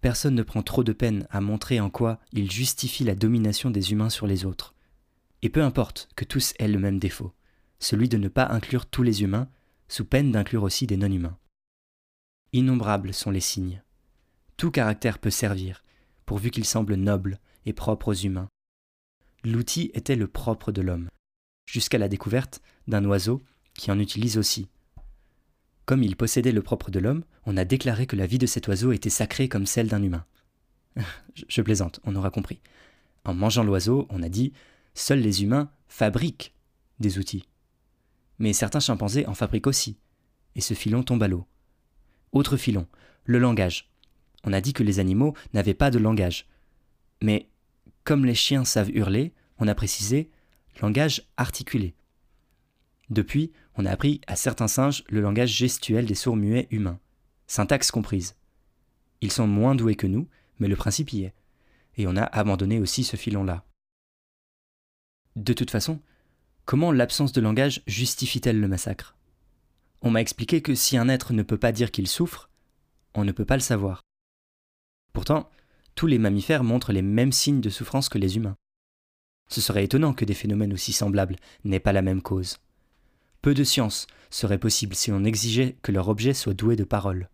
personne 0.02 0.36
ne 0.36 0.44
prend 0.44 0.64
trop 0.64 0.84
de 0.84 0.94
peine 0.94 1.28
à 1.30 1.42
montrer 1.42 1.80
en 1.80 1.90
quoi 1.90 2.20
il 2.32 2.52
justifie 2.52 3.04
la 3.04 3.16
domination 3.16 3.72
des 3.72 3.92
humains 3.92 4.10
sur 4.10 4.28
les 4.28 4.46
autres. 4.46 4.76
Et 5.42 5.50
peu 5.50 5.64
importe 5.64 6.10
que 6.16 6.26
tous 6.26 6.54
aient 6.60 6.68
le 6.68 6.80
même 6.80 7.00
défaut 7.00 7.34
celui 7.80 8.10
de 8.10 8.18
ne 8.18 8.28
pas 8.28 8.48
inclure 8.48 8.86
tous 8.86 9.04
les 9.04 9.24
humains, 9.24 9.50
sous 9.88 10.06
peine 10.06 10.32
d'inclure 10.32 10.64
aussi 10.64 10.88
des 10.88 10.98
non-humains. 10.98 11.38
Innombrables 12.54 13.14
sont 13.14 13.32
les 13.32 13.40
signes. 13.40 13.82
Tout 14.58 14.72
caractère 14.72 15.20
peut 15.20 15.30
servir, 15.30 15.84
pourvu 16.26 16.52
qu'il 16.52 16.66
semble 16.66 16.96
noble 16.96 17.40
et 17.66 17.74
propre 17.74 18.10
aux 18.10 18.14
humains. 18.14 18.50
L'outil 19.44 19.92
était 19.94 20.16
le 20.16 20.28
propre 20.28 20.72
de 20.72 20.82
l'homme, 20.82 21.10
jusqu'à 21.66 21.98
la 21.98 22.10
découverte 22.10 22.62
d'un 22.88 23.06
oiseau 23.06 23.42
qui 23.74 23.92
en 23.92 24.00
utilise 24.00 24.38
aussi. 24.38 24.68
Comme 25.86 26.04
il 26.04 26.16
possédait 26.16 26.52
le 26.52 26.62
propre 26.62 26.92
de 26.92 27.00
l'homme, 27.00 27.24
on 27.46 27.58
a 27.58 27.66
déclaré 27.66 28.06
que 28.06 28.16
la 28.16 28.28
vie 28.28 28.38
de 28.38 28.46
cet 28.46 28.68
oiseau 28.68 28.92
était 28.92 29.10
sacrée 29.10 29.48
comme 29.48 29.66
celle 29.66 29.88
d'un 29.88 30.04
humain. 30.04 30.26
Je 31.48 31.62
plaisante, 31.62 32.00
on 32.04 32.16
aura 32.16 32.30
compris. 32.30 32.60
En 33.24 33.34
mangeant 33.34 33.64
l'oiseau, 33.64 34.06
on 34.10 34.22
a 34.22 34.30
dit 34.30 34.54
Seuls 34.94 35.20
les 35.20 35.44
humains 35.44 35.72
fabriquent 35.88 36.54
des 37.00 37.18
outils. 37.18 37.48
Mais 38.40 38.54
certains 38.54 38.80
chimpanzés 38.80 39.28
en 39.28 39.34
fabriquent 39.34 39.68
aussi, 39.68 39.98
et 40.56 40.62
ce 40.62 40.74
filon 40.74 41.04
tombe 41.04 41.24
à 41.24 41.28
l'eau. 41.28 41.46
Autre 42.32 42.58
filon, 42.58 42.88
le 43.26 43.40
langage. 43.40 43.90
On 44.44 44.54
a 44.54 44.62
dit 44.62 44.74
que 44.74 44.84
les 44.84 45.00
animaux 45.00 45.36
n'avaient 45.54 45.74
pas 45.74 45.92
de 45.92 46.00
langage. 46.00 46.48
Mais 47.22 47.50
comme 48.04 48.26
les 48.26 48.36
chiens 48.36 48.66
savent 48.66 48.92
hurler, 48.92 49.34
on 49.58 49.68
a 49.68 49.76
précisé 49.76 50.30
langage 50.82 51.28
articulé. 51.38 51.94
Depuis, 53.10 53.52
on 53.76 53.86
a 53.86 53.92
appris 53.92 54.22
à 54.28 54.36
certains 54.36 54.68
singes 54.68 55.04
le 55.10 55.22
langage 55.22 55.52
gestuel 55.56 56.06
des 56.06 56.16
sourds 56.16 56.36
muets 56.36 56.68
humains, 56.72 57.00
syntaxe 57.48 57.92
comprise. 57.92 58.36
Ils 59.22 59.32
sont 59.32 59.48
moins 59.48 59.76
doués 59.76 59.96
que 59.96 60.08
nous, 60.08 60.28
mais 60.60 60.68
le 60.68 60.76
principe 60.76 61.12
y 61.14 61.24
est. 61.24 61.34
Et 61.98 62.08
on 62.08 62.16
a 62.16 62.24
abandonné 62.24 62.80
aussi 62.80 63.04
ce 63.04 63.18
filon-là. 63.18 63.66
De 65.36 65.54
toute 65.54 65.72
façon, 65.72 66.00
comment 66.70 66.92
l'absence 66.92 67.32
de 67.32 67.42
langage 67.42 67.82
justifie-t-elle 67.88 68.60
le 68.60 68.68
massacre? 68.68 69.16
On 70.04 70.12
m'a 70.12 70.22
expliqué 70.22 70.62
que 70.62 70.76
si 70.76 70.98
un 70.98 71.10
être 71.10 71.34
ne 71.34 71.42
peut 71.42 71.58
pas 71.58 71.72
dire 71.72 71.90
qu'il 71.90 72.06
souffre, 72.06 72.52
on 73.16 73.26
ne 73.26 73.32
peut 73.32 73.44
pas 73.44 73.56
le 73.56 73.62
savoir. 73.62 74.04
Pourtant, 75.12 75.50
tous 75.96 76.06
les 76.06 76.20
mammifères 76.20 76.64
montrent 76.64 76.94
les 76.94 77.02
mêmes 77.02 77.32
signes 77.32 77.60
de 77.60 77.72
souffrance 77.72 78.08
que 78.08 78.20
les 78.20 78.38
humains. 78.38 78.56
Ce 79.48 79.62
serait 79.62 79.86
étonnant 79.86 80.14
que 80.14 80.26
des 80.26 80.36
phénomènes 80.36 80.72
aussi 80.72 80.94
semblables 80.94 81.38
n'aient 81.64 81.80
pas 81.80 81.92
la 81.92 82.04
même 82.04 82.22
cause. 82.22 82.60
Peu 83.42 83.56
de 83.56 83.64
science 83.64 84.06
serait 84.30 84.60
possible 84.60 84.94
si 84.94 85.12
on 85.12 85.24
exigeait 85.24 85.76
que 85.82 85.92
leur 85.92 86.08
objet 86.08 86.36
soit 86.36 86.54
doué 86.54 86.76
de 86.76 86.84
parole. 86.84 87.32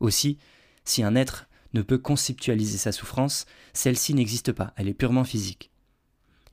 Aussi, 0.00 0.38
si 0.86 1.02
un 1.02 1.14
être 1.14 1.46
ne 1.74 1.82
peut 1.82 1.98
conceptualiser 1.98 2.78
sa 2.78 2.92
souffrance, 2.92 3.44
celle-ci 3.74 4.14
n'existe 4.14 4.52
pas, 4.52 4.72
elle 4.76 4.88
est 4.88 4.94
purement 4.94 5.24
physique. 5.24 5.70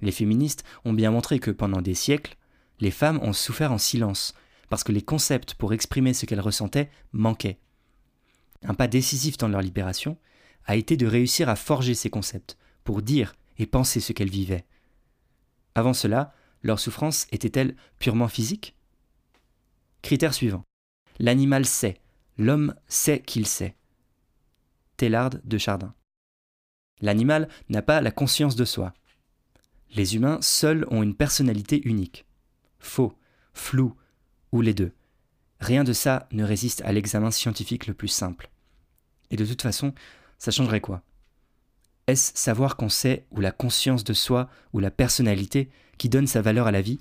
Les 0.03 0.11
féministes 0.11 0.65
ont 0.83 0.91
bien 0.91 1.11
montré 1.11 1.39
que 1.39 1.49
pendant 1.49 1.81
des 1.81 1.93
siècles, 1.93 2.35
les 2.81 2.91
femmes 2.91 3.19
ont 3.23 3.31
souffert 3.31 3.71
en 3.71 3.77
silence, 3.77 4.33
parce 4.69 4.83
que 4.83 4.91
les 4.91 5.01
concepts 5.01 5.53
pour 5.53 5.71
exprimer 5.71 6.13
ce 6.13 6.25
qu'elles 6.25 6.41
ressentaient 6.41 6.91
manquaient. 7.13 7.57
Un 8.63 8.73
pas 8.73 8.89
décisif 8.89 9.37
dans 9.37 9.47
leur 9.47 9.61
libération 9.61 10.17
a 10.65 10.75
été 10.75 10.97
de 10.97 11.07
réussir 11.07 11.47
à 11.47 11.55
forger 11.55 11.95
ces 11.95 12.09
concepts, 12.09 12.57
pour 12.83 13.01
dire 13.01 13.33
et 13.57 13.65
penser 13.65 14.01
ce 14.01 14.11
qu'elles 14.11 14.29
vivaient. 14.29 14.65
Avant 15.73 15.93
cela, 15.93 16.33
leur 16.63 16.81
souffrance 16.81 17.25
était-elle 17.31 17.73
purement 17.97 18.27
physique? 18.27 18.75
Critère 20.01 20.33
suivant. 20.33 20.63
L'animal 21.17 21.65
sait, 21.65 22.01
l'homme 22.37 22.75
sait 22.89 23.21
qu'il 23.21 23.47
sait. 23.47 23.77
Tellard 24.97 25.29
de 25.45 25.57
Chardin. 25.57 25.93
L'animal 26.99 27.47
n'a 27.69 27.81
pas 27.81 28.01
la 28.01 28.11
conscience 28.11 28.57
de 28.57 28.65
soi. 28.65 28.93
Les 29.95 30.15
humains 30.15 30.39
seuls 30.41 30.87
ont 30.89 31.03
une 31.03 31.15
personnalité 31.15 31.87
unique. 31.87 32.25
Faux, 32.79 33.15
flou, 33.53 33.93
ou 34.51 34.61
les 34.61 34.73
deux. 34.73 34.91
Rien 35.59 35.83
de 35.83 35.93
ça 35.93 36.27
ne 36.31 36.43
résiste 36.43 36.81
à 36.81 36.91
l'examen 36.91 37.29
scientifique 37.29 37.85
le 37.85 37.93
plus 37.93 38.07
simple. 38.07 38.49
Et 39.29 39.35
de 39.35 39.45
toute 39.45 39.61
façon, 39.61 39.93
ça 40.39 40.51
changerait 40.51 40.81
quoi? 40.81 41.03
Est-ce 42.07 42.31
savoir 42.35 42.75
qu'on 42.75 42.89
sait, 42.89 43.25
ou 43.31 43.39
la 43.39 43.51
conscience 43.51 44.03
de 44.03 44.13
soi, 44.13 44.49
ou 44.73 44.79
la 44.79 44.91
personnalité 44.91 45.69
qui 45.97 46.09
donne 46.09 46.27
sa 46.27 46.41
valeur 46.41 46.67
à 46.67 46.71
la 46.71 46.81
vie? 46.81 46.99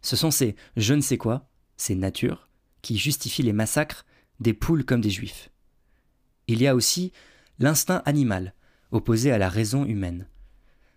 Ce 0.00 0.16
sont 0.16 0.30
ces 0.30 0.54
je 0.76 0.94
ne 0.94 1.00
sais 1.00 1.18
quoi, 1.18 1.48
ces 1.76 1.94
natures, 1.94 2.48
qui 2.80 2.96
justifient 2.96 3.42
les 3.42 3.52
massacres 3.52 4.06
des 4.40 4.54
poules 4.54 4.84
comme 4.84 5.00
des 5.00 5.10
juifs. 5.10 5.50
Il 6.46 6.62
y 6.62 6.66
a 6.66 6.74
aussi 6.74 7.12
l'instinct 7.58 8.02
animal, 8.06 8.54
opposé 8.92 9.32
à 9.32 9.38
la 9.38 9.48
raison 9.48 9.84
humaine. 9.84 10.26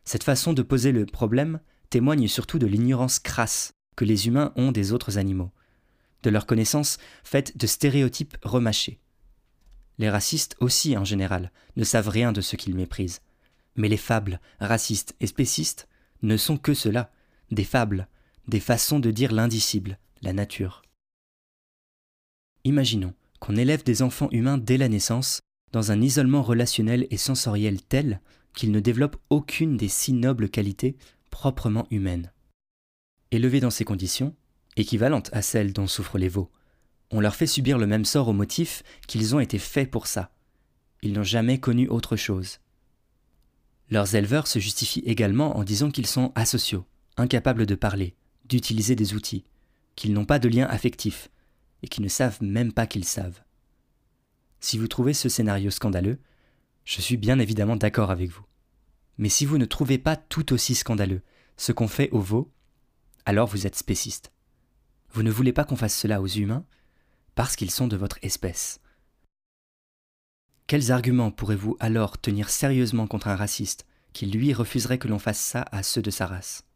Cette 0.08 0.24
façon 0.24 0.53
de 0.53 0.62
poser 0.62 0.93
le 0.93 1.05
problème 1.05 1.60
témoigne 1.89 2.30
surtout 2.30 2.60
de 2.60 2.66
l'ignorance 2.66 3.20
crasse 3.20 3.74
que 3.97 4.05
les 4.05 4.26
humains 4.28 4.53
ont 4.55 4.72
des 4.72 4.93
autres 4.93 5.18
animaux, 5.18 5.51
de 6.24 6.30
leur 6.30 6.45
connaissance 6.45 6.97
faite 7.26 7.58
de 7.58 7.68
stéréotypes 7.68 8.38
remâchés. 8.41 9.01
Les 9.97 10.10
racistes 10.10 10.55
aussi, 10.62 10.95
en 10.95 11.03
général, 11.03 11.51
ne 11.76 11.84
savent 11.84 12.08
rien 12.08 12.32
de 12.32 12.39
ce 12.39 12.55
qu'ils 12.55 12.74
méprisent. 12.74 13.20
Mais 13.76 13.89
les 13.89 13.97
fables, 13.97 14.39
racistes 14.62 15.14
et 15.20 15.28
spécistes, 15.28 15.89
ne 16.22 16.38
sont 16.38 16.55
que 16.55 16.74
cela, 16.74 17.12
des 17.51 17.66
fables, 17.66 18.08
des 18.47 18.62
façons 18.62 19.01
de 19.01 19.12
dire 19.12 19.34
l'indicible, 19.34 19.99
la 20.22 20.32
nature. 20.32 20.84
Imaginons 22.64 23.14
qu'on 23.41 23.58
élève 23.58 23.84
des 23.84 24.01
enfants 24.01 24.30
humains 24.32 24.58
dès 24.58 24.78
la 24.78 24.88
naissance 24.88 25.41
dans 25.74 25.91
un 25.91 26.01
isolement 26.01 26.43
relationnel 26.43 27.08
et 27.10 27.18
sensoriel 27.18 27.82
tel 27.82 28.22
qu'ils 28.58 28.72
ne 28.72 28.80
développent 28.80 29.22
aucune 29.30 29.78
des 29.78 29.88
six 29.88 30.14
nobles 30.14 30.49
qualités 30.49 30.97
proprement 31.30 31.86
humaines. 31.91 32.34
Élevés 33.30 33.60
dans 33.60 33.70
ces 33.70 33.86
conditions, 33.86 34.36
équivalentes 34.78 35.30
à 35.32 35.43
celles 35.43 35.74
dont 35.74 35.86
souffrent 35.86 36.18
les 36.18 36.28
veaux, 36.28 36.49
on 37.12 37.20
leur 37.20 37.36
fait 37.36 37.45
subir 37.45 37.78
le 37.78 37.86
même 37.86 38.03
sort 38.03 38.30
au 38.30 38.34
motif 38.34 38.82
qu'ils 39.08 39.36
ont 39.36 39.39
été 39.39 39.60
faits 39.60 39.91
pour 39.91 40.08
ça. 40.08 40.32
Ils 41.03 41.14
n'ont 41.14 41.24
jamais 41.24 41.60
connu 41.60 41.88
autre 41.88 42.16
chose. 42.16 42.58
Leurs 43.91 44.16
éleveurs 44.16 44.47
se 44.47 44.58
justifient 44.58 45.03
également 45.05 45.55
en 45.55 45.64
disant 45.64 45.91
qu'ils 45.91 46.08
sont 46.08 46.32
asociaux, 46.34 46.86
incapables 47.16 47.68
de 47.68 47.76
parler, 47.76 48.16
d'utiliser 48.45 48.95
des 48.95 49.14
outils, 49.14 49.45
qu'ils 49.95 50.14
n'ont 50.14 50.26
pas 50.26 50.39
de 50.39 50.49
lien 50.49 50.66
affectif, 50.66 51.30
et 51.84 51.88
qu'ils 51.88 52.03
ne 52.03 52.10
savent 52.10 52.41
même 52.41 52.74
pas 52.74 52.88
qu'ils 52.88 53.05
savent. 53.05 53.39
Si 54.62 54.80
vous 54.80 54.88
trouvez 54.88 55.14
ce 55.14 55.30
scénario 55.30 55.70
scandaleux, 55.70 56.18
je 56.88 57.02
suis 57.02 57.18
bien 57.18 57.38
évidemment 57.38 57.76
d'accord 57.76 58.12
avec 58.12 58.30
vous. 58.30 58.46
Mais 59.18 59.28
si 59.28 59.46
vous 59.46 59.58
ne 59.58 59.66
trouvez 59.66 59.98
pas 59.98 60.16
tout 60.16 60.54
aussi 60.54 60.74
scandaleux 60.74 61.22
ce 61.58 61.74
qu'on 61.74 61.90
fait 61.90 62.10
aux 62.12 62.22
veaux, 62.22 62.50
alors 63.26 63.48
vous 63.48 63.68
êtes 63.68 63.76
spéciste. 63.76 64.32
Vous 65.12 65.22
ne 65.22 65.30
voulez 65.30 65.52
pas 65.52 65.66
qu'on 65.66 65.76
fasse 65.76 65.98
cela 65.98 66.22
aux 66.22 66.28
humains 66.28 66.66
parce 67.36 67.58
qu'ils 67.58 67.72
sont 67.72 67.88
de 67.88 67.98
votre 67.98 68.20
espèce. 68.22 68.80
Quels 70.66 70.94
arguments 70.94 71.30
pourrez-vous 71.30 71.76
alors 71.82 72.18
tenir 72.18 72.50
sérieusement 72.50 73.06
contre 73.06 73.28
un 73.28 73.36
raciste 73.36 73.86
qui 74.14 74.26
lui 74.26 74.54
refuserait 74.54 74.98
que 74.98 75.10
l'on 75.10 75.20
fasse 75.20 75.42
ça 75.42 75.66
à 75.74 75.84
ceux 75.84 76.02
de 76.02 76.10
sa 76.10 76.26
race? 76.26 76.66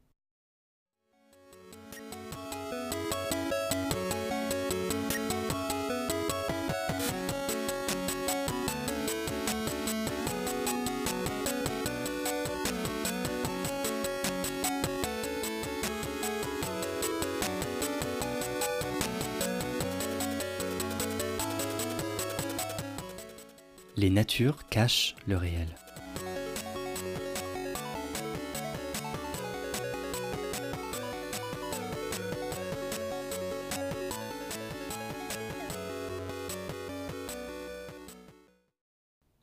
Les 24.01 24.09
natures 24.09 24.67
cachent 24.67 25.15
le 25.27 25.37
réel. 25.37 25.67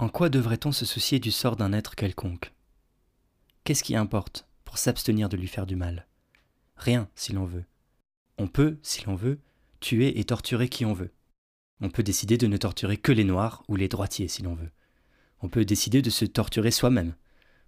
En 0.00 0.08
quoi 0.08 0.28
devrait-on 0.28 0.72
se 0.72 0.84
soucier 0.84 1.20
du 1.20 1.30
sort 1.30 1.54
d'un 1.54 1.72
être 1.72 1.94
quelconque? 1.94 2.52
Qu'est-ce 3.62 3.84
qui 3.84 3.94
importe 3.94 4.48
pour 4.64 4.78
s'abstenir 4.78 5.28
de 5.28 5.36
lui 5.36 5.46
faire 5.46 5.66
du 5.66 5.76
mal? 5.76 6.08
Rien, 6.74 7.08
si 7.14 7.32
l'on 7.32 7.44
veut. 7.44 7.64
On 8.38 8.48
peut, 8.48 8.80
si 8.82 9.04
l'on 9.04 9.14
veut, 9.14 9.38
tuer 9.78 10.18
et 10.18 10.24
torturer 10.24 10.68
qui 10.68 10.84
on 10.84 10.94
veut. 10.94 11.12
On 11.80 11.90
peut 11.90 12.02
décider 12.02 12.36
de 12.36 12.46
ne 12.46 12.56
torturer 12.56 12.96
que 12.96 13.12
les 13.12 13.24
noirs 13.24 13.64
ou 13.68 13.76
les 13.76 13.88
droitiers 13.88 14.28
si 14.28 14.42
l'on 14.42 14.54
veut. 14.54 14.70
On 15.40 15.48
peut 15.48 15.64
décider 15.64 16.02
de 16.02 16.10
se 16.10 16.24
torturer 16.24 16.70
soi-même, 16.70 17.14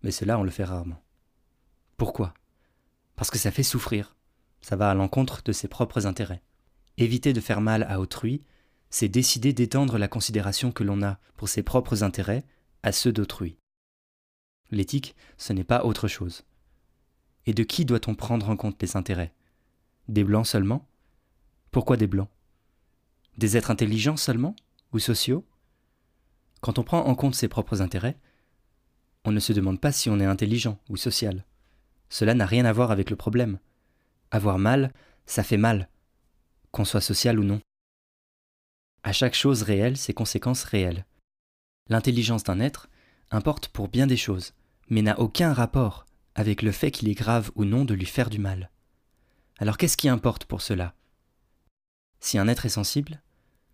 mais 0.02 0.10
cela 0.10 0.38
on 0.38 0.42
le 0.42 0.50
fait 0.50 0.64
rarement. 0.64 1.02
Pourquoi? 1.96 2.34
Parce 3.14 3.30
que 3.30 3.38
ça 3.38 3.50
fait 3.50 3.62
souffrir, 3.62 4.16
ça 4.60 4.76
va 4.76 4.90
à 4.90 4.94
l'encontre 4.94 5.42
de 5.44 5.52
ses 5.52 5.68
propres 5.68 6.06
intérêts. 6.06 6.42
Éviter 6.96 7.32
de 7.32 7.40
faire 7.40 7.60
mal 7.60 7.84
à 7.84 8.00
autrui, 8.00 8.42
c'est 8.90 9.08
décider 9.08 9.52
d'étendre 9.52 9.98
la 9.98 10.08
considération 10.08 10.72
que 10.72 10.82
l'on 10.82 11.02
a 11.02 11.18
pour 11.36 11.48
ses 11.48 11.62
propres 11.62 12.02
intérêts 12.02 12.44
à 12.82 12.92
ceux 12.92 13.12
d'autrui. 13.12 13.56
L'éthique, 14.70 15.14
ce 15.36 15.52
n'est 15.52 15.64
pas 15.64 15.84
autre 15.84 16.08
chose. 16.08 16.44
Et 17.46 17.54
de 17.54 17.62
qui 17.62 17.84
doit-on 17.84 18.14
prendre 18.14 18.48
en 18.48 18.56
compte 18.56 18.80
les 18.82 18.96
intérêts? 18.96 19.32
Des 20.08 20.24
blancs 20.24 20.46
seulement? 20.46 20.88
Pourquoi 21.70 21.96
des 21.96 22.06
blancs? 22.06 22.28
Des 23.40 23.56
êtres 23.56 23.70
intelligents 23.70 24.18
seulement 24.18 24.54
Ou 24.92 24.98
sociaux? 24.98 25.46
Quand 26.60 26.78
on 26.78 26.84
prend 26.84 27.06
en 27.06 27.14
compte 27.14 27.34
ses 27.34 27.48
propres 27.48 27.80
intérêts, 27.80 28.18
on 29.24 29.32
ne 29.32 29.40
se 29.40 29.54
demande 29.54 29.80
pas 29.80 29.92
si 29.92 30.10
on 30.10 30.20
est 30.20 30.26
intelligent 30.26 30.78
ou 30.90 30.98
social. 30.98 31.46
Cela 32.10 32.34
n'a 32.34 32.44
rien 32.44 32.66
à 32.66 32.72
voir 32.72 32.90
avec 32.90 33.08
le 33.08 33.16
problème. 33.16 33.58
Avoir 34.30 34.58
mal, 34.58 34.92
ça 35.24 35.42
fait 35.42 35.56
mal, 35.56 35.88
qu'on 36.70 36.84
soit 36.84 37.00
social 37.00 37.38
ou 37.40 37.44
non. 37.44 37.60
À 39.04 39.12
chaque 39.12 39.34
chose 39.34 39.62
réelle, 39.62 39.96
ses 39.96 40.12
conséquences 40.12 40.64
réelles. 40.64 41.06
L'intelligence 41.88 42.44
d'un 42.44 42.60
être 42.60 42.90
importe 43.30 43.68
pour 43.68 43.88
bien 43.88 44.06
des 44.06 44.18
choses, 44.18 44.52
mais 44.90 45.00
n'a 45.00 45.18
aucun 45.18 45.54
rapport 45.54 46.04
avec 46.34 46.60
le 46.60 46.72
fait 46.72 46.90
qu'il 46.90 47.08
est 47.08 47.14
grave 47.14 47.50
ou 47.54 47.64
non 47.64 47.86
de 47.86 47.94
lui 47.94 48.06
faire 48.06 48.28
du 48.28 48.38
mal. 48.38 48.70
Alors 49.58 49.78
qu'est-ce 49.78 49.96
qui 49.96 50.10
importe 50.10 50.44
pour 50.44 50.60
cela? 50.60 50.94
Si 52.20 52.36
un 52.36 52.48
être 52.48 52.66
est 52.66 52.70
sensible, 52.70 53.22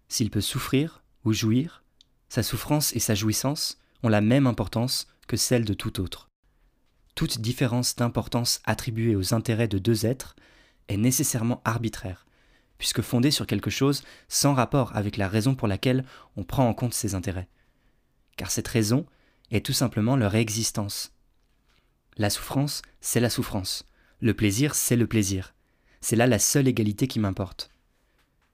s'il 0.08 0.30
peut 0.30 0.40
souffrir 0.40 1.02
ou 1.24 1.32
jouir, 1.32 1.82
sa 2.28 2.42
souffrance 2.42 2.94
et 2.94 3.00
sa 3.00 3.14
jouissance 3.14 3.78
ont 4.02 4.08
la 4.08 4.20
même 4.20 4.46
importance 4.46 5.06
que 5.26 5.36
celle 5.36 5.64
de 5.64 5.74
tout 5.74 6.00
autre. 6.00 6.28
Toute 7.14 7.40
différence 7.40 7.96
d'importance 7.96 8.60
attribuée 8.64 9.16
aux 9.16 9.34
intérêts 9.34 9.68
de 9.68 9.78
deux 9.78 10.06
êtres 10.06 10.36
est 10.88 10.96
nécessairement 10.96 11.62
arbitraire, 11.64 12.26
puisque 12.78 13.02
fondée 13.02 13.30
sur 13.30 13.46
quelque 13.46 13.70
chose 13.70 14.02
sans 14.28 14.54
rapport 14.54 14.94
avec 14.94 15.16
la 15.16 15.28
raison 15.28 15.54
pour 15.54 15.68
laquelle 15.68 16.04
on 16.36 16.44
prend 16.44 16.68
en 16.68 16.74
compte 16.74 16.94
ces 16.94 17.14
intérêts. 17.14 17.48
Car 18.36 18.50
cette 18.50 18.68
raison 18.68 19.06
est 19.50 19.64
tout 19.64 19.72
simplement 19.72 20.16
leur 20.16 20.34
existence. 20.34 21.12
La 22.18 22.30
souffrance, 22.30 22.82
c'est 23.00 23.20
la 23.20 23.30
souffrance. 23.30 23.86
Le 24.20 24.34
plaisir, 24.34 24.74
c'est 24.74 24.96
le 24.96 25.06
plaisir. 25.06 25.54
C'est 26.00 26.16
là 26.16 26.26
la 26.26 26.38
seule 26.38 26.68
égalité 26.68 27.08
qui 27.08 27.18
m'importe. 27.18 27.70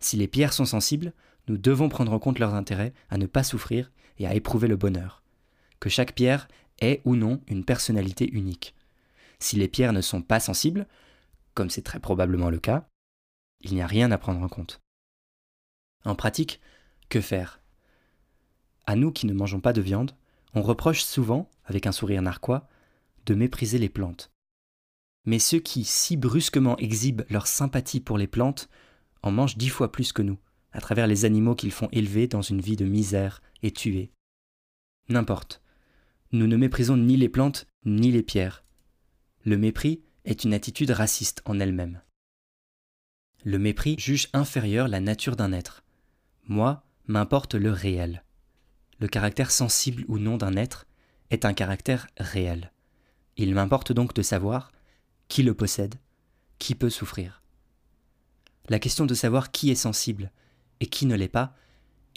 Si 0.01 0.17
les 0.17 0.29
pierres 0.29 0.53
sont 0.53 0.65
sensibles, 0.65 1.13
nous 1.49 1.59
devons 1.59 1.89
prendre 1.89 2.13
en 2.13 2.19
compte 2.19 2.39
leurs 2.39 2.55
intérêts 2.55 2.95
à 3.11 3.19
ne 3.19 3.27
pas 3.27 3.43
souffrir 3.43 3.91
et 4.19 4.27
à 4.27 4.35
éprouver 4.35 4.69
le 4.69 4.77
bonheur. 4.77 5.23
Que 5.81 5.89
chaque 5.89 6.15
pierre 6.15 6.49
ait 6.81 7.03
ou 7.05 7.17
non 7.17 7.41
une 7.49 7.65
personnalité 7.65 8.31
unique. 8.31 8.75
Si 9.39 9.57
les 9.57 9.69
pierres 9.69 9.93
ne 9.93 10.01
sont 10.01 10.23
pas 10.23 10.41
sensibles, 10.41 10.87
comme 11.55 11.71
c'est 11.71 11.83
très 11.83 12.01
probablement 12.01 12.51
le 12.51 12.61
cas, 12.61 12.87
il 13.61 13.75
n'y 13.75 13.83
a 13.83 13.87
rien 13.87 14.11
à 14.11 14.19
prendre 14.19 14.43
en 14.43 14.49
compte. 14.49 14.81
En 16.05 16.15
pratique, 16.15 16.61
que 17.09 17.21
faire? 17.21 17.61
À 18.87 18.97
nous 18.97 19.13
qui 19.13 19.27
ne 19.27 19.33
mangeons 19.33 19.61
pas 19.61 19.73
de 19.73 19.81
viande, 19.81 20.17
on 20.55 20.63
reproche 20.63 21.03
souvent, 21.03 21.49
avec 21.65 21.87
un 21.87 21.93
sourire 21.93 22.23
narquois, 22.23 22.69
de 23.27 23.35
mépriser 23.35 23.79
les 23.79 23.89
plantes. 23.89 24.31
Mais 25.25 25.39
ceux 25.39 25.61
qui 25.61 25.85
si 25.85 26.17
brusquement 26.17 26.77
exhibent 26.79 27.23
leur 27.31 27.47
sympathie 27.47 28.01
pour 28.01 28.19
les 28.19 28.27
plantes 28.27 28.69
en 29.23 29.31
mangent 29.31 29.57
dix 29.57 29.69
fois 29.69 29.93
plus 29.93 30.13
que 30.13 30.23
nous, 30.23 30.39
à 30.73 30.81
travers 30.81 31.07
les 31.07 31.25
animaux 31.25 31.55
qu'ils 31.55 31.73
font 31.73 31.89
élever 31.93 32.27
dans 32.27 32.43
une 32.43 32.61
vie 32.61 32.77
de 32.77 32.85
misère 32.85 33.43
et 33.63 33.71
tuer. 33.71 34.11
N'importe. 35.09 35.63
Nous 36.33 36.47
ne 36.47 36.57
méprisons 36.57 36.97
ni 36.97 37.17
les 37.17 37.29
plantes 37.29 37.67
ni 37.85 38.11
les 38.11 38.23
pierres. 38.23 38.65
Le 39.45 39.59
mépris 39.59 40.03
est 40.25 40.45
une 40.45 40.55
attitude 40.55 40.91
raciste 40.91 41.43
en 41.45 41.61
elle-même. 41.61 42.01
Le 43.45 43.59
mépris 43.59 43.97
juge 43.99 44.29
inférieure 44.33 44.89
la 44.89 45.01
nature 45.01 45.37
d'un 45.37 45.53
être. 45.53 45.83
Moi, 46.47 46.85
m'importe 47.07 47.55
le 47.55 47.71
réel. 47.71 48.25
Le 49.01 49.09
caractère 49.09 49.51
sensible 49.51 50.05
ou 50.07 50.19
non 50.19 50.37
d'un 50.37 50.57
être 50.57 50.87
est 51.31 51.45
un 51.45 51.55
caractère 51.55 52.07
réel. 52.17 52.73
Il 53.37 53.55
m'importe 53.55 53.93
donc 53.93 54.15
de 54.15 54.23
savoir 54.23 54.71
qui 55.29 55.43
le 55.43 55.55
possède, 55.55 55.97
qui 56.59 56.75
peut 56.75 56.91
souffrir. 56.91 57.43
La 58.69 58.79
question 58.79 59.07
de 59.07 59.15
savoir 59.15 59.51
qui 59.51 59.71
est 59.71 59.75
sensible 59.75 60.31
et 60.83 60.87
qui 60.87 61.07
ne 61.07 61.15
l'est 61.15 61.29
pas 61.29 61.55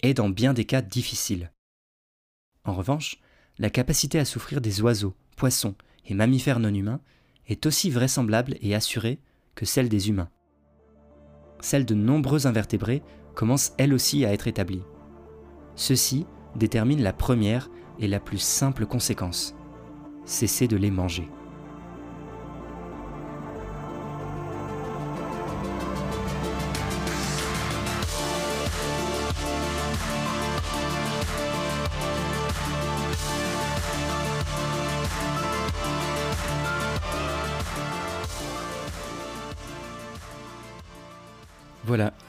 est 0.02 0.12
dans 0.12 0.28
bien 0.28 0.52
des 0.52 0.64
cas 0.64 0.82
difficile. 0.82 1.52
En 2.64 2.74
revanche, 2.74 3.18
la 3.58 3.70
capacité 3.70 4.18
à 4.18 4.24
souffrir 4.24 4.60
des 4.60 4.82
oiseaux, 4.82 5.14
poissons 5.36 5.76
et 6.04 6.14
mammifères 6.14 6.58
non 6.58 6.74
humains 6.74 7.00
est 7.46 7.64
aussi 7.64 7.90
vraisemblable 7.90 8.56
et 8.60 8.74
assurée 8.74 9.20
que 9.54 9.64
celle 9.64 9.88
des 9.88 10.08
humains. 10.08 10.30
Celle 11.60 11.86
de 11.86 11.94
nombreux 11.94 12.48
invertébrés 12.48 13.02
commence 13.36 13.72
elle 13.78 13.94
aussi 13.94 14.24
à 14.24 14.32
être 14.32 14.48
établie. 14.48 14.82
Ceci 15.76 16.26
détermine 16.56 17.02
la 17.02 17.12
première 17.12 17.70
et 18.00 18.08
la 18.08 18.18
plus 18.18 18.42
simple 18.42 18.84
conséquence. 18.84 19.54
Cesser 20.24 20.66
de 20.66 20.76
les 20.76 20.90
manger. 20.90 21.28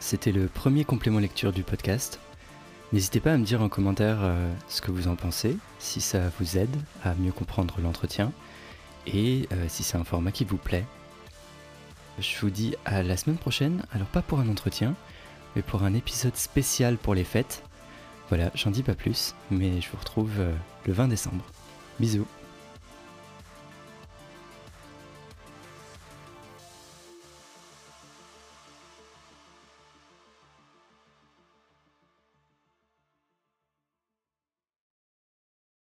C'était 0.08 0.32
le 0.32 0.48
premier 0.48 0.86
complément 0.86 1.20
lecture 1.20 1.52
du 1.52 1.64
podcast. 1.64 2.22
N'hésitez 2.94 3.20
pas 3.20 3.34
à 3.34 3.38
me 3.38 3.44
dire 3.44 3.62
en 3.62 3.68
commentaire 3.68 4.20
euh, 4.22 4.50
ce 4.70 4.80
que 4.80 4.90
vous 4.90 5.10
en 5.10 5.18
pensez, 5.18 5.58
si 5.80 6.00
ça 6.00 6.30
vous 6.40 6.58
aide 6.58 6.74
à 7.04 7.14
mieux 7.16 7.34
comprendre 7.34 7.76
l'entretien 7.84 8.32
et 9.06 9.50
euh, 9.52 9.66
si 9.68 9.84
c'est 9.84 9.98
un 9.98 10.06
format 10.06 10.32
qui 10.32 10.46
vous 10.46 10.56
plaît. 10.56 10.86
Je 12.20 12.40
vous 12.40 12.50
dis 12.50 12.74
à 12.86 13.04
la 13.04 13.18
semaine 13.18 13.36
prochaine, 13.36 13.84
alors 13.92 14.08
pas 14.08 14.22
pour 14.22 14.40
un 14.40 14.48
entretien, 14.48 14.96
mais 15.58 15.62
pour 15.62 15.84
un 15.84 15.94
épisode 15.94 16.38
spécial 16.38 16.96
pour 16.96 17.14
les 17.14 17.26
fêtes. 17.26 17.64
Voilà, 18.30 18.50
j'en 18.56 18.72
dis 18.72 18.84
pas 18.84 18.96
plus, 18.96 19.36
mais 19.52 19.82
je 19.82 19.90
vous 19.92 19.98
retrouve 19.98 20.32
euh, 20.40 20.56
le 20.86 20.94
20 20.94 21.10
décembre. 21.10 21.44
Bisous 22.00 22.28